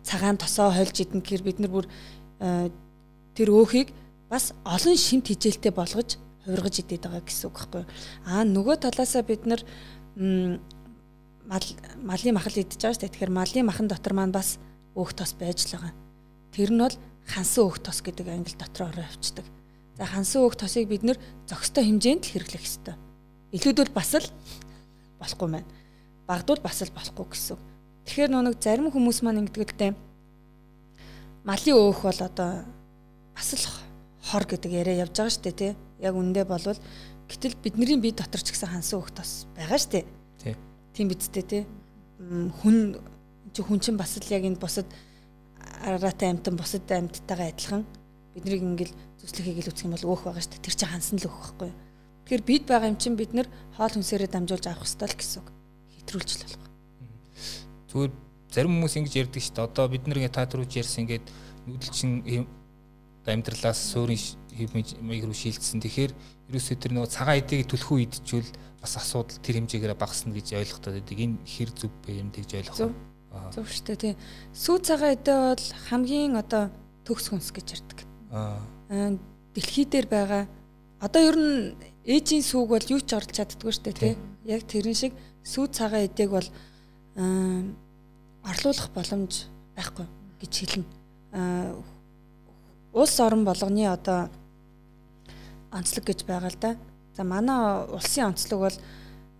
цагаан 0.04 0.36
тосоо 0.36 0.68
хольж 0.74 1.00
идэн 1.00 1.22
гэхээр 1.22 1.42
бид 1.46 1.58
нар 1.62 1.72
бүр 1.72 1.86
Э, 2.44 2.70
тэр 3.34 3.50
өөхийг 3.54 3.94
бас 4.28 4.52
олон 4.68 4.96
шимт 4.98 5.30
хижээлтэй 5.30 5.70
болгож 5.70 6.18
хувиргаж 6.44 6.82
идээд 6.82 7.06
байгаа 7.06 7.22
гэсэн 7.22 7.46
үг 7.48 7.56
байхгүй 7.56 7.80
юу. 7.82 7.90
Аа 8.26 8.42
нөгөө 8.44 8.76
талаасаа 8.84 9.22
бид 9.22 9.46
нар 9.46 9.62
мал 11.48 11.66
малын 12.02 12.34
махал 12.34 12.58
идчихэж 12.58 12.82
байгаа 12.82 12.94
шүү 12.94 13.02
дээ. 13.06 13.12
Тэгэхээр 13.14 13.32
малын 13.32 13.64
махан 13.64 13.88
дотор 13.88 14.12
маань 14.12 14.34
бас 14.34 14.58
өөх 14.92 15.14
тос 15.14 15.32
байж 15.38 15.64
л 15.70 15.78
байгаа. 15.78 15.94
Тэр 16.52 16.70
нь 16.74 16.82
бол 16.82 16.96
хансан 17.26 17.64
өөх 17.64 17.78
тос 17.80 17.98
гэдэг 18.02 18.26
англи 18.28 18.54
дотор 18.58 18.90
ороо 18.90 19.06
авчдаг. 19.06 19.46
За 19.96 20.04
хансан 20.04 20.42
өөх 20.42 20.58
тосыг 20.58 20.90
бид 20.90 21.06
нэр 21.06 21.18
зохистой 21.46 21.86
хэмжээнд 21.86 22.28
л 22.28 22.32
хэрэглэх 22.34 22.66
ёстой. 22.66 22.94
Илүүдвэл 23.54 23.94
бас 23.94 24.10
л 24.18 24.26
болохгүй 25.22 25.48
маань. 25.48 25.70
Багдвал 26.26 26.60
бас 26.60 26.82
л 26.82 26.90
болохгүй 26.90 27.26
гэсэн. 27.30 27.58
Тэгэхээр 28.04 28.30
нэг 28.34 28.58
зарим 28.58 28.90
хүмүүс 28.90 29.22
маань 29.22 29.46
ингэдэг 29.46 29.70
л 29.70 29.78
дээ 29.78 29.92
малын 31.44 31.76
өөх 31.76 32.00
бол 32.08 32.20
одоо 32.24 32.64
бас 33.36 33.48
л 33.52 33.64
хор 34.24 34.44
гэдэг 34.48 34.72
яриа 34.72 35.04
явж 35.04 35.12
байгаа 35.12 35.32
шүү 35.36 35.44
дээ 35.44 35.56
тий. 35.60 35.72
Яг 36.00 36.16
үндэ 36.16 36.48
болвол 36.48 36.80
гэтэл 37.28 37.60
бидний 37.60 38.00
бие 38.00 38.16
дотор 38.16 38.40
ч 38.40 38.56
гэсэн 38.56 38.72
хансан 38.72 39.04
өөх 39.04 39.12
тос 39.12 39.44
байгаа 39.52 39.76
шүү 39.76 39.92
дээ. 39.92 40.04
Тий. 40.40 40.54
Тийм 40.96 41.12
бидтэй 41.12 41.44
тий. 41.44 41.62
Хүн 42.64 42.96
чи 43.52 43.60
хүн 43.60 43.80
чинь 43.80 44.00
бас 44.00 44.16
л 44.16 44.32
яг 44.32 44.48
энэ 44.48 44.56
бусад 44.56 44.88
араатай 45.84 46.32
амтан 46.32 46.56
бусад 46.56 46.88
амьдтайгаа 46.88 47.52
адилхан 47.52 47.84
биднийг 48.32 48.64
ингээл 48.64 48.96
зүслэх 49.20 49.44
хийгээл 49.44 49.68
үсэх 49.68 49.84
юм 49.84 49.92
бол 50.00 50.16
өөх 50.16 50.24
байгаа 50.24 50.40
шүү 50.40 50.52
дээ. 50.56 50.64
Тэр 50.64 50.76
чинь 50.80 50.92
хансан 50.96 51.20
л 51.20 51.28
өөх 51.28 51.36
байхгүй 51.60 51.68
юу? 51.68 51.76
Тэгэхээр 52.24 52.44
бид 52.48 52.64
байгаа 52.64 52.88
юм 52.88 52.96
чинь 52.96 53.16
бид 53.20 53.32
нэр 53.36 53.48
хоол 53.76 53.92
хүнсээрээ 53.92 54.30
дамжуулж 54.32 54.64
авах 54.64 54.88
хэрэгтэй 54.88 55.08
л 55.12 55.18
гэсэн 55.20 55.38
үг. 55.44 55.48
Хэтрүүлж 56.00 56.30
л 56.32 56.44
болох. 56.44 56.64
Зүгээр 57.92 58.12
зарим 58.48 58.72
хүмүүс 58.80 58.94
ингэж 58.96 59.14
ярьдаг 59.20 59.42
шүү 59.44 59.54
дээ. 59.54 59.68
Одоо 59.68 59.86
бид 59.92 60.04
нэг 60.08 60.32
та 60.32 60.48
түрүүж 60.48 60.72
ярьсан 60.80 61.04
ингээд 61.04 61.26
нүүдэлчин 61.68 62.12
амьдралаас 63.28 63.80
суурин 63.92 64.20
миг 64.72 65.22
рүү 65.24 65.36
шилжсэн. 65.36 65.84
Тэгэхээр 65.84 66.12
ерөөсөө 66.48 66.76
тэр 66.80 66.92
нөгөө 66.96 67.10
цагаан 67.12 67.40
эдийг 67.40 67.68
төлхөө 67.68 67.98
идчихвэл 68.04 68.52
бас 68.80 68.94
асуудал 69.00 69.40
тэр 69.40 69.60
хэмжээгээр 69.60 69.96
багасна 69.96 70.32
гэж 70.32 70.60
ойлгохтой 70.60 71.00
байдаг. 71.00 71.18
Энэ 71.18 71.40
хэр 71.44 71.70
зөв 71.72 71.92
бэ 72.04 72.20
юм 72.20 72.28
тэгж 72.32 72.50
ойлгох. 72.60 72.92
Зөв 73.52 73.66
шүү 73.66 73.84
дээ 73.88 73.98
тий. 74.00 74.14
Сүү 74.52 74.76
цагаан 74.84 75.16
эдээ 75.16 75.38
бол 75.40 75.66
хамгийн 75.88 76.36
одоо 76.36 76.68
төгс 77.08 77.32
хүнс 77.32 77.48
гэж 77.50 77.66
ярьдаг. 77.80 77.98
Аа 78.30 78.60
дэлхий 79.56 79.86
дээр 79.88 80.06
байгаа 80.06 80.44
одоо 81.00 81.22
ер 81.22 81.36
нь 81.38 81.74
ээжийн 82.04 82.44
сүг 82.44 82.68
бол 82.68 82.84
юу 82.84 83.00
ч 83.00 83.16
орлож 83.16 83.32
чаддгүй 83.32 83.72
шүү 83.72 83.84
дээ 83.84 83.96
тий. 83.96 84.14
Яг 84.44 84.62
тэрэн 84.68 84.94
шиг 84.94 85.12
сүү 85.40 85.72
цагаан 85.72 86.04
эдэг 86.04 86.28
бол 86.28 86.48
орлуулах 88.44 88.88
боломж 88.92 89.48
байхгүй 89.76 90.06
гэж 90.40 90.52
хэлнэ. 90.52 90.86
Улс 92.92 93.16
орон 93.20 93.44
болгоны 93.48 93.88
одоо 93.88 94.28
онцлог 95.72 96.04
гэж 96.04 96.28
байгаа 96.28 96.52
л 96.52 96.60
да. 96.60 96.76
За 97.16 97.24
манай 97.24 97.88
улсын 97.88 98.36
онцлог 98.36 98.60
бол 98.60 98.76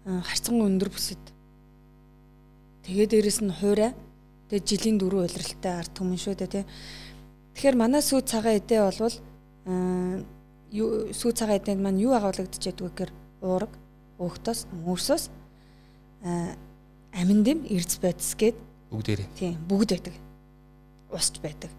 харьцангуй 0.04 0.66
өндөр 0.66 0.88
бүсэд. 0.88 1.20
Тэгээ 2.88 3.06
дээрэс 3.12 3.40
нь 3.44 3.52
хуурай. 3.52 3.92
Тэгээ 4.48 4.64
жилийн 4.64 4.98
дөрөв 4.98 5.28
улиралтай 5.28 5.72
ард 5.84 5.92
түмэн 5.92 6.20
шүү 6.20 6.34
дээ 6.40 6.50
тий. 6.50 6.64
Тэгэхээр 7.54 7.76
манай 7.76 8.02
сүү 8.02 8.20
цагаан 8.24 8.58
эдээ 8.58 8.80
болвол 8.82 9.16
сүү 10.74 11.32
цагаан 11.38 11.58
эдэнд 11.62 11.80
маань 11.82 12.02
юу 12.02 12.12
агуулгадж 12.18 12.58
ядгүй 12.58 12.90
гэхээр 12.90 13.12
уураг, 13.42 13.72
өөхтөс, 14.18 14.66
мөрсөс 14.84 15.30
амин 17.14 17.40
дэм 17.46 17.62
эрдэс 17.70 17.98
байдс 18.02 18.34
гээд 18.34 18.58
Бүгдээрээ. 18.94 19.28
Тийм, 19.34 19.58
бүгд 19.66 19.90
байдаг. 19.90 20.14
Усч 21.10 21.34
байдаг. 21.42 21.70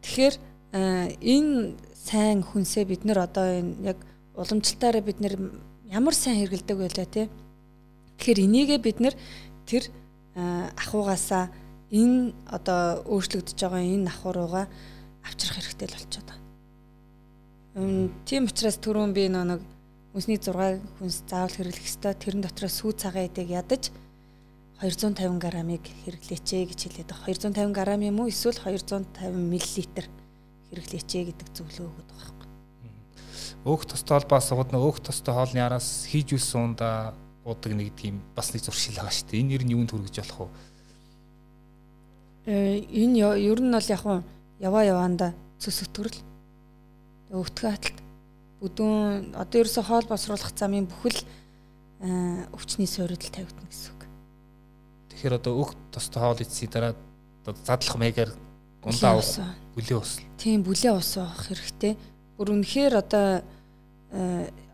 Тэгэхээр 0.00 0.34
энэ 0.72 1.76
сайн 1.92 2.40
хүнсээ 2.40 2.88
бид 2.88 3.04
нэр 3.04 3.20
одоо 3.20 3.44
энэ 3.60 3.92
яг 3.92 3.98
уламжлалтаараа 4.32 5.04
бид 5.04 5.20
нэр 5.20 5.36
ямар 5.92 6.16
сайн 6.16 6.40
хэрэгэлдэг 6.40 6.76
байлаа 6.80 7.04
те. 7.04 7.28
Тэгэхээр 8.16 8.44
энийгээ 8.48 8.80
бид 8.80 8.98
нэр 9.04 9.14
тэр 9.68 9.92
ахугаасаа 10.80 11.52
энэ 11.92 12.32
одоо 12.48 13.04
өөрчлөгдөж 13.12 13.60
байгаа 13.60 13.84
энэ 13.84 14.08
ахуй 14.08 14.32
руугаа 14.32 14.66
авчрах 15.20 15.60
хэрэгтэй 15.60 15.88
л 15.92 15.96
болчиход 16.00 16.28
байна. 16.32 16.43
Тийм 17.74 18.46
учраас 18.46 18.78
түрүүн 18.78 19.10
би 19.10 19.26
нэг 19.26 19.58
үнсний 20.14 20.38
6 20.38 20.78
хүнс 21.02 21.26
заавал 21.26 21.50
хэрэглэх 21.50 21.90
ёстой. 21.90 22.14
Тэрэн 22.14 22.46
дотор 22.46 22.70
сүү 22.70 22.94
цагаан 22.94 23.26
эдэг 23.26 23.50
ядаж 23.50 23.90
250 24.78 25.42
грамыг 25.42 25.82
хэрэглээч 26.06 26.70
гэж 26.70 26.80
хэлээд 26.86 27.10
байгаа. 27.10 27.34
250 27.34 27.74
грамм 27.74 28.02
юм 28.06 28.22
уу 28.22 28.30
эсвэл 28.30 28.54
250 28.62 29.10
мл 29.26 29.58
хэрэглээч 30.70 31.10
гэдэг 31.34 31.48
зөвлөгөө 31.50 31.90
өгöd 31.90 32.08
байгаа 32.14 32.30
байхгүй. 32.30 32.50
Өөх 33.66 33.82
тостой 33.90 34.22
холбоос 34.22 34.48
угад 34.54 34.70
нэг 34.70 34.82
өөх 34.86 34.98
тостой 35.02 35.34
хоолны 35.34 35.58
араас 35.58 36.06
хийж 36.06 36.30
үлсэн 36.38 36.78
унда 36.78 37.10
уудаг 37.42 37.74
нэг 37.74 37.90
тийм 37.98 38.22
бас 38.38 38.54
нэг 38.54 38.62
зуршил 38.62 39.02
байгаа 39.02 39.10
шүү 39.10 39.34
дээ. 39.34 39.40
Энэ 39.42 39.54
ер 39.58 39.62
нь 39.66 39.74
юунд 39.74 39.90
хүргэж 39.90 40.22
болох 40.22 40.46
вэ? 40.46 40.54
Э 42.54 42.78
энэ 42.86 43.18
ер 43.34 43.58
нь 43.58 43.74
бол 43.74 43.90
яг 43.90 44.02
яваа 44.62 44.82
яваанда 44.86 45.34
цөс 45.58 45.90
өтгөрл 45.90 46.33
өвтгөө 47.40 47.70
хаталт 47.74 47.98
бүдүүн 48.62 49.34
одоо 49.36 49.60
ерөөсө 49.60 49.82
хоол 49.84 50.06
босруулах 50.08 50.52
замын 50.56 50.86
бүхэл 50.88 51.20
өвчний 52.54 52.88
суурилд 52.88 53.20
тавигдана 53.20 53.68
гэсэн 53.68 53.92
үг. 53.92 54.02
Тэгэхээр 55.12 55.38
одоо 55.40 55.52
өг 55.60 55.74
тостой 55.92 56.20
хоол 56.22 56.40
идсий 56.40 56.68
дараа 56.68 56.94
задлах 57.44 57.96
маягаар 58.00 58.32
ундаа 58.84 59.20
уух 59.20 59.36
бүлээ 59.76 59.98
ус. 60.00 60.20
Тийм 60.40 60.64
бүлээ 60.64 60.94
ус 60.96 61.16
уух 61.20 61.44
хэрэгтэй. 61.48 61.96
Бүр 62.38 62.56
үнэхээр 62.56 62.94
одоо 63.00 63.44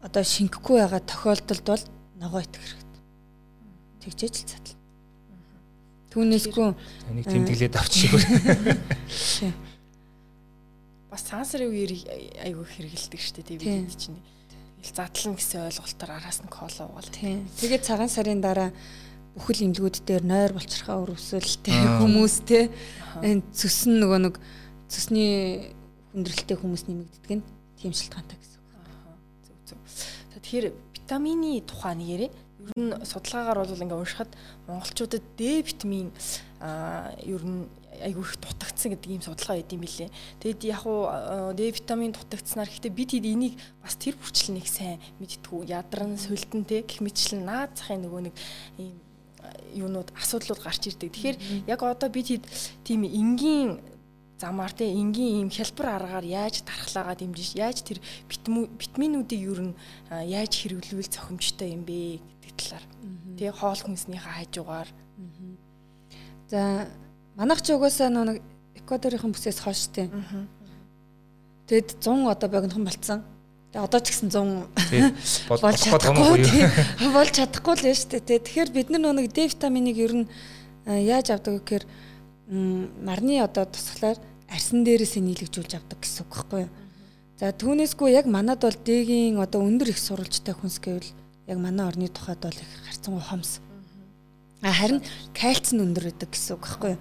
одоо 0.04 0.22
шингэхгүй 0.22 0.80
байгаа 0.84 1.02
тохиолдолд 1.02 1.64
бол 1.66 1.84
ногоо 2.20 2.40
итгэх 2.44 2.62
хэрэгтэй. 2.62 3.02
Тэгжээж 4.04 4.34
л 4.36 4.48
задлаа. 4.54 4.78
Түүнээсгүй 6.10 6.66
таныг 7.06 7.26
тэмдэглээд 7.30 7.74
авчих 7.78 8.10
шиг 9.06 9.54
бас 11.10 11.26
сансрын 11.26 11.68
үеэр 11.74 11.92
айгүй 12.46 12.66
хэрэгэлдэг 12.70 13.20
штэ 13.20 13.42
тийм 13.42 13.90
бид 13.90 13.98
чинь 13.98 14.18
тэгэл 14.78 14.94
задлан 14.94 15.34
гэсэн 15.34 15.66
ойлголтоор 15.66 16.10
араас 16.14 16.38
нь 16.40 16.48
коло 16.48 16.86
угаал. 16.86 17.10
Тийм. 17.10 17.50
Тэгээд 17.58 17.82
цагаан 17.82 18.08
сарын 18.08 18.40
дараа 18.40 18.70
бүхэл 19.34 19.66
имлгүүд 19.66 20.06
дээр 20.06 20.24
нойр 20.24 20.54
болчихрохоо 20.54 21.10
өрөвсөлтэй 21.10 21.74
хүмүүс 21.98 22.34
те 22.46 22.70
энэ 23.22 23.42
цөс 23.50 23.90
нөгөө 23.90 24.18
нэг 24.26 24.34
цөсний 24.90 25.74
хүндрэлтэй 26.14 26.56
хүмүүс 26.58 26.82
нэмэгддэг 26.90 27.32
нь 27.38 27.44
тийм 27.78 27.92
шалтгаантай 27.94 28.38
гэсэн 28.38 28.58
үг. 28.58 28.70
Зөв 29.46 29.58
зөв. 29.66 29.78
Тэгэхээр 30.34 30.66
витамины 30.94 31.62
тухай 31.62 31.94
нэг 31.94 32.08
ярэ. 32.10 32.28
Ер 32.30 32.78
нь 32.78 32.94
судалгаагаар 33.06 33.62
бол 33.62 33.82
ингээ 33.82 33.98
уншихад 34.02 34.30
монголчуудад 34.66 35.24
D 35.38 35.62
витамин 35.62 36.10
ер 37.22 37.42
нь 37.46 37.70
айгүй 37.98 38.22
их 38.22 38.38
дутагдсан 38.38 38.94
гэдэг 38.94 39.10
ийм 39.10 39.22
судалгаа 39.22 39.58
өгд 39.58 39.74
юм 39.74 39.82
билээ. 39.82 40.10
Тэгэд 40.40 40.62
яг 40.70 40.84
уу 40.86 41.10
Д 41.52 41.60
витамин 41.74 42.14
дутагдсанаар 42.14 42.70
гэхдээ 42.70 42.94
бид 42.94 43.10
хэд 43.18 43.26
энийг 43.26 43.54
бас 43.82 43.98
тэр 43.98 44.14
бүрчлэл 44.14 44.56
нэг 44.56 44.66
сайн 44.70 45.02
мэдтгүү. 45.18 45.66
Ядарн, 45.66 46.14
сүлдэн 46.14 46.62
те 46.64 46.86
гэх 46.86 47.02
мэтчлэн 47.02 47.42
наад 47.44 47.74
захын 47.74 48.06
нөгөө 48.06 48.20
нэг 48.30 48.34
ийм 48.78 48.94
юунууд 49.74 50.12
асуудлууд 50.16 50.60
гарч 50.62 50.90
ирдэг. 50.90 51.10
Тэгэхээр 51.10 51.36
яг 51.66 51.80
одоо 51.82 52.08
бид 52.08 52.28
хэд 52.30 52.44
тийм 52.84 53.04
энгийн 53.04 53.80
замаар 54.40 54.72
те 54.72 54.88
энгийн 54.88 55.44
ийм 55.44 55.50
хялбар 55.50 56.00
аргаар 56.00 56.24
яаж 56.24 56.64
дархлаагаа 56.64 57.16
дэмжиж 57.18 57.56
яаж 57.56 57.84
тэр 57.84 58.00
витаминуудыг 58.28 59.40
юу 59.40 59.56
н 59.60 59.70
яаж 60.10 60.52
хэрэглүүл 60.56 61.12
зохимжтой 61.12 61.76
юм 61.76 61.84
бэ 61.84 62.20
гэдэг 62.44 62.54
талаар. 62.56 62.84
Тэгээ 63.36 63.52
хоол 63.52 63.80
хүнснийхээ 63.84 64.34
хажуугаар. 64.40 64.88
За 66.48 66.88
Манайх 67.40 67.64
ч 67.64 67.72
угаасаа 67.72 68.12
нэг 68.12 68.44
Эквадорын 68.76 69.32
бүсээс 69.32 69.64
хойш 69.64 69.88
тээ. 69.96 70.12
Тэгэд 71.72 71.96
100 72.04 72.28
одоо 72.28 72.48
богинохон 72.52 72.84
болцсон. 72.84 73.24
Тэгээ 73.72 73.80
одоо 73.80 74.00
ч 74.04 74.12
гэсэн 74.12 74.28
100 74.28 74.68
болж 75.64 75.80
чадахгүй 75.80 76.44
болж 77.16 77.32
чадахгүй 77.32 77.74
л 77.80 77.96
шүү 77.96 78.20
дээ. 78.28 78.44
Тэгэхээр 78.44 78.70
бид 78.76 78.92
нар 78.92 79.16
нэг 79.16 79.32
D 79.32 79.48
витаминыг 79.48 79.96
ер 79.96 80.12
нь 80.20 80.26
яаж 80.84 81.32
авдаг 81.32 81.64
гэхээр 81.64 81.84
марны 83.08 83.40
одоо 83.40 83.64
тусгалаар 83.64 84.20
арсан 84.52 84.84
дээрээс 84.84 85.16
нийлэгжүүлж 85.16 85.80
авдаг 85.80 85.96
гэсэн 85.96 86.28
үг 86.28 86.34
байхгүй 86.44 86.60
юу? 86.68 86.72
За 87.40 87.56
түүнээсгүй 87.56 88.20
яг 88.20 88.28
манад 88.28 88.60
бол 88.60 88.76
D-гийн 88.76 89.40
одоо 89.40 89.64
өндөр 89.64 89.96
их 89.96 90.02
сурвалжтай 90.02 90.52
хүнс 90.52 90.76
гэвэл 90.76 91.08
яг 91.48 91.56
манай 91.56 91.88
орны 91.88 92.12
тухайд 92.12 92.44
бол 92.44 92.52
их 92.52 92.68
харцсан 92.84 93.16
хомс. 93.16 93.64
А 94.62 94.72
харин 94.72 95.00
кальц 95.32 95.72
нь 95.72 95.80
өндөр 95.80 96.12
байдаг 96.12 96.28
гэсэн 96.32 96.56
үг 96.56 96.62
байхгүй 96.64 96.90
юу? 96.94 97.00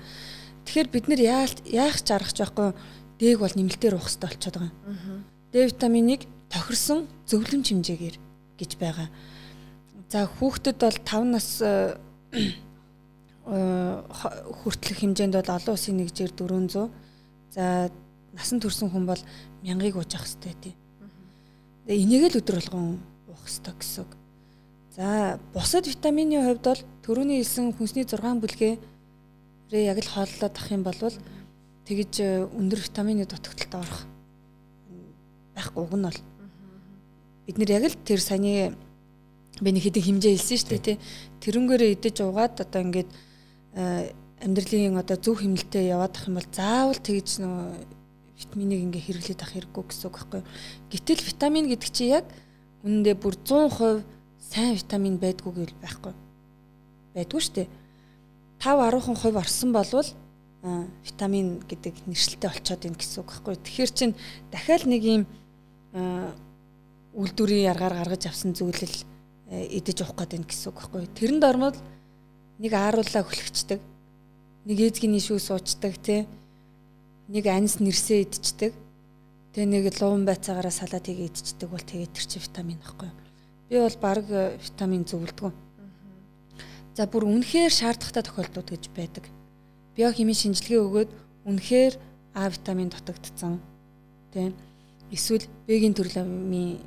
Тэгэхээр 0.64 0.90
бид 0.94 1.06
нэр 1.12 1.22
яах 1.26 2.00
ч 2.00 2.08
аргач 2.16 2.38
байхгүй 2.40 2.72
дээг 3.20 3.40
бол 3.44 3.52
нэмэлтээр 3.52 4.00
уух 4.00 4.08
хэрэгтэй 4.08 4.30
болчиход 4.32 4.56
байгаа 4.56 4.72
юм. 4.72 5.24
Д 5.52 5.56
витаминыг 5.68 6.22
тохирсон 6.48 7.00
зөвлөмж 7.28 7.68
хэмжээгээр 7.68 8.18
гэж 8.56 8.72
байгаа. 8.80 9.10
За 10.08 10.26
хүүхдэд 10.26 10.78
бол 10.80 10.98
5 11.04 11.36
нас 11.36 11.62
э, 11.62 12.00
э, 13.46 13.98
хүртэлх 14.08 15.00
хэмжээнд 15.04 15.36
бол 15.36 15.52
олон 15.52 15.74
улсын 15.76 16.00
нэгжээр 16.00 16.32
400. 16.34 16.90
За 17.52 17.92
насан 18.34 18.60
турсан 18.64 18.90
хүн 18.90 19.06
бол 19.06 19.22
мянгаыг 19.62 20.00
ууж 20.00 20.16
авах 20.16 20.26
хэрэгтэй 20.26 20.56
тий. 20.64 20.76
Тэгээ 21.86 22.04
энийг 22.08 22.24
л 22.34 22.40
өдөр 22.40 22.58
болгон 22.62 23.04
уух 23.30 23.44
хэрэгтэй 23.46 23.74
гэсэн. 23.78 24.19
За 24.96 25.40
бусад 25.54 25.88
витамины 25.88 26.42
хувьд 26.42 26.64
бол 26.66 26.82
төрөний 27.06 27.42
хэлсэн 27.42 27.74
хүнсний 27.78 28.06
6 28.10 28.42
бүлгээ 28.42 28.80
рээ 29.70 29.86
яг 29.86 30.02
л 30.02 30.10
хооллоод 30.10 30.56
ах 30.58 30.72
юм 30.74 30.82
бол 30.82 30.98
тэгэж 31.86 32.14
э, 32.26 32.50
өндөр 32.50 32.80
витамины 32.82 33.26
дутагдлалд 33.30 33.76
орох 33.86 34.02
байхгүй 35.54 35.84
уг 35.86 35.94
нь 35.94 36.06
бол. 36.10 36.20
Бид 37.46 37.58
нэр 37.62 37.72
яг 37.78 37.86
л 37.94 37.98
тэр 38.02 38.18
саяны 38.18 38.74
би 39.62 39.70
нэг 39.70 39.86
хэдин 39.86 40.22
хэмжээ 40.22 40.34
хэлсэн 40.34 40.58
шүү 40.58 40.70
дээ 40.74 40.82
тий. 40.82 40.98
Тэрнгээрээ 41.46 41.94
идэж 41.94 42.26
угаад 42.26 42.58
одоо 42.58 42.82
ингээд 42.82 43.10
э, 43.78 44.10
амьдралын 44.42 44.98
одоо 44.98 45.18
зөв 45.22 45.38
хэмнэлтэд 45.38 45.86
яваад 45.86 46.18
ах 46.18 46.28
юм 46.28 46.42
бол 46.42 46.50
заавал 46.50 46.98
тэгж 46.98 47.46
нөө 47.46 47.78
витаминыг 48.40 48.80
ингээ 48.88 49.04
хэрэглээд 49.06 49.44
ах 49.44 49.52
хэрэггүй 49.52 49.84
гэсэн 49.84 50.08
үг 50.08 50.16
байхгүй 50.16 50.42
гэтэл 50.96 51.28
витамин 51.28 51.66
гэдэг 51.68 51.90
чи 51.92 52.08
яг 52.08 52.26
үнэндээ 52.88 53.16
бүр 53.20 53.36
100% 53.36 54.19
сайн 54.50 54.74
витамин 54.74 55.22
байдгүй 55.22 55.52
гэвэл 55.54 55.78
байхгүй 55.82 56.14
байдгүй 57.14 57.42
шүү 57.42 57.56
дээ 57.56 57.70
5 58.60 58.92
10% 58.92 59.38
орсон 59.40 59.72
болвол 59.72 60.10
витамин 60.62 61.64
гэдэг 61.64 62.04
нэршилтэй 62.04 62.52
болцоод 62.52 62.84
ийн 62.84 62.96
гэсэн 63.00 63.24
үг 63.24 63.32
байхгүй. 63.32 63.56
Тэгэхээр 63.56 63.92
чин 63.96 64.12
дахиад 64.52 64.84
нэг 64.92 65.04
юм 65.08 65.24
үйлдвэрийн 67.16 67.72
аргаар 67.72 68.04
гаргаж 68.04 68.28
авсан 68.28 68.52
зүйлэл 68.52 69.08
идэж 69.48 70.04
уух 70.04 70.20
гээд 70.20 70.36
байна 70.36 70.48
гэсэн 70.52 70.68
үг 70.68 70.78
байхгүй. 70.84 71.08
Тэрэнд 71.16 71.44
ормод 71.48 71.78
нэг 72.60 72.74
ааруулаа 72.76 73.24
хүлэгчдэг. 73.24 73.80
Нэг 74.68 74.78
ээзгийн 74.84 75.16
шүү 75.24 75.40
суучдаг 75.40 75.96
тий. 76.04 76.28
Нэг 77.32 77.48
анис 77.48 77.80
нэрсээ 77.80 78.28
идчихдэг. 78.28 78.76
Тэгээ 79.56 79.72
нэг 79.72 79.96
луун 80.04 80.28
байцаагаараа 80.28 80.76
салаатыг 80.76 81.24
идчихдэг 81.24 81.72
бол 81.72 81.80
тэгээд 81.80 82.12
тэр 82.12 82.26
чинь 82.28 82.44
витамин 82.44 82.84
байхгүй. 82.84 83.10
Би 83.70 83.78
бол 83.78 83.98
баг 84.02 84.26
витамин 84.60 85.06
зөвлөдгөө 85.06 85.70
За 87.00 87.08
бүр 87.08 87.24
үнэхээр 87.32 87.72
шаардлагатай 87.72 88.28
тохиолдлууд 88.28 88.70
гэж 88.76 88.92
байдаг. 88.92 89.24
Биохимийн 89.96 90.36
шинжилгээ 90.36 90.84
өгөөд 90.84 91.10
үнэхээр 91.48 91.96
А 92.36 92.52
витамин 92.52 92.92
дутагдсан. 92.92 93.64
Тийм. 94.36 94.52
Эсвэл 95.08 95.48
В-ийн 95.64 95.96
төрлийн 95.96 96.84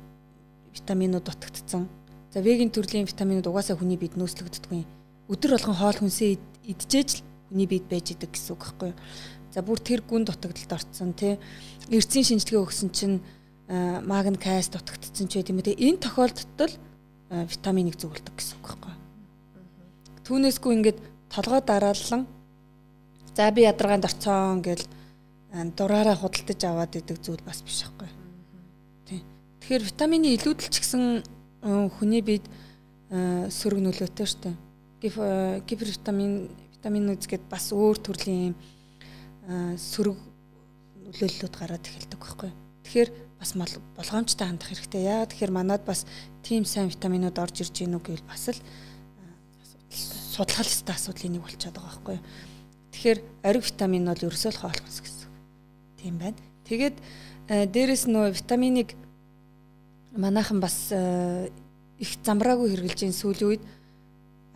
витаминууд 0.69 1.25
дутагдсан. 1.25 1.89
За 2.29 2.45
В-ийн 2.45 2.69
төрлийн 2.69 3.09
витаминууд 3.09 3.49
угаасаа 3.49 3.73
хүний 3.73 3.97
биед 3.97 4.13
нөөцлөгддөггүй. 4.13 4.85
Өдөр 5.33 5.57
болгон 5.57 5.81
хоол 5.81 5.97
хүнсээ 5.97 6.37
идчихэж 6.69 7.09
л 7.17 7.25
хүний 7.49 7.65
биед 7.65 7.89
байж 7.89 8.13
идэг 8.13 8.37
гэсэн 8.37 8.53
үг 8.53 8.69
байхгүй 8.69 8.93
юу? 8.93 9.01
За 9.49 9.65
бүр 9.65 9.81
тэр 9.81 10.05
гүн 10.05 10.29
дутагдалд 10.29 10.77
орцсон 10.77 11.17
тий. 11.17 11.41
Эрцийн 11.89 12.37
шинжилгээ 12.37 12.61
өгсөн 12.61 12.93
чинь 12.93 13.17
магн 13.69 14.35
кайс 14.35 14.67
дутагдсан 14.69 15.27
ч 15.27 15.39
гэдэм 15.39 15.59
үү 15.59 15.67
тий. 15.71 15.77
Энэ 15.79 16.03
тохиолдолд 16.03 16.77
витаминыг 17.29 17.95
зөвлөдөг 17.97 18.35
гэсэн 18.35 18.59
үг 18.59 18.67
байхгүй 18.67 18.91
юу? 18.91 19.01
Түүнээсгүй 20.27 20.71
ингээд 20.77 20.99
толгой 21.31 21.61
дарааллан 21.63 22.27
за 23.35 23.51
би 23.51 23.65
ядаргаанд 23.65 24.05
орцоон 24.05 24.61
гэл 24.61 24.83
дураараа 25.77 26.15
худалдаж 26.15 26.61
аваад 26.63 26.95
идэг 26.95 27.17
зүйл 27.23 27.41
бас 27.45 27.63
биш 27.63 27.83
байхгүй. 27.87 28.09
Тий. 29.07 29.21
Тэгэхээр 29.61 29.83
витамины 29.89 30.27
илүүдэл 30.35 30.69
ч 30.69 30.75
гэсэн 30.83 31.23
хүний 31.97 32.21
биед 32.21 32.45
сөрөг 33.09 33.79
нөлөөтэй 33.81 34.27
штэ. 34.27 34.51
Гиф 35.01 35.17
гипервитамин 35.67 36.49
витаминууд 36.77 37.23
гэд 37.23 37.43
бас 37.49 37.71
өөр 37.71 37.97
төрлийн 38.01 38.55
сөрөг 39.77 40.17
нөлөөллүүд 41.07 41.53
гараад 41.57 41.83
эхэлдэг 41.85 42.19
байхгүй. 42.19 42.51
Тэгэхээр 42.83 43.09
бас 43.39 43.51
болгоомжтой 43.97 44.47
хандах 44.47 44.69
хэрэгтэй. 44.71 45.03
Яагаад 45.03 45.31
тэгэхээр 45.35 45.51
манад 45.51 45.83
бас 45.83 46.05
тийм 46.43 46.63
сайн 46.63 46.87
витаминууд 46.87 47.37
орж 47.39 47.63
ирж 47.63 47.75
гинүү 47.75 48.01
гэвэл 48.03 48.27
бас 48.27 48.51
л 48.51 48.59
судлах 50.33 50.67
ёстой 50.67 50.95
асуудлын 50.95 51.37
нэг 51.37 51.43
болчиход 51.43 51.75
байгаа 51.75 51.91
байхгүй. 51.91 52.19
Тэгэхээр 52.93 53.19
ориг 53.43 53.63
витамин 53.63 54.05
бол 54.07 54.25
ерөөсөө 54.27 54.51
л 54.51 54.61
хоол 54.63 54.79
хүнс 54.79 54.99
гэсэн. 55.03 55.29
Тийм 56.01 56.15
байна. 56.17 56.39
Тэгээд 56.65 56.97
дээрэс 57.49 58.05
нөө 58.07 58.33
витаминыг 58.33 58.95
манайхан 60.15 60.59
бас 60.63 60.89
их 60.93 62.11
замбраагүй 62.23 62.73
хэрглэж 62.73 62.99
ин 63.07 63.15
сүүлийн 63.15 63.49
үед 63.49 63.63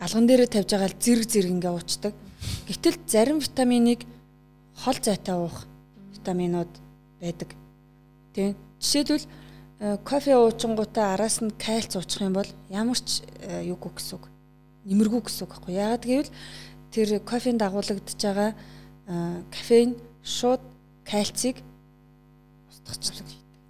алган 0.00 0.26
дээрээ 0.26 0.48
тавьж 0.48 0.70
байгаа 0.72 0.90
л 0.90 1.00
зэрэг 1.02 1.28
зэрэг 1.28 1.52
ингээ 1.54 1.72
уучдаг. 1.74 2.14
Гэтэл 2.66 2.98
зарим 3.06 3.38
витаминыг 3.42 4.06
хол 4.78 4.98
зайтай 5.02 5.34
уух 5.34 5.66
витаминууд 6.14 6.72
байдаг. 7.20 7.50
Тийм. 8.34 8.56
Жишээлбэл 8.80 9.26
кофе 10.04 10.34
уучингуудаа 10.34 11.14
араас 11.14 11.38
нь 11.38 11.54
кальц 11.54 11.94
уучих 11.94 12.22
юм 12.22 12.34
бол 12.34 12.50
ямар 12.68 12.98
ч 12.98 13.22
юугүй 13.42 13.94
гэсэн 13.94 14.18
үг. 14.18 14.26
Нэмэргүй 14.84 15.22
гэсэн 15.22 15.46
үг 15.46 15.52
байхгүй. 15.54 15.74
Яагаад 15.78 16.04
гэвэл 16.04 16.30
тэр 16.90 17.08
кофенд 17.22 17.62
дагуулгадж 17.62 18.18
байгаа 18.18 18.50
кофеин 19.54 19.94
шууд 20.22 20.62
кальцийг 21.06 21.62
устгацдаг, 22.66 23.26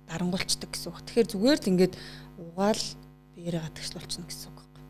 дарангуйлцдаг 0.09 0.71
гэсэн 0.73 0.89
үг. 0.89 1.05
Тэгэхээр 1.05 1.29
зүгээр 1.29 1.59
л 1.61 1.71
ингээд 1.77 1.95
угаал 2.41 2.83
биеэрээ 3.37 3.63
гадагшлуулчихна 3.69 4.27
гэсэн 4.33 4.49
үг 4.49 4.59
байхгүй. 4.65 4.85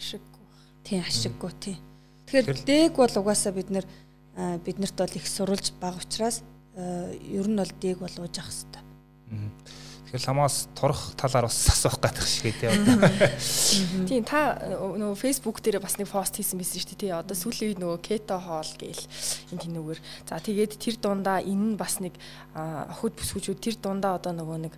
Ашиггүй. 0.00 0.44
Тийм 0.88 1.00
ашиггүй 1.04 1.52
тийм. 1.60 1.78
Тэгэхээр 2.26 2.64
дэг 2.64 2.92
бол 2.96 3.12
угаасаа 3.12 3.52
бид 3.52 3.68
нэр 3.68 3.86
биднэрт 4.64 4.96
бол 4.96 5.18
их 5.20 5.26
сурулж 5.28 5.76
баг 5.76 6.00
учраас 6.00 6.40
ер 6.74 7.46
нь 7.46 7.60
бол 7.60 7.72
дэг 7.76 8.00
бол 8.00 8.16
ууж 8.24 8.36
ах 8.40 8.48
хэвээр. 8.48 8.91
Тэгэхээр 10.12 10.28
ламаас 10.28 10.68
турах 10.76 11.16
талаар 11.16 11.48
бас 11.48 11.56
асуух 11.72 11.96
гэдэг 11.96 12.26
шиг 12.28 12.52
тий 12.60 12.68
одоо. 12.68 13.08
Тийм 14.04 14.28
та 14.28 14.60
нөгөө 14.60 15.16
Facebook 15.16 15.64
дээр 15.64 15.80
бас 15.80 15.96
нэг 15.96 16.12
пост 16.12 16.36
хийсэн 16.36 16.60
байсан 16.60 16.84
шүү 16.84 16.90
дээ 16.92 17.00
тий. 17.00 17.12
Одоо 17.16 17.32
сүүлийн 17.32 17.72
үед 17.72 17.80
нөгөө 17.80 17.98
кето 18.04 18.36
хоол 18.36 18.72
гээл 18.76 19.04
энэ 19.56 19.62
тэнүүгээр 19.64 20.00
за 20.28 20.36
тэгээд 20.36 20.72
тэр 20.76 20.96
дундаа 21.00 21.40
энэ 21.40 21.64
нь 21.72 21.80
бас 21.80 21.96
нэг 22.04 22.12
охид 22.52 23.16
бүсгүүчүүд 23.16 23.60
тэр 23.64 23.76
дундаа 23.80 24.20
одоо 24.20 24.36
нөгөө 24.36 24.58
нэг 24.68 24.74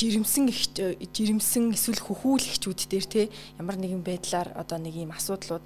жирэмсэн 0.00 0.48
жирэмсэн 0.48 1.76
эсвэл 1.76 2.00
хөхүүл 2.00 2.40
эхчүүд 2.40 2.80
дээр 2.88 3.04
те 3.04 3.22
ямар 3.60 3.76
нэгэн 3.76 4.00
байдлаар 4.00 4.56
одоо 4.56 4.80
нэг 4.80 4.96
юм 4.96 5.12
асуудлууд 5.12 5.60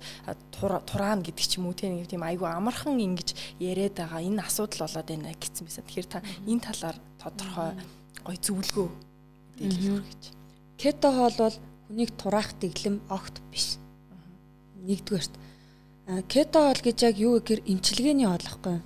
тураана 0.50 1.22
гэдэг 1.22 1.46
ч 1.46 1.62
юм 1.62 1.70
уу 1.70 1.78
те 1.78 1.86
нэг 1.86 2.10
тийм 2.10 2.26
айгүй 2.26 2.50
амархан 2.50 2.98
ингэж 2.98 3.38
яриад 3.62 3.94
байгаа 3.94 4.26
энэ 4.26 4.42
асуудал 4.42 4.90
болоод 4.90 5.06
байна 5.06 5.30
гэсэн 5.38 5.62
байсан. 5.62 5.84
Тэгэхээр 5.86 6.08
та 6.10 6.18
энэ 6.50 6.66
талаар 6.66 6.96
тодорхой 7.22 7.70
гой 8.26 8.36
зөвлөгөө 8.42 8.88
мэдээлэл 8.90 9.90
өгөх 9.94 10.08
гэж. 10.10 10.22
Кето 10.82 11.08
хоол 11.14 11.36
бол 11.38 11.56
хүнийг 11.86 12.10
тураах 12.18 12.50
дэглэм 12.58 12.96
огт 13.14 13.38
биш. 13.54 13.78
Нэгдүгээрт 14.82 15.34
кето 16.26 16.58
хоол 16.58 16.80
гэж 16.82 16.98
яг 17.06 17.16
юу 17.22 17.38
гэхээр 17.38 17.62
эмчилгээний 17.70 18.26
хоол 18.26 18.50
ахгүй 18.50 18.82
юу? 18.82 18.84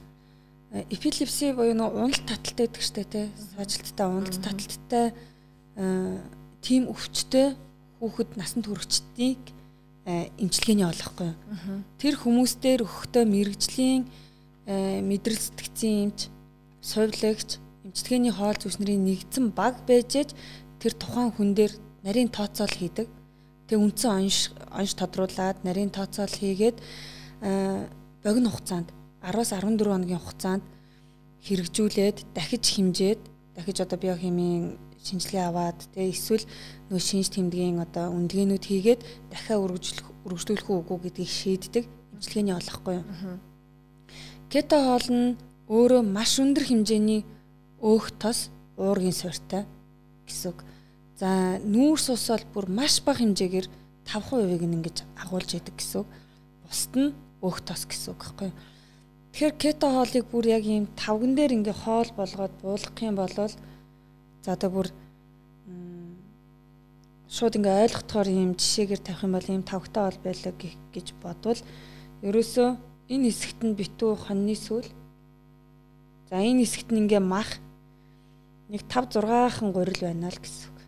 эпилепси 0.69 1.55
буюу 1.57 1.73
нөө 1.73 1.97
уналт 1.97 2.29
таталтай 2.29 2.69
гэдэг 2.69 2.85
штэ 2.85 3.05
тий 3.09 3.27
саажилттай 3.57 4.05
уналт 4.05 4.37
таталттай 4.37 5.07
тийм 6.61 6.91
өвчтөй 6.91 7.55
хүүхэд 8.03 8.31
насанд 8.35 8.67
хүрэгчдийг 8.67 9.43
эмчилгээний 10.09 10.89
олохгүй. 10.89 11.31
Тэр 12.01 12.15
хүмүүс 12.19 12.59
дээр 12.59 12.83
өгөхдөө 12.83 13.25
мэрэгжлийн 13.29 14.03
мэдрэл 15.05 15.39
сэтгцийн 15.39 16.11
эмч, 16.11 16.33
сувилагч, 16.83 17.61
эмчилгээний 17.85 18.33
хоол 18.35 18.59
зүснэрийн 18.59 19.05
нэгдсэн 19.05 19.55
баг 19.55 19.85
байжээж 19.87 20.35
тэр 20.81 20.93
тухайн 20.97 21.31
хүн 21.31 21.55
дээр 21.55 21.73
нарийн 22.03 22.33
тооцоол 22.33 22.73
хийдэг. 22.73 23.09
Тэг 23.69 23.79
үндсэн 23.79 24.11
онш 24.17 24.51
онш 24.73 24.93
тодруулаад 24.97 25.61
нарийн 25.63 25.93
тооцоол 25.93 26.33
хийгээд 26.33 26.81
богино 28.25 28.49
хугацаанд 28.51 28.89
10-аас 29.23 29.53
14 29.53 29.85
хоногийн 29.85 30.23
хугацаанд 30.25 30.65
хэрэгжүүлээд 31.45 32.19
дахиж 32.33 32.65
химжээд 32.75 33.21
дахиж 33.55 33.79
одоо 33.85 33.99
биохимийн 34.01 34.79
шинжилгээ 35.05 35.45
аваад 35.47 35.79
тэгээ 35.95 36.13
эсвэл 36.15 36.45
нөө 36.91 37.01
шинж 37.01 37.29
тэмдгийн 37.35 37.79
одоо 37.83 38.11
үндэгээнүүд 38.13 38.65
хийгээд 38.65 39.01
дахиад 39.31 39.63
үргэлжлэх 39.63 40.07
үргэлжлүүлэх 40.27 40.69
үгүй 40.69 40.99
гэдгийг 41.07 41.31
шийддэг 41.31 41.85
эмчилгээний 42.15 42.55
олохгүй 42.59 42.95
юу. 42.99 43.07
Кето 44.51 44.77
хоол 44.81 45.09
нь 45.13 45.37
өөрөө 45.69 46.03
маш 46.03 46.41
өндөр 46.43 46.65
хэмжээний 46.67 47.23
өөх 47.79 48.11
тос 48.19 48.51
уургийн 48.81 49.15
суурьтай 49.15 49.69
гэсэн 50.27 50.51
үг. 50.51 50.65
За 51.21 51.61
нүүрс 51.63 52.07
ус 52.15 52.27
бол 52.33 52.47
бүр 52.55 52.67
маш 52.73 53.03
бага 53.05 53.23
хэмжээгээр 53.23 53.67
5%-ийг 54.09 54.63
ингэж 54.65 54.97
агуулж 55.21 55.51
яадаг 55.55 55.77
гэсэн 55.77 56.01
үг. 56.03 56.09
Бусд 56.65 56.93
нь 56.97 57.15
өөх 57.45 57.61
тос 57.63 57.85
гэсэн 57.87 58.17
үг 58.17 58.21
байхгүй 58.25 58.49
юу. 58.49 58.57
Тэгэхээр 59.33 59.55
кето 59.61 59.87
хоолыг 59.93 60.25
бүр 60.33 60.45
яг 60.49 60.65
ийм 60.65 60.89
тавган 60.97 61.37
дээр 61.37 61.53
ингээ 61.61 61.77
хоол 61.85 62.11
болгоод 62.17 62.55
буулгах 62.65 62.99
юм 63.05 63.15
бол 63.15 63.35
одоо 64.55 64.71
бүр 64.71 64.89
шууд 67.29 67.61
ингээ 67.61 67.85
ойлгохоор 67.85 68.29
ийм 68.29 68.53
жишээгээр 68.57 69.03
тавих 69.05 69.23
юм 69.25 69.33
бол 69.37 69.49
ийм 69.53 69.63
тавгтай 69.63 70.03
бол 70.09 70.21
байлаа 70.25 70.55
гэж 70.95 71.07
бодвол 71.21 71.61
ерөөсөө 72.25 72.69
энэ 73.13 73.29
хэсэгт 73.29 73.61
нь 73.69 73.77
битүү 73.77 74.13
хоньны 74.17 74.57
сүл 74.57 74.89
за 76.33 76.41
энэ 76.41 76.65
хэсэгт 76.65 76.89
нь 76.93 77.01
ингээ 77.05 77.21
мах 77.21 77.61
нэг 78.73 78.85
5 78.85 79.21
6хан 79.21 79.73
гурил 79.73 80.01
байна 80.05 80.29
л 80.29 80.41
гэсэн 80.41 80.69
үг. 80.69 80.79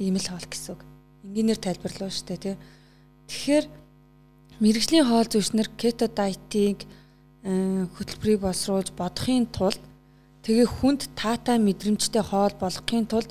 Ийм 0.00 0.16
л 0.16 0.28
хоол 0.28 0.48
гэсэн 0.48 0.72
үг. 0.72 0.82
Энгийнээр 1.24 1.60
тайлбарлаа 1.60 2.08
шүү 2.08 2.26
дээ 2.32 2.40
тий. 2.40 2.56
Тэгэхээр 3.28 3.64
мэрэгжлийн 4.64 5.04
хоол 5.04 5.28
зүйчнэр 5.28 5.68
кето 5.76 6.08
дайтыг 6.08 6.88
хөтөлбөрийг 7.44 8.40
боловсруулж 8.40 8.96
бодохын 8.96 9.44
тулд 9.52 9.82
Тэгээ 10.46 10.68
хүнд 10.78 11.10
таатай 11.18 11.58
мэдрэмжтэй 11.58 12.22
хоол 12.22 12.54
болгохын 12.54 13.10
тулд 13.10 13.26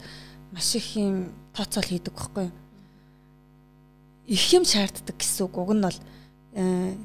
маш 0.51 0.75
их 0.75 0.99
юм 0.99 1.31
тооцоол 1.55 1.87
хийдэг 1.87 2.11
байхгүй 2.11 2.51
юу? 2.51 2.55
Их 4.27 4.43
юм 4.51 4.67
шаарддаг 4.67 5.15
гэсэн 5.15 5.47
үг. 5.47 5.55
Уг 5.55 5.71
нь 5.71 5.85
бол 5.87 5.99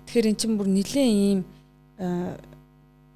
тэгэхээр 0.02 0.34
эн 0.34 0.34
чинь 0.34 0.58
бүр 0.58 0.66
нэлээд 0.66 1.14
ийм 1.14 1.46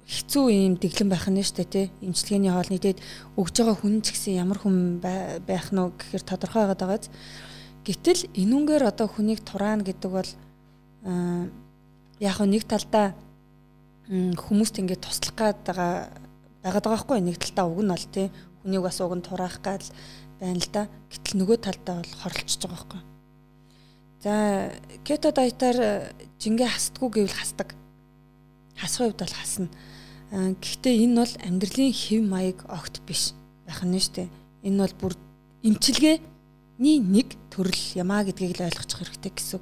хэцүү 0.07 0.45
ийм 0.55 0.73
дэглэн 0.79 1.11
байх 1.11 1.27
нь 1.27 1.43
шүү 1.43 1.67
дээ 1.67 1.67
тий. 1.67 1.87
Имчилгээний 1.99 2.55
хоол 2.55 2.71
нийтэд 2.71 3.03
өгж 3.35 3.55
байгаа 3.59 3.75
хүн 3.75 3.99
ч 3.99 4.15
гэсэн 4.15 4.39
ямар 4.39 4.63
хүн 4.63 5.03
байх 5.03 5.75
нь 5.75 5.81
гэхээр 5.99 6.23
тодорхой 6.23 6.63
байгаад 6.63 6.79
байгааз. 6.79 7.11
Гэтэл 7.83 8.31
энүүнгээр 8.39 8.87
одоо 8.87 9.11
хүнийг 9.11 9.43
тураана 9.43 9.83
гэдэг 9.83 10.11
бол 10.15 10.31
яг 12.23 12.37
нэг 12.39 12.63
талдаа 12.63 13.11
хүмүүст 14.07 14.79
ингээд 14.79 15.03
туслах 15.03 15.35
гээд 15.35 15.59
байгаа 15.67 16.23
байгаад 16.65 16.85
байгаа 16.89 17.01
хгүй 17.05 17.19
нэг 17.21 17.37
талтаа 17.37 17.69
уг 17.69 17.85
нь 17.85 17.93
бол 17.93 18.07
тий 18.09 18.27
хүнийг 18.65 18.81
бас 18.81 18.97
уг 18.97 19.13
нь 19.13 19.21
тураах 19.21 19.61
гал 19.61 19.85
байна 20.41 20.57
л 20.57 20.69
да. 20.73 20.89
Гэтэл 21.13 21.37
нөгөө 21.37 21.57
талдаа 21.61 22.01
бол 22.01 22.13
хорлцож 22.25 22.61
байгаа 22.65 22.81
хгүй. 22.81 23.01
За 24.25 24.33
кето 25.05 25.29
дайтаар 25.29 25.77
э, 25.77 25.89
жингээ 26.41 26.65
хасдаггүй 26.65 27.09
гэвэл 27.21 27.37
хасдаг. 27.37 27.77
Хасах 28.73 29.13
үед 29.13 29.21
бол 29.21 29.35
хасна. 29.37 29.69
Э, 30.33 30.57
гэхдээ 30.57 31.05
энэ 31.05 31.15
бол 31.21 31.33
амьдралын 31.45 31.93
хэв 31.93 32.21
маяг 32.25 32.65
огт 32.65 33.05
биш 33.05 33.37
байх 33.69 33.85
нь 33.85 33.93
шүү 34.01 34.25
дээ. 34.25 34.29
Энэ 34.65 34.81
бол 34.81 34.95
бүр 34.97 35.13
имчилгээний 35.61 36.97
нэг 37.05 37.37
төрөл 37.53 37.85
ямаа 37.93 38.25
гэдгийг 38.25 38.57
л 38.57 38.65
ойлгочих 38.65 38.97
хэрэгтэй 39.05 39.31
гэсэн. 39.37 39.61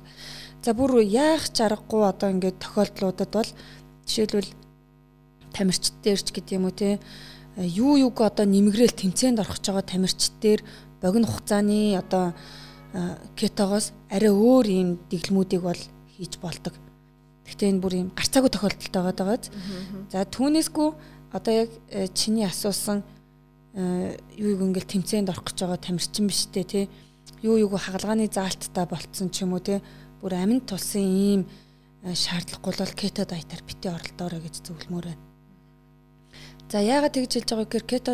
За 0.64 0.72
бүр 0.72 1.04
яах 1.04 1.52
чаргагүй 1.52 2.08
одоо 2.08 2.32
ингээд 2.32 2.64
тохиолдлуудад 2.64 3.32
бол 3.36 3.50
жишээлбэл 4.08 4.63
тамирчид 5.54 5.96
дээрч 6.04 6.34
гэдэг 6.34 6.58
юм 6.58 6.66
уу 6.68 6.76
те 6.76 7.00
юу 7.58 7.98
юуг 7.98 8.18
одоо 8.22 8.46
нэмгрээл 8.50 8.98
тэмцээнд 8.98 9.40
орох 9.40 9.62
гэж 9.62 9.66
байгаа 9.70 9.86
тамирчид 9.86 10.34
дээр 10.42 10.62
богино 11.02 11.30
хугацааны 11.30 11.98
одоо 12.02 12.34
кетогоос 13.38 13.94
арай 14.10 14.34
өөр 14.34 14.66
юм 14.70 14.90
дэглэмүүдийг 15.10 15.62
бол 15.62 15.82
хийж 16.18 16.38
болдог. 16.38 16.74
Гэхдээ 17.46 17.70
энэ 17.74 17.82
бүр 17.82 17.94
юм 17.94 18.10
гарцаагүй 18.14 18.50
тохиолдолтой 18.54 19.02
байгаа 19.02 19.18
дагаад. 19.18 19.46
За 20.14 20.26
түүнээсгүй 20.26 20.90
одоо 21.34 21.54
яг 21.54 21.70
э, 21.90 22.08
чиний 22.14 22.46
асуусан 22.46 23.04
юу 23.74 24.50
юу 24.54 24.66
ингээл 24.70 24.94
тэмцээнд 24.94 25.34
орох 25.34 25.50
гэж 25.50 25.66
байгаа 25.66 25.82
тамирчин 25.82 26.30
биш 26.30 26.46
те 26.54 26.64
тий. 26.64 26.86
Юу 27.42 27.58
юу 27.58 27.74
хагалгааны 27.74 28.30
заалттай 28.30 28.86
болцсон 28.86 29.34
ч 29.34 29.42
юм 29.42 29.58
уу 29.58 29.66
те. 29.66 29.82
Бүр 30.22 30.38
аминд 30.38 30.70
тулсан 30.70 31.02
ийм 31.02 31.42
э, 32.06 32.14
шаардлагагүй 32.14 32.78
бол 32.78 32.94
кето 32.94 33.26
дайтаар 33.26 33.62
битээ 33.66 33.92
оролдоорой 33.98 34.42
гэж 34.46 34.62
зөвлөмөр 34.70 35.06
байна. 35.10 35.33
За 36.74 36.82
яагаад 36.82 37.14
тэгж 37.14 37.38
хэлж 37.38 37.50
байгааг 37.54 37.70
гэхээр 37.70 37.86
кето 37.86 38.14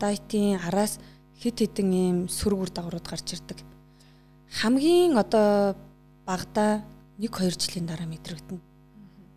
дайтын 0.00 0.56
араас 0.56 0.96
хит 1.36 1.60
хитэн 1.60 1.92
ийм 1.92 2.18
сөрөг 2.32 2.60
үр 2.64 2.70
дагаврууд 2.72 3.04
гарч 3.04 3.36
ирдэг. 3.36 3.60
Хамгийн 4.48 5.20
одоо 5.20 5.76
багада 6.24 6.80
1 7.20 7.28
2 7.28 7.60
жилийн 7.60 7.84
дараа 7.84 8.08
мэдрэгдэнэ. 8.08 8.56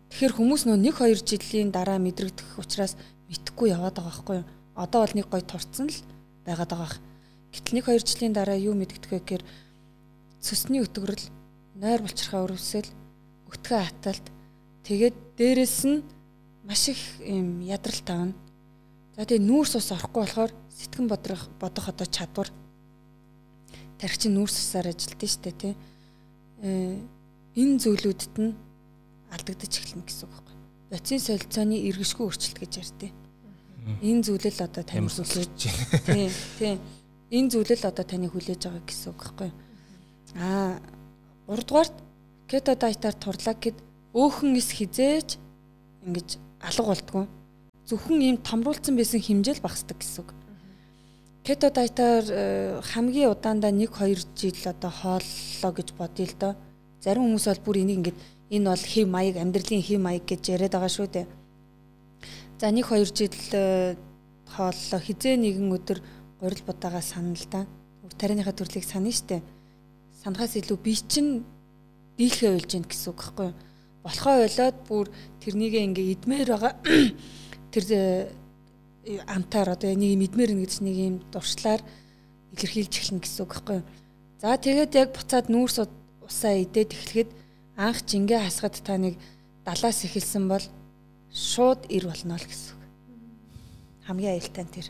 Тэгэхээр 0.08 0.36
хүмүүс 0.40 0.64
нөө 0.64 0.80
1 0.80 0.96
2 0.96 1.28
жилийн 1.28 1.76
дараа 1.76 2.00
мэдрэгдэх 2.00 2.56
учраас 2.56 2.96
мэдхгүй 3.28 3.68
яваад 3.68 4.00
байгаа 4.00 4.08
байхгүй 4.16 4.36
юу? 4.40 4.48
Одоо 4.80 5.00
бол 5.04 5.12
нэг 5.12 5.28
гой 5.28 5.44
турцсан 5.44 5.92
л 5.92 6.00
байгаад 6.48 6.72
байгаа. 6.72 7.00
Гэтэл 7.52 7.84
1 7.84 8.00
2 8.00 8.00
жилийн 8.00 8.32
дараа 8.32 8.56
юу 8.56 8.72
мэдэгдэх 8.80 9.12
вэ 9.12 9.20
гэхээр 9.20 9.44
цөсний 10.40 10.80
өтгөрл, 10.80 11.20
нойр 11.76 12.00
булчирхаа 12.00 12.48
өрөвсөл, 12.48 12.88
өтгөө 13.44 13.80
хаталт 13.84 14.24
тэгээд 14.88 15.16
дээрэс 15.36 15.84
нь 15.84 16.00
маш 16.64 16.88
их 16.88 17.20
юм 17.20 17.60
ядралт 17.60 18.08
тавна. 18.08 18.32
За 19.14 19.22
тэгээ 19.22 19.46
нүүрс 19.46 19.78
ус 19.78 19.94
орохгүй 19.94 20.26
болохоор 20.26 20.52
сэтгэн 20.74 21.06
бодрох 21.06 21.46
бодох 21.62 21.86
одоо 21.86 22.06
чадвар 22.10 22.50
тархич 24.02 24.26
нүүрс 24.26 24.56
усаар 24.58 24.90
ажилтдаг 24.90 25.30
шүү 25.30 25.42
дээ 25.46 25.54
тий. 25.54 25.74
Э 26.66 26.98
энэ 27.54 27.78
зүйлүүдэд 27.78 28.34
нь 28.42 28.58
алдагдаж 29.30 29.70
эхэлнэ 29.70 30.02
гэсэн 30.02 30.26
үг 30.26 30.34
байхгүй. 30.34 30.56
Боцын 30.90 31.22
солилцооны 31.22 31.76
эргэшгүй 31.86 32.24
өөрчлөлт 32.26 32.58
гэж 32.58 32.72
ярьдээ. 32.82 33.12
Энэ 34.02 34.22
зүйлэл 34.26 34.66
одоо 34.66 34.82
таны 34.82 35.06
хүлээж 35.06 35.58
тий 36.10 36.26
тий 36.58 36.74
энэ 37.30 37.50
зүйлэл 37.54 37.86
одоо 37.86 38.02
таны 38.02 38.26
хүлээж 38.26 38.60
байгаа 38.66 38.82
гэсэн 38.82 39.08
үг 39.14 39.20
байхгүй. 39.22 39.50
Аа 40.42 40.82
3 41.46 41.62
дугаарт 41.62 41.94
кето 42.50 42.74
дайтаар 42.74 43.14
турлаг 43.14 43.58
гэд 43.62 43.78
өөхөн 44.10 44.58
эс 44.58 44.74
хизээж 44.74 45.38
ингэж 46.02 46.28
алга 46.66 46.90
болтгоо 46.90 47.24
зөвхөн 47.88 48.20
ийм 48.20 48.36
томруулсан 48.40 48.96
байсан 48.96 49.20
хэмжээл 49.20 49.60
багасдаг 49.60 50.00
гэсэн 50.00 50.24
үг. 50.24 50.30
Кето 51.44 51.68
дайтаар 51.68 52.24
э, 52.32 52.80
хамгийн 52.80 53.28
удаандаа 53.28 53.68
1 53.68 53.92
2 53.92 54.24
жил 54.32 54.56
одоо 54.64 54.90
хооллоо 54.90 55.72
гэж 55.76 55.88
бодъё 55.92 56.24
л 56.24 56.36
доо. 56.40 56.52
Зарим 57.04 57.28
хүмүүс 57.28 57.44
бол 57.44 57.64
бүр 57.68 57.76
энийг 57.84 57.98
ингээд 58.00 58.18
энэ 58.48 58.68
бол 58.72 58.84
хэв 58.88 59.04
маяг 59.04 59.36
амьдралын 59.36 59.84
хэв 59.84 60.00
маяг 60.00 60.24
гэж 60.24 60.42
яриад 60.56 60.72
байгаа 60.72 60.88
шүү 60.88 61.08
дээ. 61.12 61.26
За 62.56 62.72
1 62.72 62.80
2 62.80 63.04
жил 63.12 63.36
э, 63.52 63.96
хооллоо 64.48 65.00
хизээ 65.04 65.36
нэгэн 65.36 65.68
өдөр 65.68 66.00
гурил 66.40 66.64
будаага 66.64 67.04
санал 67.04 67.36
л 67.36 67.48
да. 67.52 67.68
Үр 68.00 68.12
тарианыхаа 68.16 68.56
төрлийг 68.56 68.88
санаа 68.88 69.12
штэ. 69.12 69.44
Санахаас 70.24 70.56
илүү 70.56 70.78
би 70.80 70.96
чинь 70.96 71.44
дийлхэ 72.16 72.56
ойлж 72.56 72.72
гин 72.72 72.88
гэсэн 72.88 73.12
үг 73.12 73.20
байхгүй 73.20 73.52
юу? 73.52 73.56
Болохоо 74.00 74.48
ойлоод 74.48 74.76
бүр 74.88 75.12
тэрнийг 75.44 75.76
ингээ 75.76 76.12
идмээр 76.16 76.48
байгаа 76.56 76.72
тэр 77.74 77.84
э, 77.90 78.30
амтаар 79.26 79.74
одоо 79.74 79.90
нэг 79.90 80.14
юм 80.14 80.22
идмээр 80.22 80.54
нэг 80.54 80.70
гэж 80.70 80.74
нэг 80.86 80.96
юм 80.96 81.16
дуршлаар 81.34 81.82
илэрхийлж 82.54 82.94
эхэлнэ 82.94 83.20
гэсэн 83.26 83.42
үг 83.42 83.50
байхгүй 83.50 83.76
юу. 83.82 83.86
За 84.38 84.54
тэгээд 84.54 84.92
яг 84.94 85.08
буцаад 85.10 85.50
нүүрс 85.50 85.82
усаа 86.22 86.54
идээд 86.62 86.94
эхлэхэд 86.94 87.30
анх 87.76 87.98
жингээ 88.06 88.46
хасахад 88.46 88.78
та 88.78 88.94
нэг 88.96 89.18
далаас 89.66 90.06
эхэлсэн 90.06 90.46
бол 90.48 90.62
шууд 91.34 91.90
ир 91.90 92.06
болно 92.06 92.38
л 92.38 92.46
гэсэн 92.46 92.78
үг. 92.78 92.82
Хамгийн 94.06 94.38
аюултай 94.38 94.64
нь 94.64 94.74
тэр. 94.74 94.88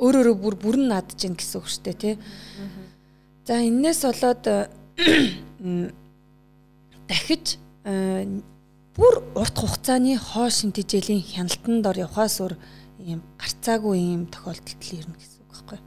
Өөр 0.00 0.16
өөрө 0.24 0.34
бүр 0.40 0.54
бүрэн 0.56 0.88
наадж 0.88 1.20
гин 1.20 1.36
гэсэн 1.36 1.60
үг 1.60 1.68
шүү 1.68 1.82
дээ 1.84 1.96
тий. 2.00 2.14
За 3.44 3.60
энээс 3.60 4.02
болоод 4.08 4.42
дахиж 7.08 7.60
бүр 8.98 9.22
урт 9.38 9.54
хугацааны 9.54 10.18
хоо 10.18 10.50
шинтэжээлийн 10.50 11.22
хяналтанд 11.22 11.86
ор 11.86 11.98
явхаас 12.02 12.42
өөр 12.42 12.54
ийм 12.98 13.22
гарцаагүй 13.38 13.94
ийм 13.94 14.26
тохиолдолд 14.26 14.82
ирнэ 14.82 15.14
гэсэн 15.14 15.38
үг 15.46 15.50
байхгүй. 15.54 15.78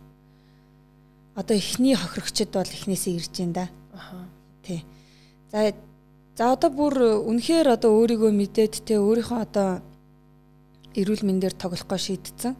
Одоо 1.36 1.56
эхний 1.60 1.96
хохирогчд 2.00 2.56
бол 2.56 2.72
эхнээсээ 2.72 3.20
ирж 3.20 3.36
байна 3.36 3.54
да. 3.54 3.66
Аха. 3.92 4.16
Тий. 4.64 4.88
За 5.52 5.76
за 6.40 6.56
одоо 6.56 6.72
бүр 6.72 6.96
үнэхээр 7.28 7.76
одоо 7.76 8.00
өөрийгөө 8.00 8.32
мэдээд 8.32 8.88
те 8.88 8.96
өөрийнхөө 8.96 9.40
одоо 9.44 9.84
эрүүл 10.96 11.28
мэндээр 11.28 11.56
тоглохгоо 11.60 12.00
шийдсэн. 12.00 12.56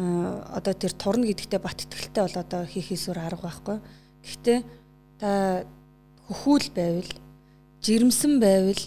Аа 0.00 0.48
одоо 0.56 0.72
тэр 0.72 0.96
турна 0.96 1.28
гэдэгтээ 1.28 1.60
бат 1.60 1.84
итгэлтэй 1.84 2.24
бол 2.24 2.36
одоо 2.40 2.64
хийхээсүр 2.64 3.20
арга 3.20 3.52
байхгүй. 3.52 3.78
Гэхдээ 4.24 4.58
та 5.20 5.68
хөхүүл 6.24 6.72
байвал 6.72 7.12
жирэмсэн 7.84 8.40
байвал 8.40 8.80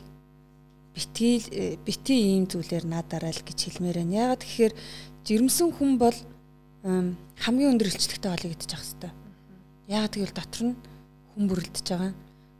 битгий 0.95 1.43
э, 1.51 1.77
бити 1.85 2.13
ийм 2.13 2.45
зүйлээр 2.47 2.85
наадаарай 2.85 3.31
л 3.31 3.45
гэж 3.45 3.59
хэлмээр 3.71 3.97
байна. 4.03 4.17
Яагаад 4.35 4.43
тэгэхээр 4.43 4.73
жирэмсэн 5.25 5.69
хүн 5.75 5.95
бол 6.01 6.17
хамгийн 6.81 7.71
өндөр 7.77 7.93
илчлэгтэй 7.93 8.29
хоолыг 8.31 8.53
идэж 8.57 8.71
явах 8.73 8.85
хэрэгтэй. 8.85 9.11
Яагаад 9.87 10.13
гэвэл 10.17 10.35
дотор 10.35 10.63
нь 10.65 10.75
хүн 11.33 11.45
бүрлдэж 11.47 11.87
байгаа. 11.93 12.13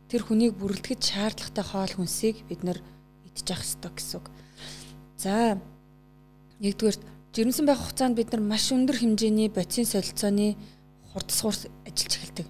Тэр 0.08 0.22
хүнийг 0.24 0.54
бүрлдэхэд 0.62 1.02
шаардлагатай 1.02 1.66
хоол 1.66 1.94
хүнсийг 1.98 2.38
бид 2.46 2.62
идэж 2.62 3.48
явах 3.50 3.66
хэрэгтэй 3.66 3.92
гэсэн 3.98 4.18
үг. 4.22 4.28
За 5.18 5.58
нэгдүгээр 6.62 6.98
жирэмсэн 7.34 7.66
байх 7.66 7.80
хугацаанд 7.82 8.16
бид 8.20 8.30
нар 8.32 8.44
маш 8.44 8.70
өндөр 8.70 8.98
хэмжээний 9.00 9.50
бодисын 9.50 9.88
солилцооны 9.88 10.60
хурдсгуурс 11.14 11.72
ажиллаж 11.88 12.14
эхэлдэг. 12.20 12.48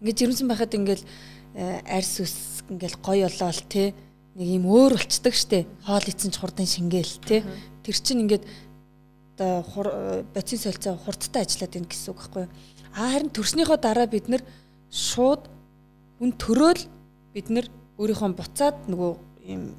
Ингээд 0.00 0.18
жирэмсэн 0.18 0.48
байхад 0.48 0.74
ингээл 0.74 1.04
э, 1.54 1.80
арьс 1.86 2.20
ус 2.24 2.64
ингээл 2.68 2.98
гоё 3.04 3.28
болоо 3.28 3.52
л 3.52 3.62
тий 3.68 3.94
нэг 4.34 4.48
юм 4.48 4.64
өөр 4.66 4.98
болцдог 4.98 5.34
штэ. 5.34 5.66
Хоол 5.86 6.06
ийцэн 6.06 6.30
ч 6.30 6.36
хурдан 6.38 6.66
шингээл 6.66 7.14
те 7.22 7.42
тэр 7.86 7.96
чинь 7.98 8.26
ингээд 8.26 8.44
оо 9.38 10.24
боцин 10.34 10.58
солилцоо 10.58 10.98
хурдтай 10.98 11.42
ажиллаад 11.42 11.74
байна 11.74 11.90
гэсэн 11.90 12.10
үг 12.14 12.18
байхгүй 12.22 12.46
а 12.94 13.10
харин 13.10 13.30
төрснийхөө 13.34 13.78
дараа 13.82 14.06
бид 14.06 14.30
нар 14.30 14.42
шууд 14.90 15.50
үн 16.22 16.30
төрөөл 16.38 16.82
бид 17.34 17.50
нар 17.50 17.66
өөрийнхөө 17.98 18.38
буцаад 18.38 18.86
нөгөө 18.86 19.12
юм 19.50 19.74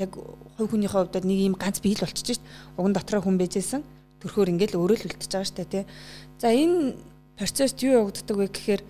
яг 0.00 0.16
хувь 0.56 0.72
хүний 0.72 0.88
хувьд 0.88 1.20
нэг 1.20 1.38
юм 1.44 1.56
ганц 1.60 1.84
бие 1.84 1.92
л 1.92 2.04
болчихж 2.08 2.40
шít. 2.40 2.42
Уган 2.80 2.96
дотроо 2.96 3.20
хүн 3.20 3.36
байжсэн. 3.36 3.84
Төрхөөр 4.24 4.56
ингээл 4.56 4.80
өөрөө 4.80 4.96
л 4.96 5.04
үлдчихэж 5.04 5.28
байгаа 5.28 5.44
штэ 5.52 5.64
тий. 5.68 5.84
За 6.40 6.48
энэ 6.48 6.96
процесс 7.36 7.76
юу 7.84 8.00
явагддаг 8.00 8.36
вэ 8.36 8.48
гэхээр 8.48 8.82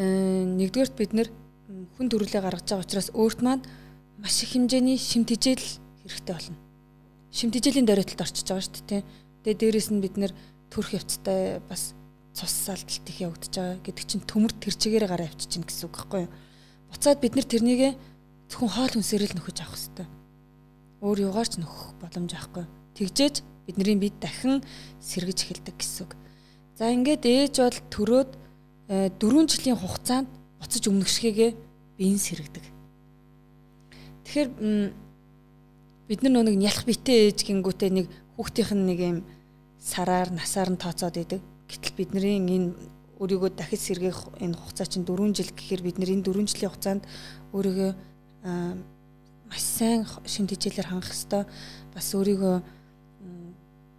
э, 0.00 0.02
нэгдүгээрт 0.56 0.96
бид 0.96 1.12
нар 1.12 1.28
хүн 1.96 2.08
төрүүлээ 2.08 2.42
гаргаж 2.42 2.66
байгаа 2.68 2.84
учраас 2.84 3.08
өөрт 3.12 3.40
маань 3.40 3.64
маш 4.20 4.42
их 4.44 4.52
хэмжээний 4.54 4.98
шимтгижэл 4.98 5.68
хэрэгтэй 6.04 6.34
болно. 6.34 6.58
Шимтгижэлийн 7.32 7.88
дөрөлтөд 7.88 8.20
орчиж 8.22 8.46
байгаа 8.46 8.64
шүү 8.64 8.86
дээ. 8.88 9.02
Тэгээ 9.42 9.60
дээрэс 9.60 9.88
нь 9.90 10.02
бид 10.04 10.16
нэр 10.20 10.32
төрх 10.68 10.92
явцтай 10.92 11.58
бас 11.66 11.96
цус 12.36 12.52
салдалт 12.52 13.08
их 13.08 13.18
явагдаж 13.24 13.52
байгаа 13.56 13.78
гэдэг 13.84 14.04
чинь 14.04 14.24
төмөр 14.24 14.52
тэр 14.56 14.74
чигээр 14.76 15.06
гараа 15.08 15.28
авчиж 15.28 15.48
чинь 15.48 15.66
гэсэн 15.66 15.88
үг 15.88 15.96
байхгүй 15.96 16.20
юу? 16.28 16.32
Буцаад 16.92 17.18
бид 17.20 17.34
нар 17.36 17.46
тэрнийг 17.48 17.96
зөвхөн 18.52 18.72
хоол 18.72 18.92
хүнсээр 18.92 19.24
л 19.28 19.36
нөхөж 19.36 19.58
авах 19.64 19.76
хэрэгтэй. 19.76 20.08
Өөр 21.00 21.18
югаар 21.28 21.48
ч 21.48 21.54
нөхөх 21.60 21.96
боломж 22.00 22.30
авахгүй. 22.36 22.64
Тэгжээж 22.96 23.36
бидний 23.64 23.96
бид 23.96 24.16
дахин 24.20 24.60
сэргэж 25.00 25.38
эхэлдэг 25.48 25.76
гэсэн 25.76 26.04
үг. 26.04 26.12
За 26.76 26.92
ингээд 26.92 27.24
ээж 27.24 27.54
бол 27.64 27.78
төрөөд 27.92 28.30
4 28.92 29.08
э, 29.08 29.48
жилийн 29.48 29.80
хугацаанд 29.80 30.28
буцаж 30.62 30.86
өмнөгшгээгээ 30.86 31.50
биеийн 31.98 32.22
сэргдэг. 32.22 32.64
Тэгэхээр 34.24 34.48
бид 36.06 36.20
нар 36.22 36.46
нэг 36.46 36.56
нялх 36.56 36.86
битээ 36.86 37.34
ээж 37.34 37.42
гингүүтээ 37.42 37.90
нэг 37.90 38.06
хүүхдийнх 38.38 38.72
нь 38.78 38.86
нэг 38.86 38.98
юм 39.02 39.18
сараар 39.82 40.30
насаар 40.30 40.70
нь 40.70 40.78
тооцоод 40.78 41.18
идэг. 41.18 41.42
Гэтэл 41.66 41.98
бидний 41.98 42.38
энэ 42.38 42.78
өөрийгөө 43.18 43.50
дахиж 43.58 43.82
сэргээх 43.90 44.38
энэ 44.38 44.58
хугацаа 44.58 44.86
чинь 44.86 45.06
4 45.06 45.34
жил 45.34 45.50
гэхээр 45.50 45.82
бид 45.82 45.96
нэр 45.98 46.10
энэ 46.14 46.26
4 46.26 46.46
жилийн 46.46 46.70
хугацаанд 46.70 47.02
өөрийгөө 47.54 47.90
маш 49.46 49.62
сайн 49.62 50.06
шин 50.26 50.46
тэжээлэр 50.46 50.90
хангах 50.90 51.14
хэвээр 51.14 51.46
бас 51.94 52.06
өөрийгөө 52.14 52.56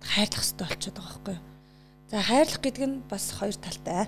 хайрлах 0.03 0.43
хэвээр 0.43 0.69
болчиход 0.71 0.97
байгаа 0.99 1.11
байхгүй 1.11 1.35
юу. 1.35 1.43
За 2.11 2.17
хайрлах 2.19 2.61
гэдэг 2.61 2.83
нь 2.87 2.97
бас 3.07 3.25
хоёр 3.31 3.55
талтай. 3.55 4.07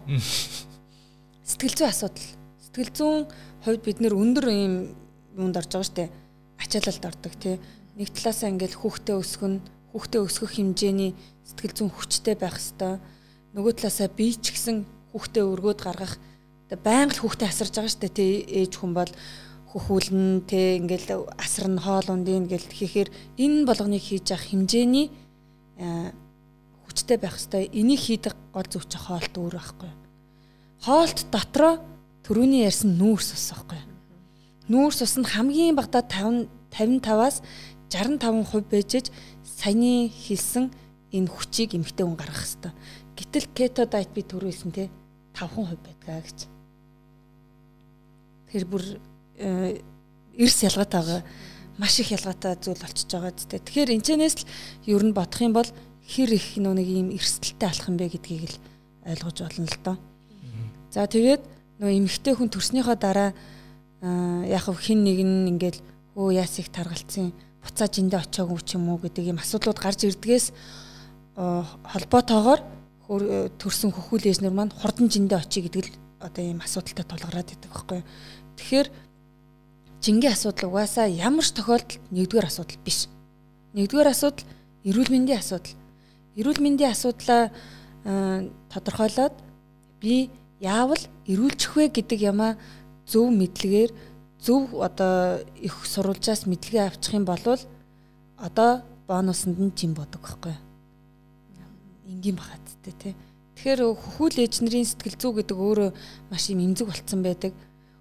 Сэтгэл 1.48 1.78
зүйн 1.80 1.90
асуудал 1.90 2.28
Сэтгэл 2.76 2.92
зүйн 2.92 3.24
хувьд 3.64 3.82
бид 3.88 4.04
нэр 4.04 4.20
өндөр 4.20 4.52
юм 4.52 4.76
юунд 5.40 5.56
орж 5.56 5.80
байгаа 5.80 5.88
штэ. 5.88 6.12
Ачаалалд 6.60 7.08
ордог 7.08 7.34
тий. 7.40 7.56
Нэг 7.96 8.12
талаасаа 8.12 8.52
ингээл 8.52 8.84
хүүхдээ 8.84 9.16
өсгөн, 9.16 9.64
хүүхдээ 9.96 10.20
өсгөх 10.20 10.60
хэмжээний 10.60 11.16
сэтгэл 11.48 11.72
зүйн 11.72 11.92
хүчтэй 11.96 12.36
байх 12.36 12.60
хэвээр. 12.60 13.00
Нөгөө 13.56 13.80
талаасаа 13.80 14.12
би 14.12 14.36
ч 14.36 14.52
гэсэн 14.52 14.84
хүүхдээ 15.16 15.44
өргөөд 15.56 15.80
гаргах 15.88 16.20
байнга 16.84 17.16
л 17.16 17.24
хүүхдээ 17.24 17.48
асарж 17.48 17.80
байгаа 17.80 17.96
штэ 17.96 18.12
тий. 18.12 18.44
Ээж 18.44 18.76
хүн 18.76 18.92
бол 18.92 19.12
хөхүүлэн 19.72 20.44
тий 20.44 20.76
ингээл 20.76 21.32
асарн 21.40 21.80
хоол 21.80 22.12
ундын 22.12 22.52
гэл 22.52 22.76
хийхээр 22.76 23.08
энэ 23.40 23.64
болгоныг 23.72 24.04
хийж 24.04 24.36
явах 24.36 24.52
хэмжээний 24.52 25.16
хүчтэй 26.92 27.24
байх 27.24 27.40
хэвээр. 27.40 27.72
Энийг 27.72 28.04
хийдэг 28.04 28.36
гол 28.52 28.68
зөв 28.68 28.84
чи 28.92 29.00
хоолт 29.00 29.32
өөр 29.32 29.64
байхгүй. 29.64 29.92
Хоолт 30.84 31.24
дотроо 31.32 31.95
Төрөний 32.26 32.66
ярьсан 32.66 32.98
нүүрс 32.98 33.38
ус 33.38 33.46
байхгүй. 33.54 33.82
Нүүрс 34.74 35.06
ус 35.06 35.14
нь 35.22 35.30
хамгийн 35.30 35.78
багадаа 35.78 36.02
50 36.10 36.50
55-аас 36.76 37.40
65% 37.90 38.68
байжж 38.68 39.08
саяны 39.46 40.12
хэлсэн 40.12 40.72
энэ 41.16 41.32
хүчийг 41.32 41.80
эмхтэй 41.80 42.04
хүн 42.04 42.20
гаргах 42.20 42.44
хэвээр. 42.44 42.76
Гэтэл 43.16 43.48
кето 43.56 43.86
дайт 43.88 44.12
би 44.12 44.22
төрүүлсэн 44.28 44.72
те 44.76 44.92
5% 45.32 45.80
байдгаа 45.80 46.20
гэж. 46.20 46.40
Тэр 48.52 48.64
бүр 48.68 48.84
эрс 50.36 50.60
ялгаатай 50.68 51.00
байгаа 51.00 51.22
маш 51.80 52.00
их 52.04 52.12
ялгаатай 52.12 52.60
зүйл 52.60 52.84
болчихж 52.84 53.12
байгаа 53.16 53.32
зү. 53.32 53.48
Тэгэхээр 53.56 53.96
энэчнээс 53.96 54.36
л 54.44 54.48
ер 54.92 55.04
нь 55.08 55.16
бодох 55.16 55.40
юм 55.40 55.56
бол 55.56 55.70
хэр 56.04 56.30
их 56.36 56.60
нэг 56.60 56.88
ийм 56.88 57.16
эрсдэлтэй 57.16 57.70
алах 57.72 57.88
юм 57.88 57.96
бэ 57.96 58.12
гэдгийг 58.12 58.52
л 58.52 58.58
ойлгож 59.08 59.38
болно 59.48 59.64
л 59.64 59.80
доо. 59.80 59.98
За 60.92 61.08
тэгээд 61.08 61.55
нөө 61.80 61.92
эмэгтэй 61.92 62.34
хүн 62.36 62.50
төрснийхөө 62.52 62.96
дараа 63.00 63.30
яг 64.48 64.66
хин 64.80 65.04
нэг 65.04 65.20
нь 65.24 65.50
ингээл 65.56 65.80
өө 66.16 66.40
яас 66.40 66.60
их 66.60 66.70
таргалцсан 66.72 67.34
буцаа 67.66 67.88
жиндээ 67.90 68.22
очиагүй 68.22 68.62
ч 68.62 68.78
юм 68.78 68.90
уу 68.94 69.02
гэдэг 69.02 69.26
ийм 69.26 69.40
асуудлууд 69.42 69.80
гарч 69.82 70.06
ирдгээс 70.06 70.54
холбоотойгоор 71.36 72.62
төрсэн 73.60 73.92
хөхүүл 73.92 74.30
ээжнэр 74.30 74.54
маань 74.54 74.72
хурдан 74.72 75.10
жиндээ 75.10 75.42
очие 75.42 75.66
гэдэг 75.66 75.86
л 75.90 75.98
одоо 76.22 76.44
ийм 76.46 76.62
асуудалтай 76.62 77.06
тулгараад 77.06 77.50
идэг 77.54 77.70
байхгүй. 77.70 78.02
Тэгэхээр 78.58 78.88
жингийн 80.02 80.34
асуудал 80.34 80.70
угаасаа 80.70 81.12
ямар 81.12 81.46
ч 81.46 81.54
тохиолдолд 81.54 82.02
нэгдүгээр 82.14 82.50
асуудал 82.50 82.80
биш. 82.82 83.10
Нэгдүгээр 83.76 84.10
асуудал 84.10 84.48
эрүүл 84.88 85.12
мэндийн 85.12 85.42
асуудал. 85.42 85.76
Эрүүл 86.40 86.62
мэндийн 86.64 86.94
асуудлаа 86.94 87.52
тодорхойлоод 88.72 89.36
би 90.02 90.30
яавал 90.66 91.04
эрүүлчих 91.30 91.78
вэ 91.78 91.86
гэдэг 91.94 92.20
ямаа 92.26 92.58
зөв 93.06 93.30
мэдлэгээр 93.30 93.92
зөв 94.42 94.74
одоо 94.82 95.46
их 95.62 95.78
сурвалжаас 95.86 96.50
мэдлэгээ 96.50 96.90
авчих 96.90 97.14
юм 97.14 97.26
бол 97.30 97.46
одоо 98.42 98.82
бонусанд 99.06 99.62
нь 99.62 99.76
жим 99.78 99.94
бодог 99.94 100.26
байхгүй. 100.26 100.58
Энгийн 102.10 102.36
бахад 102.36 102.66
тэ 102.82 102.92
тий. 102.98 103.14
Тэгэхээр 103.56 103.94
хөхүүл 103.94 104.42
ээж 104.42 104.66
нарын 104.66 104.90
сэтгэл 104.90 105.22
зүй 105.22 105.34
гэдэг 105.38 105.58
өөрөө 105.58 105.90
маш 106.34 106.50
юм 106.50 106.66
эмзэг 106.66 106.90
болцсон 106.90 107.22
байдаг 107.22 107.54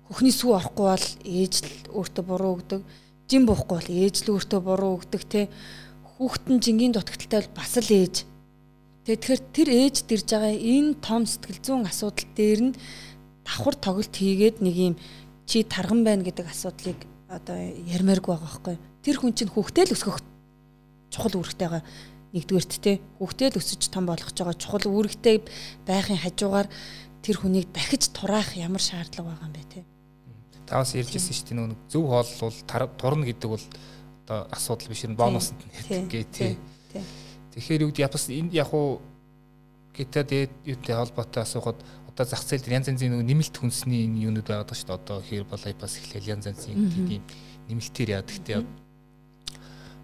хөхний 0.09 0.35
сүү 0.35 0.53
орохгүй 0.59 0.87
бол 0.91 1.07
ээж 1.25 1.55
л 1.65 1.71
өөртөө 1.97 2.25
буруу 2.29 2.53
өгдөг. 2.61 2.81
Жин 3.29 3.47
буухгүй 3.49 3.77
бол 3.81 3.89
ээж 3.89 4.17
л 4.29 4.37
өөртөө 4.37 4.61
буруу 4.61 4.93
өгдөг 5.01 5.23
те. 5.25 5.49
Хүүхдэн 6.17 6.61
жингийн 6.61 6.93
дутагдaltaй 6.93 7.49
бол 7.49 7.57
бас 7.57 7.73
л 7.81 7.89
ээж. 7.89 8.15
Тэгэхээр 9.05 9.43
тэр 9.53 9.69
ээж 9.69 9.97
дэрж 10.09 10.29
байгаа 10.33 10.55
энэ 10.57 10.97
том 11.05 11.29
сэтгэл 11.29 11.61
зүйн 11.61 11.85
асуудал 11.85 12.29
дээр 12.33 12.61
нь 12.73 12.77
давхар 13.45 13.77
тоглолт 13.77 14.15
хийгээд 14.17 14.65
нэг 14.65 14.77
юм 14.77 14.95
чи 15.45 15.61
тарган 15.65 16.05
байна 16.05 16.25
гэдэг 16.25 16.49
асуудлыг 16.49 16.99
одоо 17.29 17.57
ярмааргүй 17.85 18.33
байгаа 18.33 18.49
байхгүй. 18.49 18.77
Тэр 19.05 19.17
хүн 19.21 19.37
чинь 19.37 19.53
хүүхдээ 19.53 19.85
л 19.93 19.95
өсгөх 19.97 20.19
чухал 21.13 21.37
үүрэгтэй 21.37 21.69
байгаа 21.69 21.85
нэгдүгээрт 22.33 22.73
те 22.81 22.93
хүүхдээ 23.21 23.49
л 23.53 23.61
өсөж 23.61 23.83
том 23.93 24.09
болгож 24.09 24.33
байгаа 24.33 24.57
чухал 24.57 24.89
үүрэгтэй 24.89 25.37
байхын 25.85 26.19
хажуугаар 26.25 26.69
тэр 27.21 27.37
хүнийг 27.39 27.71
дахиж 27.71 28.11
тураах 28.11 28.57
ямар 28.57 28.81
шаардлага 28.81 29.37
байгаа 29.37 29.47
юм 29.47 29.55
бэ 29.55 29.65
те 29.69 29.81
таваас 30.67 30.97
ярьжсэн 30.97 31.35
шүү 31.37 31.47
дээ 31.53 31.59
нөгөө 31.61 31.79
зөв 31.93 32.05
хоол 32.09 32.31
бол 32.41 32.89
турна 32.99 33.25
гэдэг 33.29 33.49
бол 33.53 33.65
одоо 34.25 34.39
асуудал 34.51 34.89
биш 34.89 35.05
энэ 35.05 35.19
бонусд 35.21 35.55
гээ 35.89 36.25
тий. 36.33 36.57
Тэгэхээр 37.55 37.83
юу 37.87 37.91
гэдэг 37.95 38.07
япас 38.11 38.27
энд 38.35 38.53
яг 38.53 38.75
уу 38.75 38.99
гитад 39.95 40.31
юутай 40.67 40.95
холбоотой 40.99 41.43
асуухад 41.47 41.79
одоо 42.11 42.27
зах 42.27 42.43
зээл 42.43 42.67
дээр 42.67 42.83
янз 42.83 42.91
янзын 42.91 43.15
нөгөө 43.15 43.31
нэмэлт 43.31 43.55
хүнсний 43.55 44.07
энэ 44.11 44.27
юунууд 44.27 44.47
байгаа 44.47 44.75
шүү 44.75 44.91
дээ. 44.91 44.99
Одоо 44.99 45.19
хэр 45.23 45.45
бол 45.47 45.63
айпас 45.63 45.99
эхлээл 46.03 46.35
янз 46.35 46.47
янзын 46.51 46.75
тийм 47.07 47.23
нэмэлтээр 47.71 48.11
яа 48.11 48.23
гэхдээ 48.27 48.59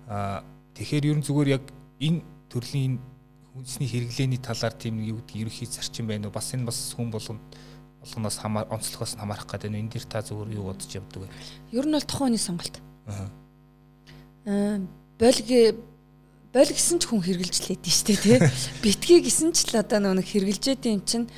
аа 0.07 0.43
тэгэхээр 0.79 1.11
ер 1.11 1.19
нь 1.19 1.27
зүгээр 1.27 1.49
яг 1.59 1.65
энэ 1.99 2.23
төрлийн 2.47 3.03
хүнсний 3.55 3.89
хэрэглээний 3.91 4.39
талаар 4.39 4.75
тийм 4.79 5.03
юу 5.03 5.19
гэдэг 5.19 5.43
ерөхий 5.43 5.67
зарчим 5.67 6.07
байна 6.07 6.31
уу? 6.31 6.35
Бас 6.39 6.55
энэ 6.55 6.71
бас 6.71 6.95
хүн 6.95 7.11
болгонд 7.11 7.43
болгоноос 7.99 8.39
хамаар 8.39 8.67
онцлогоос 8.71 9.19
нь 9.19 9.21
хамаарах 9.21 9.47
гэдэг 9.51 9.75
энэ 9.75 9.91
дээр 9.91 10.07
та 10.07 10.23
зүгээр 10.23 10.55
юу 10.55 10.71
бодож 10.71 10.91
явдаг 10.91 11.27
вэ? 11.27 11.29
Ер 11.75 11.87
нь 11.87 11.95
бол 11.95 12.07
тухайн 12.07 12.35
хүний 12.35 12.43
сонголт. 12.43 12.79
Аа. 13.11 13.29
Э, 14.47 14.79
болг 15.19 15.49
болг 16.51 16.75
гэсэн 16.75 16.99
ч 16.99 17.07
хүн 17.07 17.23
хэрглэж 17.23 17.57
лээд 17.71 17.85
нь 17.87 17.95
штэ 17.95 18.15
тий. 18.19 18.39
Битгий 18.83 19.23
гэсэн 19.23 19.55
ч 19.55 19.71
л 19.71 19.79
одоо 19.79 20.03
нэг 20.03 20.27
хэрглэжээд 20.27 20.83
юм 20.91 21.03
чинь 21.07 21.31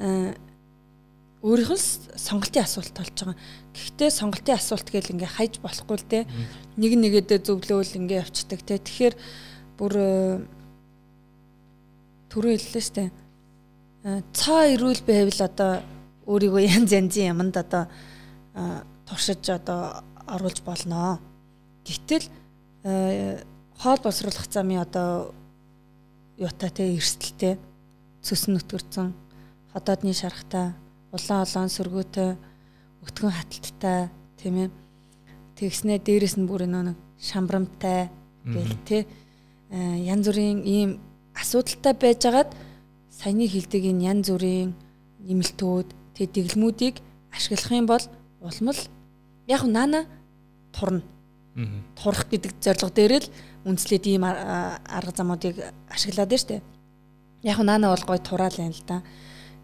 э, 0.00 0.32
өөрийнх 1.44 1.76
нь 1.76 1.84
сонголтын 2.16 2.64
асуулт 2.64 2.96
болж 2.96 3.12
байгаа. 3.12 3.36
Гэхдээ 3.76 4.08
сонголтын 4.08 4.56
асуулт 4.56 4.88
гэл 4.88 5.12
ингээ 5.12 5.36
хайж 5.36 5.60
болохгүй 5.60 5.96
л 6.00 6.08
дээ. 6.08 6.24
Нэг 6.80 6.92
нэгэдээ 6.96 7.44
зөвлөөл 7.44 7.92
ингээ 8.00 8.24
явцдаг 8.24 8.60
те. 8.64 8.80
Тэгэхээр 8.80 9.14
бүр 9.76 9.92
э, 10.00 10.40
түрүү 12.32 12.56
хэллээ 12.56 12.84
штэ. 12.88 13.12
Цаа 14.32 14.72
ирүүл 14.72 15.04
байвал 15.04 15.40
одоо 15.44 15.72
өөрийгөө 16.24 16.62
янз 16.64 16.92
янзын 16.92 17.36
юмд 17.36 17.56
одоо 17.60 17.84
туршиж 19.04 19.44
одоо 19.52 20.04
оруулж 20.24 20.64
болно. 20.64 21.20
Гэтэл 21.84 22.28
хоол 23.78 23.98
боловсруулах 24.02 24.46
замын 24.50 24.82
одоо 24.82 25.34
юутай 26.38 26.70
те 26.70 26.94
эрсдэлтэй 26.94 27.58
цөсөн 28.22 28.56
нүтгэрцэн 28.56 29.12
ходоодны 29.72 30.12
шарахтай 30.14 30.74
улаан 31.14 31.44
олоон 31.46 31.70
сөргөөтэй 31.70 32.30
өтгөн 33.06 33.32
хаталттай 33.34 34.08
тийм 34.40 34.54
ээ. 34.66 34.70
Тэгснэ 35.54 35.98
дээрэс 36.02 36.34
нь 36.40 36.48
бүр 36.48 36.66
нэг 36.66 36.96
шамбрамтай 37.20 38.10
гэл 38.44 38.74
те. 38.88 39.06
Янз 39.70 40.26
бүрийн 40.26 40.64
ийм 40.66 40.90
асуудалтай 41.34 41.94
байжгаад 41.94 42.50
саяны 43.10 43.46
хилдэг 43.46 43.82
энэ 43.90 44.04
янз 44.10 44.26
бүрийн 44.30 44.74
нэмэлтүүд 45.26 45.88
тэг 46.18 46.26
дэглэмүүдийг 46.34 46.96
ашиглах 47.30 47.72
юм 47.72 47.86
бол 47.86 48.04
улам 48.42 48.68
л 48.74 48.82
яг 49.46 49.62
наана 49.66 50.06
турна. 50.74 51.02
Турах 51.98 52.26
гэдэг 52.30 52.52
зорилго 52.60 52.90
дээр 52.90 53.22
л 53.22 53.28
үнслээд 53.64 54.04
ийм 54.06 54.24
арга 54.24 55.12
замуудыг 55.16 55.56
ашиглаад 55.88 56.32
штэ. 56.36 56.62
Яг 57.42 57.58
наана 57.64 57.92
бол 57.92 58.04
гой 58.04 58.20
тураал 58.20 58.56
юм 58.60 58.72
л 58.72 58.84
да. 58.86 59.02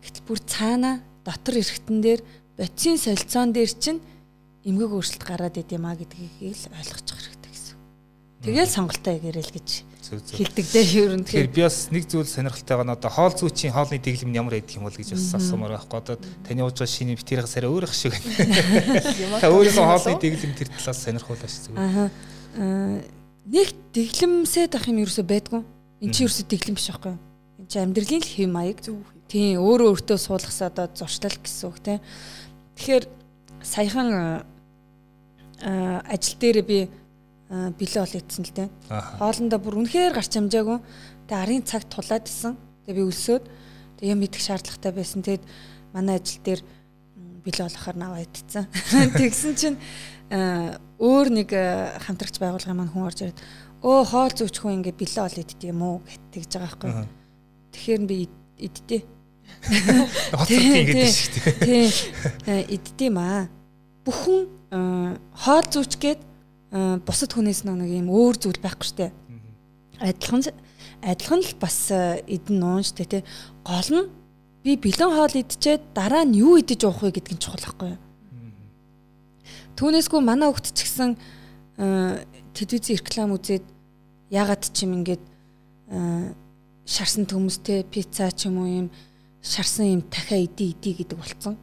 Гэтэл 0.01 0.25
бүр 0.25 0.39
цаана 0.45 1.01
дотор 1.25 1.61
эргэтэн 1.61 2.01
дээр 2.01 2.21
бодисын 2.57 2.99
солилцоон 2.99 3.53
дээр 3.53 3.73
чинь 3.77 4.01
эмгэг 4.65 4.93
өөрчлөлт 4.93 5.25
гараад 5.25 5.57
идэм 5.57 5.85
а 5.85 5.97
гэдгийг 5.97 6.33
л 6.41 6.73
ойлгочих 6.77 7.17
хэрэгтэй 7.21 7.53
гэсэн. 7.53 7.77
Тэгэл 8.45 8.69
сонголтоо 8.73 9.13
ягэрэл 9.17 9.53
гэж 9.53 9.69
хэлдэг 10.11 10.67
дээ 10.67 10.87
ер 10.99 11.13
нь. 11.15 11.25
Тэгэхээр 11.25 11.55
би 11.55 11.63
бас 11.63 11.89
нэг 11.93 12.09
зүйл 12.09 12.27
сонирхолтой 12.27 12.75
байгаа 12.77 12.89
нь 12.89 12.97
одоо 12.99 13.11
хоол 13.13 13.35
зүйчийн 13.37 13.73
хоолны 13.73 14.01
дэглэм 14.03 14.31
нь 14.33 14.39
ямар 14.41 14.59
байдаг 14.59 14.75
юм 14.75 14.89
бол 14.89 14.97
гэж 14.97 15.15
бас 15.15 15.39
асуумаар 15.39 15.79
байхгүй. 15.79 15.99
Одоо 16.03 16.17
таны 16.43 16.61
ууж 16.67 16.75
байгаа 16.75 16.91
шиний 16.91 17.15
битэрийн 17.15 17.47
сарай 17.47 17.71
өөр 17.71 17.87
их 17.87 17.95
шиг. 17.95 18.17
Та 19.45 19.53
өөрийнхөө 19.55 19.87
хоолны 19.87 20.19
дэглэм 20.19 20.53
тэр 20.59 20.69
талаас 20.75 20.99
сонирхуулаач 20.99 21.55
зүгээр. 21.69 22.11
Аа. 22.59 23.20
Нэг 23.49 23.73
дэглэмсэд 23.97 24.77
ах 24.77 24.89
юм 24.91 25.01
ерөөсөө 25.01 25.25
байдгүй. 25.25 25.63
Энд 26.05 26.13
чинь 26.13 26.29
ерөөсөө 26.29 26.47
дэглэм 26.51 26.77
биш 26.77 26.89
байхгүй. 26.93 27.15
Энд 27.61 27.69
чинь 27.73 27.85
амьдралын 27.89 28.21
л 28.21 28.33
хэм 28.37 28.51
маяг. 28.53 28.79
Тийм 29.31 29.63
өөрөө 29.65 29.89
өөртөө 29.97 30.19
суулгасаа 30.21 30.69
одоо 30.69 30.87
зуршлал 30.93 31.39
гэсэн 31.41 31.67
үг 31.71 31.79
тийм. 31.81 32.01
Тэгэхээр 32.77 33.05
саяхан 33.63 34.45
ажил 35.61 36.37
дээр 36.41 36.59
би 36.67 36.79
бэлээ 37.51 38.03
ол 38.05 38.19
ицсэн 38.21 38.45
л 38.45 38.55
дээ. 38.55 38.69
Хоолндоо 39.19 39.59
бүр 39.59 39.83
үнэхээр 39.83 40.15
гарч 40.15 40.37
амжаагүй. 40.37 40.79
Тэгээ 41.29 41.43
арын 41.43 41.65
цаг 41.65 41.85
тулаад 41.91 42.27
исэн. 42.29 42.55
Тэгээ 42.87 42.97
би 42.97 43.03
өлсөөд 43.09 43.45
тэгээ 44.01 44.13
юм 44.15 44.25
идэх 44.25 44.43
шаардлагатай 44.43 44.93
байсан. 44.95 45.21
Тэгэд 45.23 45.45
манай 45.93 46.19
ажил 46.19 46.41
дээр 46.43 46.61
бэлээ 47.45 47.67
олохоор 47.67 47.97
наваа 47.99 48.23
идсэн. 48.23 48.67
Тэгсэн 49.19 49.53
чинь 49.59 49.77
өөр 51.01 51.27
нэг 51.33 51.49
хамтрагч 52.05 52.37
байгууллагын 52.37 52.77
маань 52.77 52.93
хүн 52.93 53.09
орж 53.09 53.19
ирээд 53.25 53.41
өө 53.81 54.01
хоол 54.13 54.33
зүүч 54.37 54.57
хүн 54.61 54.85
ингээ 54.85 55.01
бэлээ 55.01 55.25
ол 55.25 55.41
иддэг 55.41 55.69
юм 55.73 55.81
уу 55.81 55.97
гэт 56.05 56.25
тэгж 56.37 56.51
байгаа 56.61 56.77
байхгүй. 56.77 57.09
Тэгэхээр 57.73 58.03
би 58.05 58.19
идтээ. 58.61 59.03
Хоцролтын 60.37 60.85
гэдэг 60.85 61.09
шүү 61.09 61.31
дээ. 61.33 61.89
Тийм. 61.89 61.89
Идтээ 62.77 63.11
маа. 63.11 63.49
Бүхэн 64.05 64.41
хоол 65.33 65.67
зүүч 65.73 65.93
гээд 65.97 66.21
бусад 67.09 67.33
хүнээс 67.33 67.65
нэг 67.65 67.89
юм 67.89 68.13
өөр 68.13 68.37
зүйл 68.37 68.61
байхгүй 68.61 68.89
штэ. 68.93 69.09
Адилхан 70.05 70.45
адилхан 71.01 71.41
л 71.41 71.55
бас 71.57 71.89
эдэн 71.91 72.61
нуун 72.61 72.85
штэ 72.85 73.09
тий. 73.09 73.23
Гол 73.65 73.89
нь 73.89 74.13
би 74.61 74.77
бэлэн 74.77 75.17
хоол 75.17 75.33
идчихэд 75.33 75.97
дараа 75.97 76.29
нь 76.29 76.37
юу 76.37 76.61
идэж 76.61 76.85
уух 76.85 77.01
вэ 77.01 77.17
гэдг 77.17 77.33
нь 77.33 77.41
чухал 77.41 77.65
байхгүй 77.65 77.97
юу? 77.97 78.01
Түүнээсгүй 79.81 80.21
манай 80.21 80.53
хөвгт 80.53 80.77
ч 80.77 80.85
гэсэн 80.85 81.17
телевизийн 82.53 83.01
реклам 83.01 83.33
үзээд 83.33 83.65
ягаад 84.29 84.61
ч 84.69 84.85
юм 84.85 85.01
ингээд 85.01 85.25
шарсан 86.85 87.25
төмөстэй 87.25 87.89
пицца 87.89 88.29
ч 88.29 88.53
юм 88.53 88.61
уу 88.61 88.69
юм 88.69 88.87
шарсан 89.41 89.89
юм 89.89 90.01
дахиа 90.05 90.45
идэ 90.45 90.77
идэ 90.77 91.01
гэдэг 91.01 91.17
болцсон. 91.17 91.57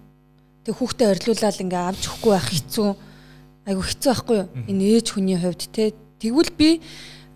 Тэг 0.65 0.82
хүүхдээ 0.82 1.13
орилуулаад 1.13 1.61
ингээ 1.61 1.84
авч 1.93 2.03
өгөхгүй 2.09 2.32
байх 2.34 2.49
хэцүү 2.49 2.89
айгу 3.70 3.84
хэцүү 3.86 4.09
байхгүй 4.09 4.38
юу? 4.41 4.47
Энэ 4.65 4.84
ээж 4.97 5.07
хүний 5.13 5.38
хувьд 5.38 5.61
те 5.70 5.93
тэгвэл 6.18 6.51
би 6.57 6.70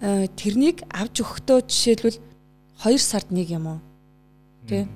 э, 0.02 0.26
тэрнийг 0.34 0.82
авч 0.90 1.22
өгөхдөө 1.22 1.60
жишээлбэл 1.70 2.18
2 2.82 2.98
сард 2.98 3.30
нэг 3.30 3.54
юм 3.54 3.78
уу? 3.78 3.80
Тэ? 4.66 4.90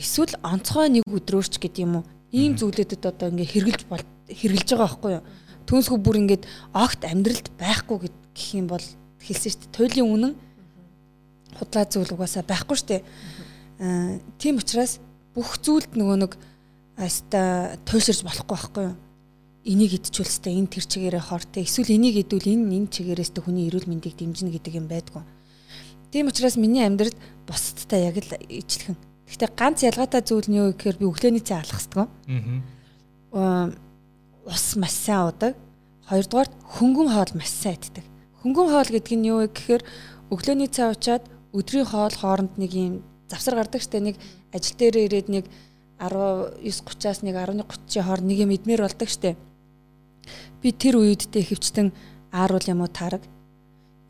Эсвэл 0.00 0.32
онцгой 0.40 0.88
нэг 0.88 1.04
өдрөөч 1.04 1.60
гэдэг 1.60 1.82
юм 1.84 2.00
уу? 2.00 2.04
Ийм 2.32 2.56
зүйлүүдэд 2.56 3.02
одоо 3.04 3.28
ингээ 3.34 3.52
хэрглэж 3.52 3.82
бол 3.90 4.02
хэрглэж 4.28 4.68
байгаа 4.72 4.88
байхгүй 4.88 5.12
юу? 5.18 5.24
Түүнсгүй 5.64 5.98
бүр 6.00 6.16
ингээд 6.24 6.44
огт 6.76 7.00
амьдралд 7.08 7.48
байхгүй 7.56 7.96
гэх 8.08 8.48
юм 8.56 8.68
бол 8.68 8.84
хэлсэн 9.24 9.50
шүү 9.52 9.60
дээ. 9.64 9.76
Туйлын 9.76 10.08
үнэн 10.12 10.32
худлаа 11.56 11.84
зүйл 11.88 12.12
угаасаа 12.12 12.44
байхгүй 12.44 12.76
шүү 12.76 12.88
дээ. 12.92 13.02
Аа 13.80 14.20
тийм 14.36 14.60
учраас 14.60 15.00
бүх 15.32 15.56
зүйлд 15.64 15.96
нөгөө 15.96 16.16
нэг 16.20 16.32
аста 17.00 17.74
туйлширж 17.88 18.22
болохгүй 18.22 18.54
байхгүй 18.54 18.84
юу? 18.92 18.96
Энийг 19.64 19.96
идчихүүлстэй 19.96 20.60
энэ 20.60 20.68
тэр 20.68 20.84
чигээрээ 20.84 21.24
хортой. 21.24 21.64
Эсвэл 21.64 21.96
энийг 21.96 22.20
идвэл 22.20 22.52
энэ 22.52 22.84
энэ 22.84 22.92
чигээрээс 22.92 23.32
тэ 23.32 23.40
хүний 23.40 23.72
эрүүл 23.72 23.88
мэндийг 23.88 24.14
дэмжинэ 24.20 24.52
гэдэг 24.60 24.76
юм 24.76 24.86
байдгүй. 24.92 25.24
Тийм 26.12 26.28
учраас 26.28 26.60
миний 26.60 26.84
амьдралд 26.84 27.16
бусдтай 27.48 28.12
яг 28.12 28.20
л 28.20 28.36
ижилхэн. 28.46 28.94
Гэхдээ 29.24 29.50
ганц 29.56 29.82
ялгаатай 29.82 30.20
зүйл 30.20 30.46
нь 30.52 30.60
юу 30.60 30.76
гэхээр 30.76 31.00
би 31.00 31.08
өглөөний 31.08 31.42
цай 31.42 31.64
хэвээр. 31.64 32.06
Аа 33.34 33.72
ус 34.46 34.76
маш 34.76 34.92
сайн 34.92 35.28
уудаг. 35.28 35.56
Хоёрдугаар 36.08 36.48
хөнгөн 36.76 37.08
хоол 37.08 37.32
маш 37.34 37.48
сайн 37.48 37.80
иддэг. 37.80 38.04
Хөнгөн 38.44 38.68
хоол 38.68 38.90
гэдэг 38.92 39.16
нь 39.16 39.28
юу 39.32 39.40
вэ 39.40 39.48
гэхээр 39.48 39.82
өглөөний 40.28 40.68
цай 40.68 40.92
уучаад 40.92 41.24
өдрийн 41.56 41.88
хоол 41.88 42.12
хооронд 42.12 42.60
нэг 42.60 42.72
юм 42.76 42.94
завсар 43.28 43.56
гардаг 43.56 43.80
штэ 43.80 44.04
нэг 44.04 44.16
ажил 44.52 44.76
дээр 44.76 45.08
ирээд 45.08 45.28
нэг 45.32 45.44
19:30-аас 45.96 47.24
нэг 47.24 47.34
11:30-ийн 47.40 48.04
хооронд 48.04 48.28
нэг 48.28 48.38
юм 48.44 48.52
идмээр 48.52 48.84
болдог 48.84 49.08
штэ. 49.08 49.36
Би 50.60 50.68
тэр 50.76 51.00
үеддээ 51.00 51.48
хөвчтөн 51.48 51.88
ааруул 52.28 52.68
юм 52.68 52.84
уу 52.84 52.90
тараг 52.92 53.24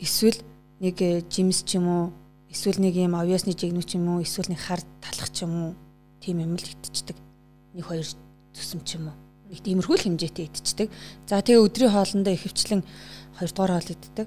эсвэл 0.03 0.43
нэг 0.83 0.99
э, 0.99 1.23
жимс 1.31 1.63
ч 1.63 1.79
юм 1.79 1.87
уу 1.87 2.05
эсвэл 2.51 2.83
нэг 2.83 2.99
юм 2.99 3.15
авьяасны 3.15 3.55
жигнүү 3.55 3.87
ч 3.87 3.95
юм 3.95 4.11
уу 4.11 4.27
эсвэл 4.27 4.51
нэг 4.51 4.59
хар 4.59 4.83
талах 4.99 5.31
ч 5.31 5.47
юм 5.47 5.53
уу 5.55 5.71
тийм 6.19 6.43
юм 6.43 6.59
л 6.59 6.67
идчихдэг. 6.67 7.15
Нэг 7.75 7.87
хоёр 7.87 8.07
зүсэм 8.55 8.83
ч 8.83 8.99
юм 8.99 9.15
уу 9.15 9.24
нэг 9.55 9.63
тиймэрхүү 9.63 9.95
л 9.95 10.05
хэмжээтэй 10.11 10.51
идчихдэг. 10.51 10.89
За 11.31 11.39
тэгээ 11.39 11.63
өдрийн 11.63 11.95
хоолндоо 11.95 12.35
ихэвчлэн 12.35 12.83
2 13.39 13.55
дугаар 13.55 13.79
хоол 13.79 13.95
иддэг. 13.95 14.27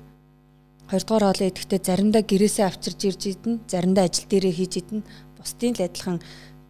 2 0.87 1.03
дугаар 1.03 1.25
хоол 1.27 1.41
идэхдээ 1.51 1.79
заримдаа 1.83 2.23
гэрээсээ 2.23 2.65
авчирж 2.71 2.99
ирж 3.03 3.21
идэн, 3.35 3.59
заримдаа 3.67 4.07
ажил 4.07 4.27
дээрээ 4.31 4.55
хийж 4.55 4.73
идэн. 4.79 5.03
Бусдын 5.35 5.75
л 5.75 5.83
адилхан 5.83 6.17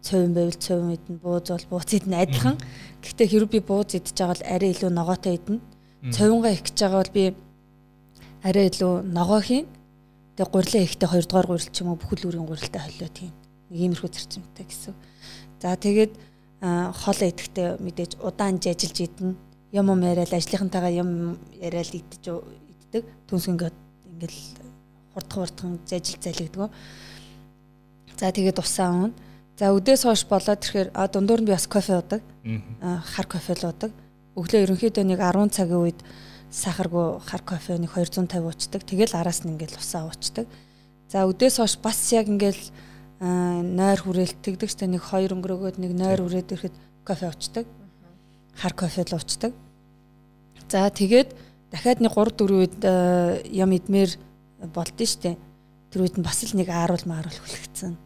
цовин 0.02 0.34
байвал 0.34 0.58
цовин 0.58 0.98
идэн, 0.98 1.16
бууз 1.22 1.46
бол 1.46 1.66
бууз 1.70 1.90
идэн 1.94 2.14
адилхан. 2.18 2.56
Гэхдээ 2.98 3.28
хэрвээ 3.30 3.54
би 3.54 3.60
бууз 3.62 3.94
идэж 3.94 4.16
байгаа 4.18 4.34
бол 4.34 4.46
арай 4.50 4.70
илүү 4.74 4.90
ногоотой 4.90 5.34
идэн. 5.38 5.58
Цовингаа 6.10 6.52
их 6.54 6.62
гэж 6.66 6.76
байгаа 6.82 6.98
бол 6.98 7.14
би 7.14 7.24
арай 8.42 8.66
илүү 8.70 8.94
ногоо 9.06 9.40
хийн. 9.42 9.66
Тэгээ 10.34 10.50
гурилаа 10.50 10.82
ихтэй 10.82 11.08
2 11.14 11.30
дугаар 11.30 11.46
гурил 11.46 11.70
ч 11.70 11.78
юм 11.82 11.94
уу 11.94 11.98
бүхэл 12.02 12.26
үрийн 12.30 12.46
гурилтай 12.46 12.82
холио 12.82 13.10
тийм. 13.10 13.32
Нэг 13.70 13.78
иймэрхүү 13.82 14.10
зарчимтай 14.10 14.66
гэсэн. 14.66 14.94
За 15.62 15.74
тэгээд 15.74 16.12
хоол 16.60 17.20
идэхдээ 17.22 17.78
мэдээж 17.78 18.18
удаан 18.18 18.58
ажиллаж 18.58 18.98
идэнэ. 18.98 19.34
Юм 19.72 19.86
юм 19.94 20.00
яриад 20.02 20.32
ажлынхантайгаа 20.34 20.90
юм 20.90 21.38
яриад 21.54 21.94
идэж 21.94 22.24
иддэг. 22.26 23.04
Түнс 23.30 23.46
ингээд 23.46 23.76
ингээл 24.10 24.40
хурдхан 25.14 25.38
хурдхан 25.44 25.78
зажил 25.86 26.18
залгидгөө. 26.18 26.68
За 28.18 28.32
тэгээд 28.34 28.58
усаа 28.58 28.90
уун. 28.90 29.12
За 29.58 29.70
өдөөс 29.70 30.02
хойш 30.02 30.26
болоод 30.26 30.62
ирэхээр 30.62 30.90
а 30.94 31.06
дундуур 31.06 31.42
нь 31.42 31.46
би 31.46 31.54
бас 31.54 31.70
кофе 31.70 31.94
уудаг. 31.98 32.22
Хар 32.82 33.26
кофе 33.26 33.54
л 33.54 33.70
уудаг. 33.70 33.92
Өглөө 34.34 34.62
ерөнхийдөө 34.66 35.04
нэг 35.06 35.18
10 35.22 35.54
цагийн 35.54 35.82
үед 35.82 36.00
сахаргүй 36.50 37.22
хар 37.22 37.42
кофе 37.46 37.78
нэг 37.78 37.94
250 37.94 38.42
уучдаг. 38.42 38.82
Тэгэл 38.82 39.14
араас 39.14 39.46
нь 39.46 39.54
ингээл 39.54 39.78
усаа 39.78 40.10
уучдаг. 40.10 40.46
За 41.06 41.26
өдөөс 41.26 41.58
хойш 41.62 41.78
бас 41.78 41.98
яг 42.10 42.26
ингээл 42.26 42.58
нойр 43.20 43.98
хүрээлт 43.98 44.38
тэгдэг 44.42 44.70
ч 44.70 44.86
нэг 44.86 45.02
хоёр 45.02 45.34
өнгөрөөгөөд 45.34 45.76
нэг 45.82 45.92
нойр 45.98 46.22
хүрээд 46.22 46.54
ирэхэд 46.54 46.76
кофе 47.02 47.26
уучдаг. 47.26 47.66
Хар 48.54 48.74
кофе 48.78 49.02
л 49.02 49.16
уучдаг. 49.18 49.52
За 50.70 50.86
тэгээд 50.86 51.34
дахиад 51.74 51.98
нэг 51.98 52.14
3 52.14 52.38
4 52.38 52.54
үед 52.54 52.78
ям 53.50 53.70
идмээр 53.74 54.10
болдсон 54.70 55.08
штэ. 55.08 55.36
Тэр 55.90 56.06
үед 56.06 56.14
нь 56.14 56.22
бас 56.22 56.46
л 56.46 56.54
нэг 56.54 56.70
ааруул 56.70 57.02
мааруул 57.10 57.34
хүлэгцэн. 57.34 57.98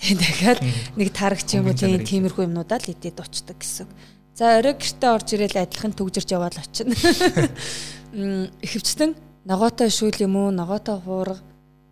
Тэгээд 0.00 0.20
дахиад 0.22 0.60
нэг 0.96 1.08
тараг 1.12 1.40
ч 1.44 1.60
юм 1.60 1.68
уу 1.68 1.76
тийм 1.76 2.00
тиймэрхүү 2.00 2.48
юмнуудаа 2.48 2.80
л 2.80 2.92
идээд 2.92 3.20
уучдаг 3.20 3.60
гэсэн. 3.60 3.88
За 4.36 4.60
орой 4.60 4.76
гэртээ 4.76 5.10
орж 5.12 5.28
ирээл 5.32 5.64
адилхан 5.64 5.96
төгжирч 5.96 6.28
яваад 6.32 6.60
очино. 6.60 6.92
Ихэвчлэн 8.64 9.16
ногоотой 9.48 9.88
шүүл 9.88 10.28
юм 10.28 10.36
уу, 10.36 10.52
ногоотой 10.52 11.00
хуурга 11.00 11.40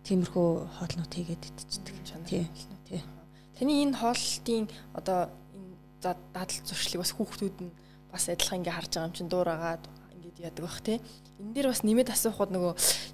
тиймэрхүү 0.05 0.49
хоолнууд 0.77 1.11
хийгээд 1.11 1.41
идчихдэг. 1.41 2.04
Тий. 2.25 2.47
Тий. 2.89 3.01
Таны 3.57 3.83
энэ 3.85 3.95
хоолтын 3.95 4.67
одоо 4.93 5.29
энэ 5.53 5.77
дадал 6.01 6.59
зуршлыг 6.65 7.01
бас 7.01 7.13
хүүхдүүд 7.15 7.57
нь 7.61 7.71
бас 8.11 8.27
адилхан 8.27 8.59
ингээ 8.61 8.75
харж 8.75 8.91
байгаа 8.93 9.07
юм 9.07 9.15
чин 9.15 9.29
дуурайгаад 9.29 9.83
ингээд 10.15 10.37
яадаг 10.43 10.63
бах 10.65 10.79
тий. 10.81 10.99
Энэ 11.39 11.53
дээр 11.55 11.67
бас 11.71 11.83
нэмээд 11.83 12.09
асуухад 12.15 12.51
нөгөө 12.55 12.73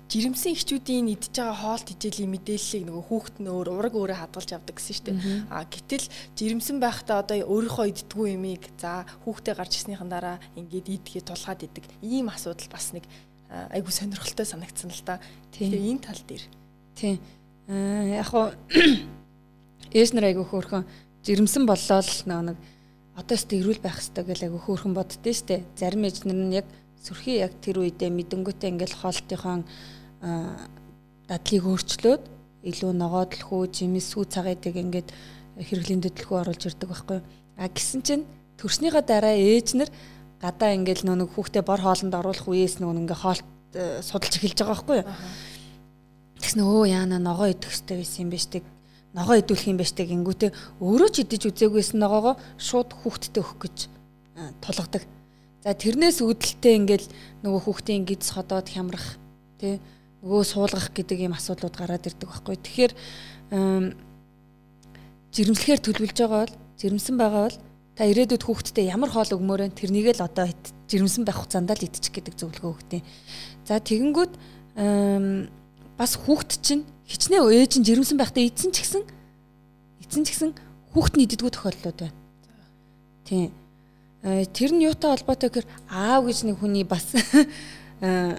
жирэмсэн 0.10 0.54
ихчүүдийн 0.54 1.10
идж 1.14 1.34
байгаа 1.34 1.58
хоолт 1.58 1.88
хичээлийн 1.90 2.32
мэдээллийг 2.32 2.84
нөгөө 2.86 3.04
хүүхэд 3.10 3.38
нь 3.42 3.50
өөр 3.50 3.68
ураг 3.70 3.94
өөрөө 3.98 4.18
хадгалж 4.22 4.50
авдаг 4.54 4.76
гэсэн 4.78 4.94
шүү 4.94 5.06
дээ. 5.10 5.18
А 5.50 5.66
гэтэл 5.66 6.06
жирэмсэн 6.38 6.78
байхдаа 6.78 7.26
одоо 7.26 7.38
өөрийнхөө 7.50 7.86
иддгүү 7.90 8.26
юмыг 8.38 8.64
за 8.78 9.10
хүүхдээ 9.26 9.56
гарч 9.58 9.74
ирснийхэн 9.82 10.10
дараа 10.10 10.38
ингээд 10.54 10.88
идгээ 11.02 11.24
тулгаад 11.26 11.66
идэг. 11.66 11.86
Ийм 12.06 12.30
асуудал 12.30 12.70
бас 12.70 12.94
нэг 12.94 13.10
айгу 13.50 13.90
сонирхолтой 13.90 14.46
санагдсан 14.46 14.94
л 14.94 15.02
да. 15.02 15.18
Тэгэхээр 15.52 15.82
энэ 15.82 16.06
тал 16.06 16.22
дээр. 16.30 16.46
Тийм 16.94 17.18
яг 17.72 18.28
хуу 18.28 18.52
ээж 19.96 20.10
нар 20.12 20.28
айгүй 20.28 20.44
хөөрхөн 20.44 20.84
жирэмсэн 21.24 21.64
боллоо 21.64 22.02
л 22.04 22.46
нэг 22.52 22.58
одоо 23.16 23.38
ч 23.38 23.48
эрүүл 23.48 23.80
байх 23.80 24.00
хэрэгтэй 24.00 24.24
гэж 24.28 24.40
айгүй 24.48 24.62
хөөрхөн 24.66 24.96
боддөө 24.96 25.34
штэ. 25.36 25.64
Зарим 25.80 26.04
ээж 26.04 26.28
нар 26.28 26.40
нь 26.40 26.58
яг 26.60 26.68
сүрхий 27.00 27.40
яг 27.40 27.56
тэр 27.64 27.80
үедээ 27.80 28.12
мэдэнгүүтээ 28.12 28.72
ингээл 28.76 29.00
хоолтынхон 29.00 29.62
дадлыг 31.32 31.64
өөрчлөөд 31.64 32.24
илүү 32.68 32.92
ногоодлохоо 32.94 33.66
жимс 33.72 34.12
сүү 34.14 34.24
цагаадыг 34.30 34.76
ингээд 34.76 35.10
хэрэглэн 35.58 36.02
дэдлэхүү 36.06 36.38
оруулж 36.38 36.64
ирдэг 36.68 36.90
байхгүй. 36.90 37.20
А 37.58 37.68
гисэн 37.68 38.02
чинь 38.06 38.26
төрснийхаа 38.62 39.02
дараа 39.02 39.34
ээж 39.34 39.68
нар 39.80 39.90
гадаа 40.42 40.78
ингээл 40.78 41.10
нэг 41.10 41.30
хүүхдээ 41.34 41.64
бор 41.66 41.82
хоолнд 41.82 42.14
оруулах 42.14 42.48
үеэс 42.48 42.82
нэг 42.82 42.90
ингээ 43.06 43.18
хоолт 43.18 43.48
э, 43.74 44.02
судалж 44.06 44.38
эхэлж 44.38 44.60
байгаа 44.62 44.74
байхгүй 44.78 44.98
юу. 45.02 45.10
Тэгснэ 46.42 46.66
өө 46.66 46.90
яана 46.90 47.22
ногоо 47.22 47.54
идэх 47.54 47.70
хэрэгтэй 47.70 47.98
байсан 48.02 48.22
юм 48.26 48.32
биш 48.34 48.46
тэг. 48.50 48.66
Ногоо 49.14 49.38
идүүлэх 49.38 49.70
юм 49.70 49.78
биш 49.78 49.94
тэг. 49.94 50.10
Ингүүтээ 50.10 50.52
өөрөө 50.82 51.10
ч 51.14 51.16
идэж 51.22 51.54
үзээгүйсэн 51.54 52.02
ногоогоо 52.02 52.36
шууд 52.58 52.90
хүүхдтэй 52.98 53.42
өгөх 53.46 53.58
гэж 53.62 53.78
тулгадаг. 54.66 55.06
За 55.62 55.78
тэрнээс 55.78 56.26
үүдэлтэй 56.26 56.74
ингээл 56.82 57.08
нөгөө 57.46 57.62
хүүхдийн 57.62 58.10
гидс 58.10 58.34
ходоод 58.34 58.66
хямрах 58.66 59.22
тий 59.62 59.78
нөгөө 60.26 60.42
суулгах 60.42 60.90
гэдэг 60.90 61.30
ийм 61.30 61.38
асуудлууд 61.38 61.76
гараад 61.78 62.10
ирдэг 62.10 62.26
байхгүй. 62.26 62.58
Тэгэхээр 62.58 62.94
жирэмслэхээр 65.34 65.82
төлөвлөж 65.86 66.18
байгаа 66.18 66.42
бол 66.50 66.56
жирэмсэн 66.82 67.16
байгаа 67.18 67.44
бол 67.46 67.58
та 67.94 68.10
ирээдүйд 68.10 68.44
хүүхдтэй 68.46 68.86
ямар 68.90 69.14
хоол 69.14 69.38
өгмөөрэ 69.38 69.78
тэрнийг 69.78 70.18
л 70.18 70.26
одоо 70.26 70.50
жирэмсэн 70.90 71.26
байх 71.26 71.38
хугацаанд 71.42 71.74
л 71.78 71.86
идчих 71.86 72.10
гэдэг 72.10 72.34
зөвлөгөө 72.38 72.72
өгдөө. 72.74 73.02
За 73.70 73.78
тэгэнгүүт 73.78 74.34
бас 76.02 76.18
хүүхд 76.18 76.66
чинь 76.66 76.82
хичнээн 77.06 77.46
ээж 77.46 77.78
нь 77.78 77.86
жирэмсэн 77.86 78.18
байхдаа 78.18 78.42
эдсэн 78.42 78.74
ч 78.74 78.82
гэсэн 78.82 79.06
эдсэн 80.02 80.26
ч 80.26 80.34
гэсэн 80.34 80.52
хүүхд 80.98 81.14
нь 81.14 81.30
иддэггүй 81.30 81.54
тохиолдлууд 81.54 81.98
байна. 82.02 82.18
Тийм. 83.22 83.54
Э, 84.26 84.50
тэр 84.50 84.74
нь 84.74 84.82
юутай 84.82 85.14
холбоотой 85.14 85.54
гэхээр 85.54 85.70
аав 85.94 86.26
гэж 86.26 86.50
нэг 86.50 86.58
хүний 86.58 86.90
бас 86.90 87.06
э, 88.02 88.34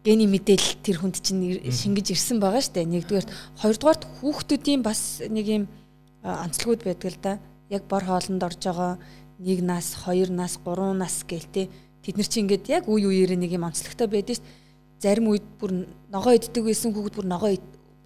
гений 0.00 0.24
мэдээлэл 0.32 0.80
тэр 0.80 0.96
хүнд 0.96 1.20
чинь 1.20 1.60
шингэж 1.68 2.16
ирсэн 2.16 2.40
байгаа 2.40 2.64
шүү 2.64 2.72
дээ. 2.72 2.88
Нэгдүгээр 2.88 3.28
хоёрдугаарт 3.60 4.08
хүүхдүүдийн 4.24 4.80
бас 4.80 5.20
нэг 5.28 5.44
юм 5.44 5.64
онцлогуд 6.24 6.88
байдаг 6.88 7.12
л 7.12 7.20
да. 7.20 7.32
Яг 7.68 7.84
бор 7.84 8.00
хоолнд 8.00 8.40
орж 8.40 8.64
байгаа 8.64 8.96
нэг 9.44 9.60
нас, 9.60 9.92
хоёр 9.92 10.32
нас, 10.32 10.56
гурван 10.56 11.04
нас 11.04 11.20
гээл 11.28 11.52
те. 11.52 11.68
Тэд 12.00 12.16
нар 12.16 12.28
чинь 12.32 12.48
ингээд 12.48 12.64
яг 12.72 12.88
үе 12.88 13.12
үеэрээ 13.12 13.36
нэг 13.36 13.52
юм 13.52 13.68
онцлогтой 13.68 14.08
байдаг 14.08 14.40
шүү 14.40 14.44
дээ 14.48 14.61
зарим 15.02 15.34
үед 15.34 15.42
бүр 15.58 15.90
ногоо 16.14 16.32
иддэг 16.38 16.62
байсан 16.62 16.94
хүүхэд 16.94 17.18
бүр 17.18 17.26
ногоо 17.26 17.50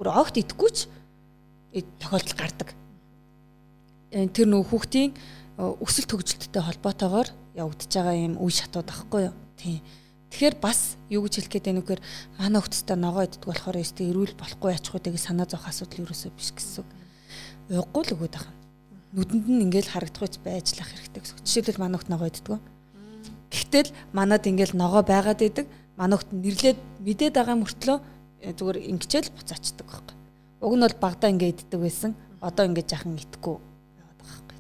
бүр 0.01 0.09
огт 0.09 0.41
идэхгүй 0.41 0.71
ч 0.73 0.89
тохиолдол 2.01 2.37
гардаг. 2.41 2.73
Э, 4.11 4.25
тэр 4.33 4.49
нөх 4.49 4.73
хүүхдийн 4.73 5.13
э, 5.13 5.61
өсөлт 5.61 6.09
хөгжилттэй 6.09 6.63
холбоотойгоор 6.65 7.29
явагдаж 7.53 7.91
байгаа 7.93 8.17
юм 8.17 8.41
үе 8.41 8.53
шатууд 8.57 8.89
байхгүй 8.89 9.29
юу? 9.29 9.35
Тийм. 9.61 9.85
Тэгэхээр 10.33 10.57
бас 10.57 10.97
юу 11.13 11.29
гэж 11.29 11.35
хэлэх 11.37 11.53
гээд 11.53 11.67
байна 11.69 11.81
вэхээр 11.85 12.03
манай 12.41 12.61
хүүхдтэй 12.65 12.97
ногоо 12.97 13.23
иддэг 13.29 13.45
болохоор 13.45 13.77
өстэй 13.77 14.09
эрүүл 14.09 14.35
болохгүй 14.41 14.73
вэ 14.73 15.11
гэж 15.13 15.21
санаа 15.21 15.45
зовх 15.45 15.69
асуудал 15.69 16.09
ерөөсөө 16.09 16.33
биш 16.33 16.51
гэсэн. 16.57 16.85
Уйггүй 17.77 18.03
л 18.09 18.15
өгöd 18.17 18.35
байгаа. 18.41 18.55
Нүдэнд 19.17 19.47
нь 19.53 19.65
ингээл 19.69 19.93
харагдахгүй 19.93 20.41
байж 20.45 20.77
лах 20.81 20.91
хэрэгтэй 20.93 21.21
гэсэн. 21.21 21.45
Жишээлбэл 21.45 21.83
манай 21.83 21.97
хүүхд 22.01 22.13
ногоо 22.13 22.29
иддэг. 22.29 22.61
Гэхдээ 23.53 23.83
л 23.85 23.95
манад 24.13 24.45
ингээл 24.45 24.77
ногоо 24.77 25.03
байгаад 25.05 25.41
идэг 25.41 25.67
манайхт 25.97 26.29
нэрлээд 26.33 26.79
мэдээд 27.01 27.35
байгаа 27.35 27.57
мөртлөө 27.57 27.99
э, 28.45 28.53
зүгээр 28.53 28.79
ингэчээл 28.93 29.33
буцаачдаг 29.33 29.87
байхгүй. 29.89 30.15
Уг 30.61 30.75
нь 30.77 30.85
бол 30.85 30.97
багада 31.01 31.33
ингээ 31.33 31.53
иддэг 31.57 31.81
байсан. 31.81 32.13
Одоо 32.41 32.65
ингээ 32.69 32.85
жахан 32.85 33.17
итгэхгүй 33.17 33.57
яваад 33.57 34.19
байгаа 34.21 34.45
байхгүй. 34.45 34.59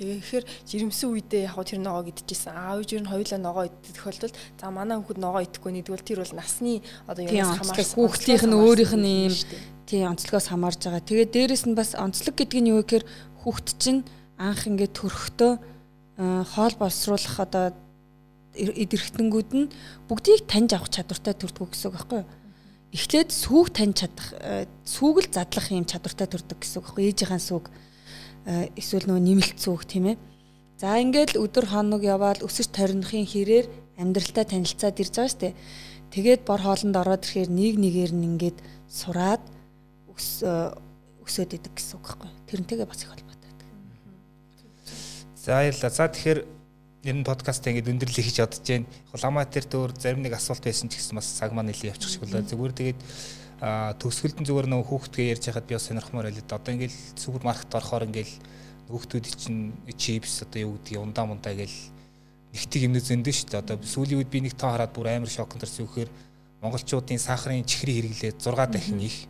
Тэгэхээр 0.00 0.44
жирэмсэн 0.64 1.08
үедээ 1.12 1.42
яг 1.48 1.56
тэр 1.60 1.80
ногоо 1.84 2.08
идчихсэн. 2.08 2.56
Аав 2.56 2.80
ээж 2.80 2.90
нь 2.96 3.12
хоёулаа 3.12 3.40
ногоо 3.40 3.64
идэх 3.68 3.92
тохиолдолд 3.92 4.34
за 4.56 4.66
манай 4.72 4.96
хүүхэд 4.96 5.20
ногоо 5.20 5.40
идэхгүй 5.44 5.72
нэгдвэл 5.76 6.08
тэр 6.08 6.20
бол 6.24 6.36
насны 6.40 6.80
одоо 7.04 7.22
юунаас 7.28 7.60
хамаарсан 7.60 7.96
хүүхдийнх 8.00 8.44
нь 8.48 8.56
өөрийнх 8.56 8.94
нь 8.96 9.08
юм 9.28 9.36
тий 9.84 10.00
онцлогоос 10.08 10.48
хамаарж 10.48 10.80
байгаа. 10.80 11.04
Тэгээд 11.04 11.34
дээрэс 11.36 11.64
нь 11.68 11.76
бас 11.76 11.92
онцлог 11.92 12.34
гэдэг 12.40 12.60
нь 12.64 12.72
юу 12.72 12.80
гэхээр 12.80 13.04
хүүхд 13.44 13.68
чинь 13.76 14.00
анх 14.40 14.64
ингээд 14.64 14.96
төрөхдөө 14.96 15.52
хоол 16.20 16.74
боловсруулах 16.80 17.36
одоо 17.40 17.76
идэрхтэнгүүд 18.54 19.50
нь 19.54 19.70
бүгдийг 20.10 20.46
таньж 20.50 20.74
авах 20.74 20.90
чадвартай 20.90 21.34
төрдөг 21.34 21.70
гэсэн 21.70 21.88
үг 21.90 21.96
байхгүй 21.96 22.18
юу? 22.24 22.28
Эхлээд 22.90 23.30
сүүг 23.30 23.68
таньж 23.70 24.02
чадах, 24.02 24.28
сүүг 24.82 25.16
л 25.22 25.28
задлах 25.30 25.66
юм 25.70 25.86
чадвартай 25.86 26.26
төрдөг 26.26 26.58
гэсэн 26.58 26.82
үг 26.82 26.84
байхгүй 26.90 27.02
юу? 27.06 27.10
Ээжийнхээ 27.14 27.42
сүүг 27.46 27.66
эсвэл 28.74 29.06
нөгөө 29.06 29.22
нэмэлт 29.22 29.58
сүүг 29.62 29.82
тийм 29.86 30.06
ээ. 30.10 30.16
За 30.80 30.96
ингээд 30.98 31.36
өдөр 31.36 31.70
хоног 31.70 32.02
яваал 32.02 32.40
өсөж 32.40 32.72
торнохын 32.72 33.28
хэрээр 33.28 33.68
амьдралтай 34.00 34.48
танилцаад 34.48 34.96
ирж 34.96 35.12
байгаа 35.12 35.30
шүү 35.30 35.42
дээ. 35.44 35.54
Тэгээд 36.10 36.42
бор 36.48 36.60
хоолнд 36.64 36.96
ороод 36.96 37.22
ирэхээр 37.22 37.50
нэг 37.52 37.74
нэгээр 37.78 38.12
нь 38.16 38.26
ингээд 38.34 38.58
сураад 38.88 39.44
өс 40.10 40.42
өсөөд 40.42 41.52
идэг 41.54 41.76
гэсэн 41.76 42.00
үг 42.00 42.04
байхгүй 42.08 42.28
юу? 42.32 42.40
Тэрнтэйгээ 42.48 42.88
бас 42.88 43.02
их 43.04 43.12
холбоотой 43.12 43.46
байдаг. 43.46 43.68
За 45.36 45.52
баярлалаа. 45.60 45.92
За 45.92 46.08
тэгэхээр 46.08 46.40
ер 47.00 47.16
нь 47.16 47.24
подкаст 47.24 47.64
ингээд 47.64 47.88
өндөрлө 47.96 48.20
хийж 48.20 48.44
бодож 48.44 48.60
जैन. 48.60 48.84
Хуламаа 49.08 49.48
тэр 49.48 49.64
дөөр 49.64 49.96
зарим 49.96 50.20
нэг 50.20 50.36
асуулт 50.36 50.60
байсан 50.60 50.92
ч 50.92 51.00
гэсэн 51.00 51.16
бас 51.16 51.32
цаг 51.32 51.56
маань 51.56 51.72
нэлээд 51.72 51.96
явчих 51.96 52.12
шиг 52.12 52.28
болоо. 52.28 52.44
Зүгээр 52.44 52.74
тэгээд 52.76 53.00
төгсгөлд 53.96 54.36
нь 54.44 54.48
зүгээр 54.48 54.68
нөгөө 54.68 54.84
хүүхдгээ 54.84 55.32
ярьж 55.32 55.44
хахад 55.48 55.64
би 55.64 55.80
бас 55.80 55.88
сонирхмоор 55.88 56.28
байлаа. 56.28 56.44
Одоо 56.44 56.72
ингээл 56.76 56.98
супермаркет 57.16 57.72
орохоор 57.72 58.04
ингээл 58.04 58.34
хүүхдүүд 58.92 59.26
чинь 59.32 59.72
чипс 59.96 60.44
одоо 60.44 60.60
юу 60.60 60.72
гэдгийг 60.76 61.00
ундаа 61.00 61.24
мундаа 61.24 61.56
гээл 61.56 61.78
нэгтиг 62.52 62.84
юмнээ 62.84 63.04
зөндөө 63.08 63.32
шүү 63.32 63.48
дээ. 63.48 63.62
Одоо 63.64 63.76
сүүлийн 63.80 64.20
үед 64.20 64.28
би 64.28 64.44
нэг 64.44 64.60
тоо 64.60 64.76
хараад 64.76 64.92
бүр 64.92 65.08
амар 65.08 65.32
шокнд 65.32 65.64
орсон 65.64 65.88
үхээр 65.88 66.10
монголчуудын 66.60 67.16
сахарын 67.16 67.64
чихрийн 67.64 68.12
хэрэглээ 68.12 68.36
6 68.36 68.76
дахин 68.76 69.00
их. 69.00 69.24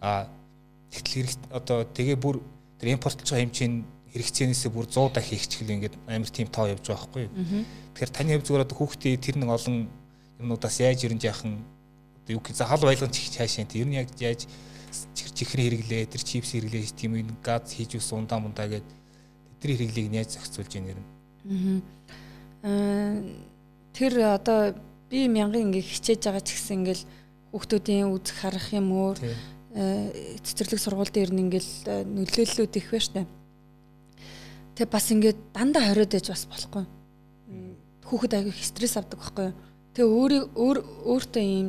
Аа 0.00 0.24
тэгтэл 0.88 1.36
одоо 1.52 1.84
тэгээ 1.84 2.16
бүр 2.16 2.40
тэр 2.80 2.96
импортлж 2.96 3.28
байгаа 3.28 3.44
хэмжээний 3.44 3.84
хэрэгцээнээсээ 4.12 4.70
бүр 4.72 4.86
100 4.86 5.16
дахин 5.16 5.36
их 5.40 5.48
чихэл 5.48 5.74
ингээд 5.76 5.94
амар 6.06 6.28
тийм 6.28 6.48
тоо 6.52 6.68
явж 6.68 6.84
байгаа 6.84 7.00
байхгүй 7.00 7.22
юу. 7.26 7.32
Тэгэхээр 7.96 8.12
таны 8.12 8.30
хувьд 8.36 8.46
зүгээр 8.46 8.64
одоо 8.68 8.76
хүүхдээ 8.76 9.14
тэр 9.16 9.36
нэг 9.40 9.50
олон 9.50 9.76
юмнуудаас 10.40 10.76
яаж 10.84 11.00
ерөнж 11.08 11.22
яахан 11.24 11.64
юу 12.28 12.40
гэх 12.40 12.56
за 12.56 12.68
хол 12.68 12.84
байлгын 12.84 13.10
чих 13.10 13.32
цаашаа 13.32 13.66
ер 13.72 13.88
нь 13.88 13.96
яг 13.96 14.08
яаж 14.20 14.46
чихрийн 15.14 15.72
хэрэглээ 15.72 16.12
тэр 16.12 16.22
чипс 16.22 16.52
хэрэглээ 16.52 16.92
тийм 16.92 17.16
юм 17.16 17.32
газ 17.42 17.72
хийж 17.72 17.96
ус 17.96 18.12
ундаа 18.12 18.38
мундаа 18.38 18.68
гээд 18.68 18.84
тэдний 19.60 19.76
хэрэглээг 19.80 20.08
нь 20.12 20.18
яаж 20.20 20.30
зохицуулж 20.36 20.72
яах 20.76 20.92
юм 20.92 21.82
аа 22.62 23.16
тэр 23.96 24.12
одоо 24.28 24.76
би 25.10 25.28
мянган 25.28 25.72
ингээ 25.72 25.82
хичээж 25.82 26.20
байгаа 26.28 26.44
ч 26.44 26.54
гэсэн 26.54 26.76
ингээл 26.84 27.04
хүүхдүүдийн 27.52 28.08
үзэх 28.12 28.36
харах 28.38 28.68
юм 28.72 28.88
өөр 28.92 29.18
цэцэрлэг 30.44 30.80
сургууль 30.80 31.12
дээр 31.12 31.32
ингээл 31.32 31.72
нөлөөллүүд 32.06 32.76
их 32.76 32.88
байна 32.92 33.06
штэ 33.08 33.22
тэг 34.76 34.88
бас 34.90 35.06
ингээд 35.12 35.38
дандаа 35.52 35.88
хориод 35.88 36.12
байж 36.12 36.26
бас 36.28 36.44
болохгүй. 36.46 36.84
Хүүхэд 38.06 38.32
аягүй 38.36 38.54
стресс 38.56 38.96
авдаг 38.96 39.18
байхгүй 39.20 39.48
тэг 39.92 40.06
өөрийн 40.08 40.44
өөр 40.56 40.78
өөртөө 41.08 41.44
ийм 41.44 41.68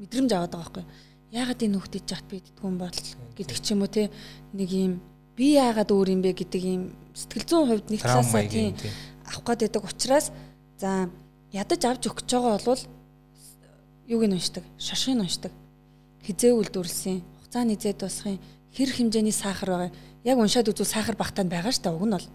мэдрэмж 0.00 0.30
аваад 0.32 0.52
байгаа 0.52 0.72
байхгүй 0.72 0.84
яагаад 1.32 1.64
энэ 1.64 1.76
хүүхдэд 1.80 2.04
жат 2.04 2.24
би 2.28 2.44
иддгүй 2.44 2.68
юм 2.68 2.76
бол 2.76 2.92
гэдэг 2.92 3.56
ч 3.56 3.66
юм 3.72 3.80
уу 3.80 3.88
те. 3.88 4.12
Нэг 4.52 4.68
юм 4.68 5.00
би 5.32 5.56
яагаад 5.56 5.88
өөр 5.88 6.12
юм 6.12 6.20
бэ 6.20 6.36
гэдэг 6.36 6.62
юм 6.62 6.92
сэтгэл 7.16 7.48
зүйн 7.48 7.68
хувьд 7.72 7.88
нэг 7.88 8.00
талаасаа 8.04 8.44
тийм 8.44 8.76
авах 9.24 9.56
гээд 9.56 9.72
байдаг 9.72 9.84
учраас 9.88 10.28
за 10.76 11.08
ядаж 11.56 11.80
авч 11.88 12.04
өгч 12.12 12.28
байгаа 12.28 12.60
бол 12.60 12.82
юуг 14.12 14.24
нь 14.28 14.36
уншдаг? 14.36 14.64
Шашхыг 14.76 15.16
нь 15.16 15.24
уншдаг. 15.24 15.52
Хизээ 16.20 16.52
үйлдвэрлэсэн 16.52 17.24
хугацааны 17.24 17.80
зэд 17.80 18.04
басхын 18.04 18.36
хэр 18.76 18.90
хэмжээний 18.90 19.34
сахар 19.36 19.68
байгаа 19.70 19.92
яг 20.24 20.36
уншаад 20.38 20.68
үзвэл 20.68 20.94
сахар 20.94 21.16
багтаа 21.16 21.44
байгаа 21.44 21.72
шүү 21.72 21.84
дээ 21.84 21.96
уг 21.96 22.06
нь 22.08 22.16
бол 22.16 22.28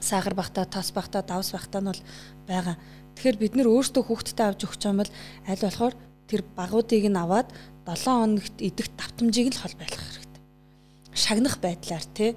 сахар 0.00 0.34
багтаа 0.34 0.64
тос 0.66 0.90
багтаа 0.96 1.22
давс 1.22 1.52
багтаа 1.52 1.80
нь 1.80 1.90
бол 1.90 2.02
байгаа 2.48 2.76
тэгэхээр 3.14 3.36
бид 3.36 3.52
нөр 3.56 3.68
өөрсдөө 3.70 4.02
хүүхдтэй 4.08 4.46
авч 4.48 4.60
өгч 4.66 4.80
байгаа 4.82 5.00
бол 5.02 5.12
аль 5.50 5.64
болохоор 5.66 5.94
тэр 6.32 6.40
багуудыг 6.56 7.04
нь 7.04 7.20
аваад 7.20 7.48
7 7.84 8.08
хоногт 8.08 8.56
идэх 8.62 8.88
давтамжийг 8.96 9.52
л 9.52 9.60
хол 9.60 9.74
байлгах 9.76 10.06
хэрэгтэй. 10.06 10.42
Шагнах 11.12 11.58
байдлаар 11.58 12.06
тий. 12.14 12.32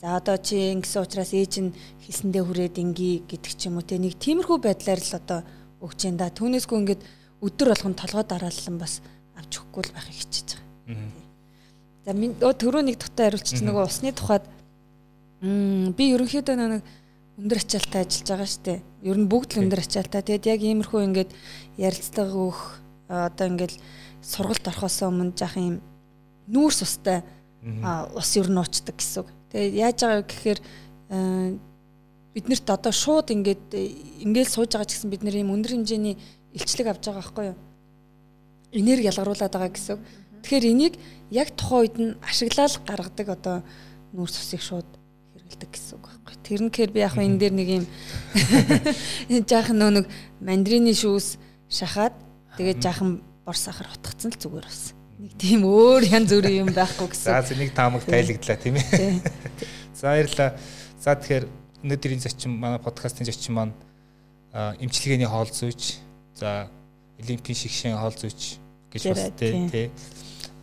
За 0.00 0.16
одоо 0.16 0.36
чи 0.38 0.70
ингэсэн 0.72 1.02
учраас 1.02 1.34
ээж 1.34 1.52
нь 1.60 1.74
хэлсэндээ 2.06 2.44
хүрээд 2.46 2.76
инги 2.78 3.26
гэдэг 3.26 3.52
ч 3.58 3.66
юм 3.66 3.76
уу 3.76 3.84
тий. 3.84 3.98
Нэг 3.98 4.14
тиймэрхүү 4.22 4.58
байдлаар 4.62 5.02
л 5.02 5.18
одоо 5.18 5.40
өгч 5.82 6.00
юм 6.06 6.16
да. 6.16 6.30
Түүнээсгүй 6.30 6.78
ингээд 6.78 7.02
өдөр 7.42 7.68
болгон 7.74 7.94
толгой 7.98 8.24
дараалан 8.24 8.78
бас 8.78 9.02
авч 9.34 9.52
өгөхгүй 9.58 9.82
л 9.82 9.94
байхыг 9.98 10.14
хичээж 10.14 10.48
байгаа. 10.56 11.23
За 12.04 12.12
түрүү 12.12 12.82
нэг 12.84 13.00
дутаа 13.00 13.30
хариулчих 13.30 13.64
нөгөө 13.64 13.88
усны 13.88 14.12
тухайд 14.12 14.44
би 15.40 16.04
ерөнхийдөө 16.12 16.56
нэг 16.60 16.84
өндөр 17.40 17.58
ачаалтаа 17.64 18.04
ажиллаж 18.04 18.28
байгаа 18.28 18.48
шүү 18.48 18.64
дээ. 18.68 18.80
Ер 19.08 19.18
нь 19.18 19.28
бүгд 19.28 19.56
л 19.56 19.62
өндөр 19.64 19.80
ачаалтаа. 19.82 20.22
Тэгэд 20.22 20.46
яг 20.52 20.60
иймэрхүү 20.62 21.00
ингээд 21.08 21.30
ярилцлага 21.80 22.36
өгөх 22.36 22.62
одоо 23.08 23.46
ингээл 23.48 23.76
сургалт 24.22 24.68
орохоос 24.68 25.00
өмнө 25.02 25.32
жах 25.32 25.56
юм 25.56 25.80
нүүрс 26.46 26.84
устай 26.84 27.24
ус 27.64 28.30
ер 28.36 28.48
нь 28.52 28.60
уучдаг 28.60 29.00
гэсэн 29.00 29.24
үг. 29.24 29.28
Тэгээ 29.50 29.80
яаж 29.80 29.98
байгаа 30.04 30.24
гэхээр 30.28 30.60
биднэрт 32.36 32.68
одоо 32.68 32.92
шууд 32.92 33.32
ингээд 33.32 33.64
ингээл 34.28 34.54
сууж 34.54 34.76
байгаа 34.76 34.88
ч 34.88 35.00
гэсэн 35.00 35.10
бид 35.10 35.24
нэр 35.24 35.40
юм 35.40 35.56
өндөр 35.56 35.72
хэмжээний 35.72 36.20
илчлэг 36.52 36.92
авч 36.92 37.08
байгаа 37.08 37.24
байхгүй 37.24 37.44
юу? 37.50 37.58
Энерги 38.76 39.08
ялгаруулад 39.08 39.52
байгаа 39.52 39.72
гэсэн 39.72 39.96
үг. 39.96 40.02
Тэгэхээр 40.44 40.70
энийг 40.70 40.94
яг 41.32 41.48
тухайн 41.56 41.80
үед 41.80 41.96
нь 41.96 42.12
ашиглаад 42.20 42.84
гаргадаг 42.84 43.28
одоо 43.32 43.56
нүүрс 44.12 44.36
усыг 44.44 44.60
шууд 44.60 44.88
хэрэгэлдэг 45.32 45.70
гэсэн 45.72 45.96
үг 45.96 46.04
байхгүй. 46.12 46.34
Тэр 46.44 46.60
нь 46.62 46.70
гэхээр 46.70 46.92
би 46.92 47.00
яг 47.00 47.16
энэ 47.16 47.40
дээр 47.40 47.54
нэг 47.56 47.68
юм 47.80 47.84
жаахан 49.50 49.80
нөө 49.80 49.90
нэг 50.04 50.06
мандрины 50.44 50.92
шүүс 50.92 51.40
шахаад 51.72 52.14
Тэгээд 52.54 52.78
жаахан 52.78 53.18
бор 53.42 53.58
сахар 53.58 53.90
утгацсан 53.90 54.30
л 54.30 54.38
зүгээр 54.38 54.62
бас. 54.62 54.94
Нэг 55.18 55.34
тийм 55.34 55.66
өөр 55.66 56.06
янз 56.06 56.30
бүрийн 56.30 56.62
юм 56.62 56.70
байхгүй 56.70 57.10
гэсэн. 57.10 57.34
За 57.34 57.42
зэнийг 57.42 57.74
таамаг 57.74 58.06
тайлагдлаа 58.06 58.58
тийм 58.62 58.78
ээ. 58.78 59.18
За 59.90 60.14
баярлаа. 60.14 60.54
За 61.02 61.18
тэгэхээр 61.18 61.50
өнөөдрийн 61.82 62.22
зочин 62.22 62.54
манай 62.54 62.78
подкастын 62.78 63.26
зочин 63.26 63.58
маань 63.58 63.74
эмчилгээний 64.54 65.26
хоол 65.26 65.50
зүйч, 65.50 65.98
за 66.38 66.70
олимпийн 67.18 67.58
шигшэн 67.58 67.98
хоол 67.98 68.14
зүйч 68.14 68.62
гэж 68.94 69.02
бас 69.10 69.34
тий 69.34 69.90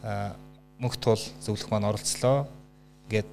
мөнх 0.03 0.97
туул 0.97 1.21
зөвлөх 1.45 1.69
маань 1.69 1.89
оролцлоо. 1.89 2.47
Ингээд 3.07 3.29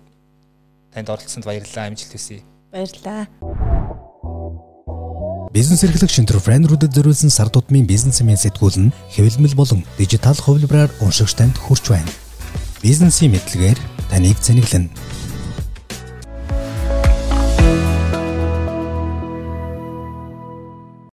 танд 0.92 1.08
оролцсонд 1.08 1.44
баярлалаа. 1.48 1.88
Амжилт 1.88 2.12
хүсье. 2.12 2.42
Баярлалаа. 2.72 3.26
Бизнес 5.52 5.82
эрхлэг 5.82 6.12
шинтер 6.12 6.38
френдрүүдэд 6.44 6.92
зориулсан 6.92 7.32
сар 7.32 7.48
тутмын 7.48 7.88
бизнесмен 7.88 8.36
сэтгүүл 8.36 8.92
нь 8.92 8.94
хэвлэмэл 9.16 9.56
болон 9.56 9.80
дижитал 9.96 10.36
хувилбараар 10.36 10.92
уншигч 11.00 11.34
танд 11.40 11.56
хүрч 11.56 11.88
байна. 11.88 12.12
Бизнесийн 12.84 13.32
мэдлэгээр 13.32 13.78
таныг 14.12 14.36
цэнэглэнэ 14.44 15.17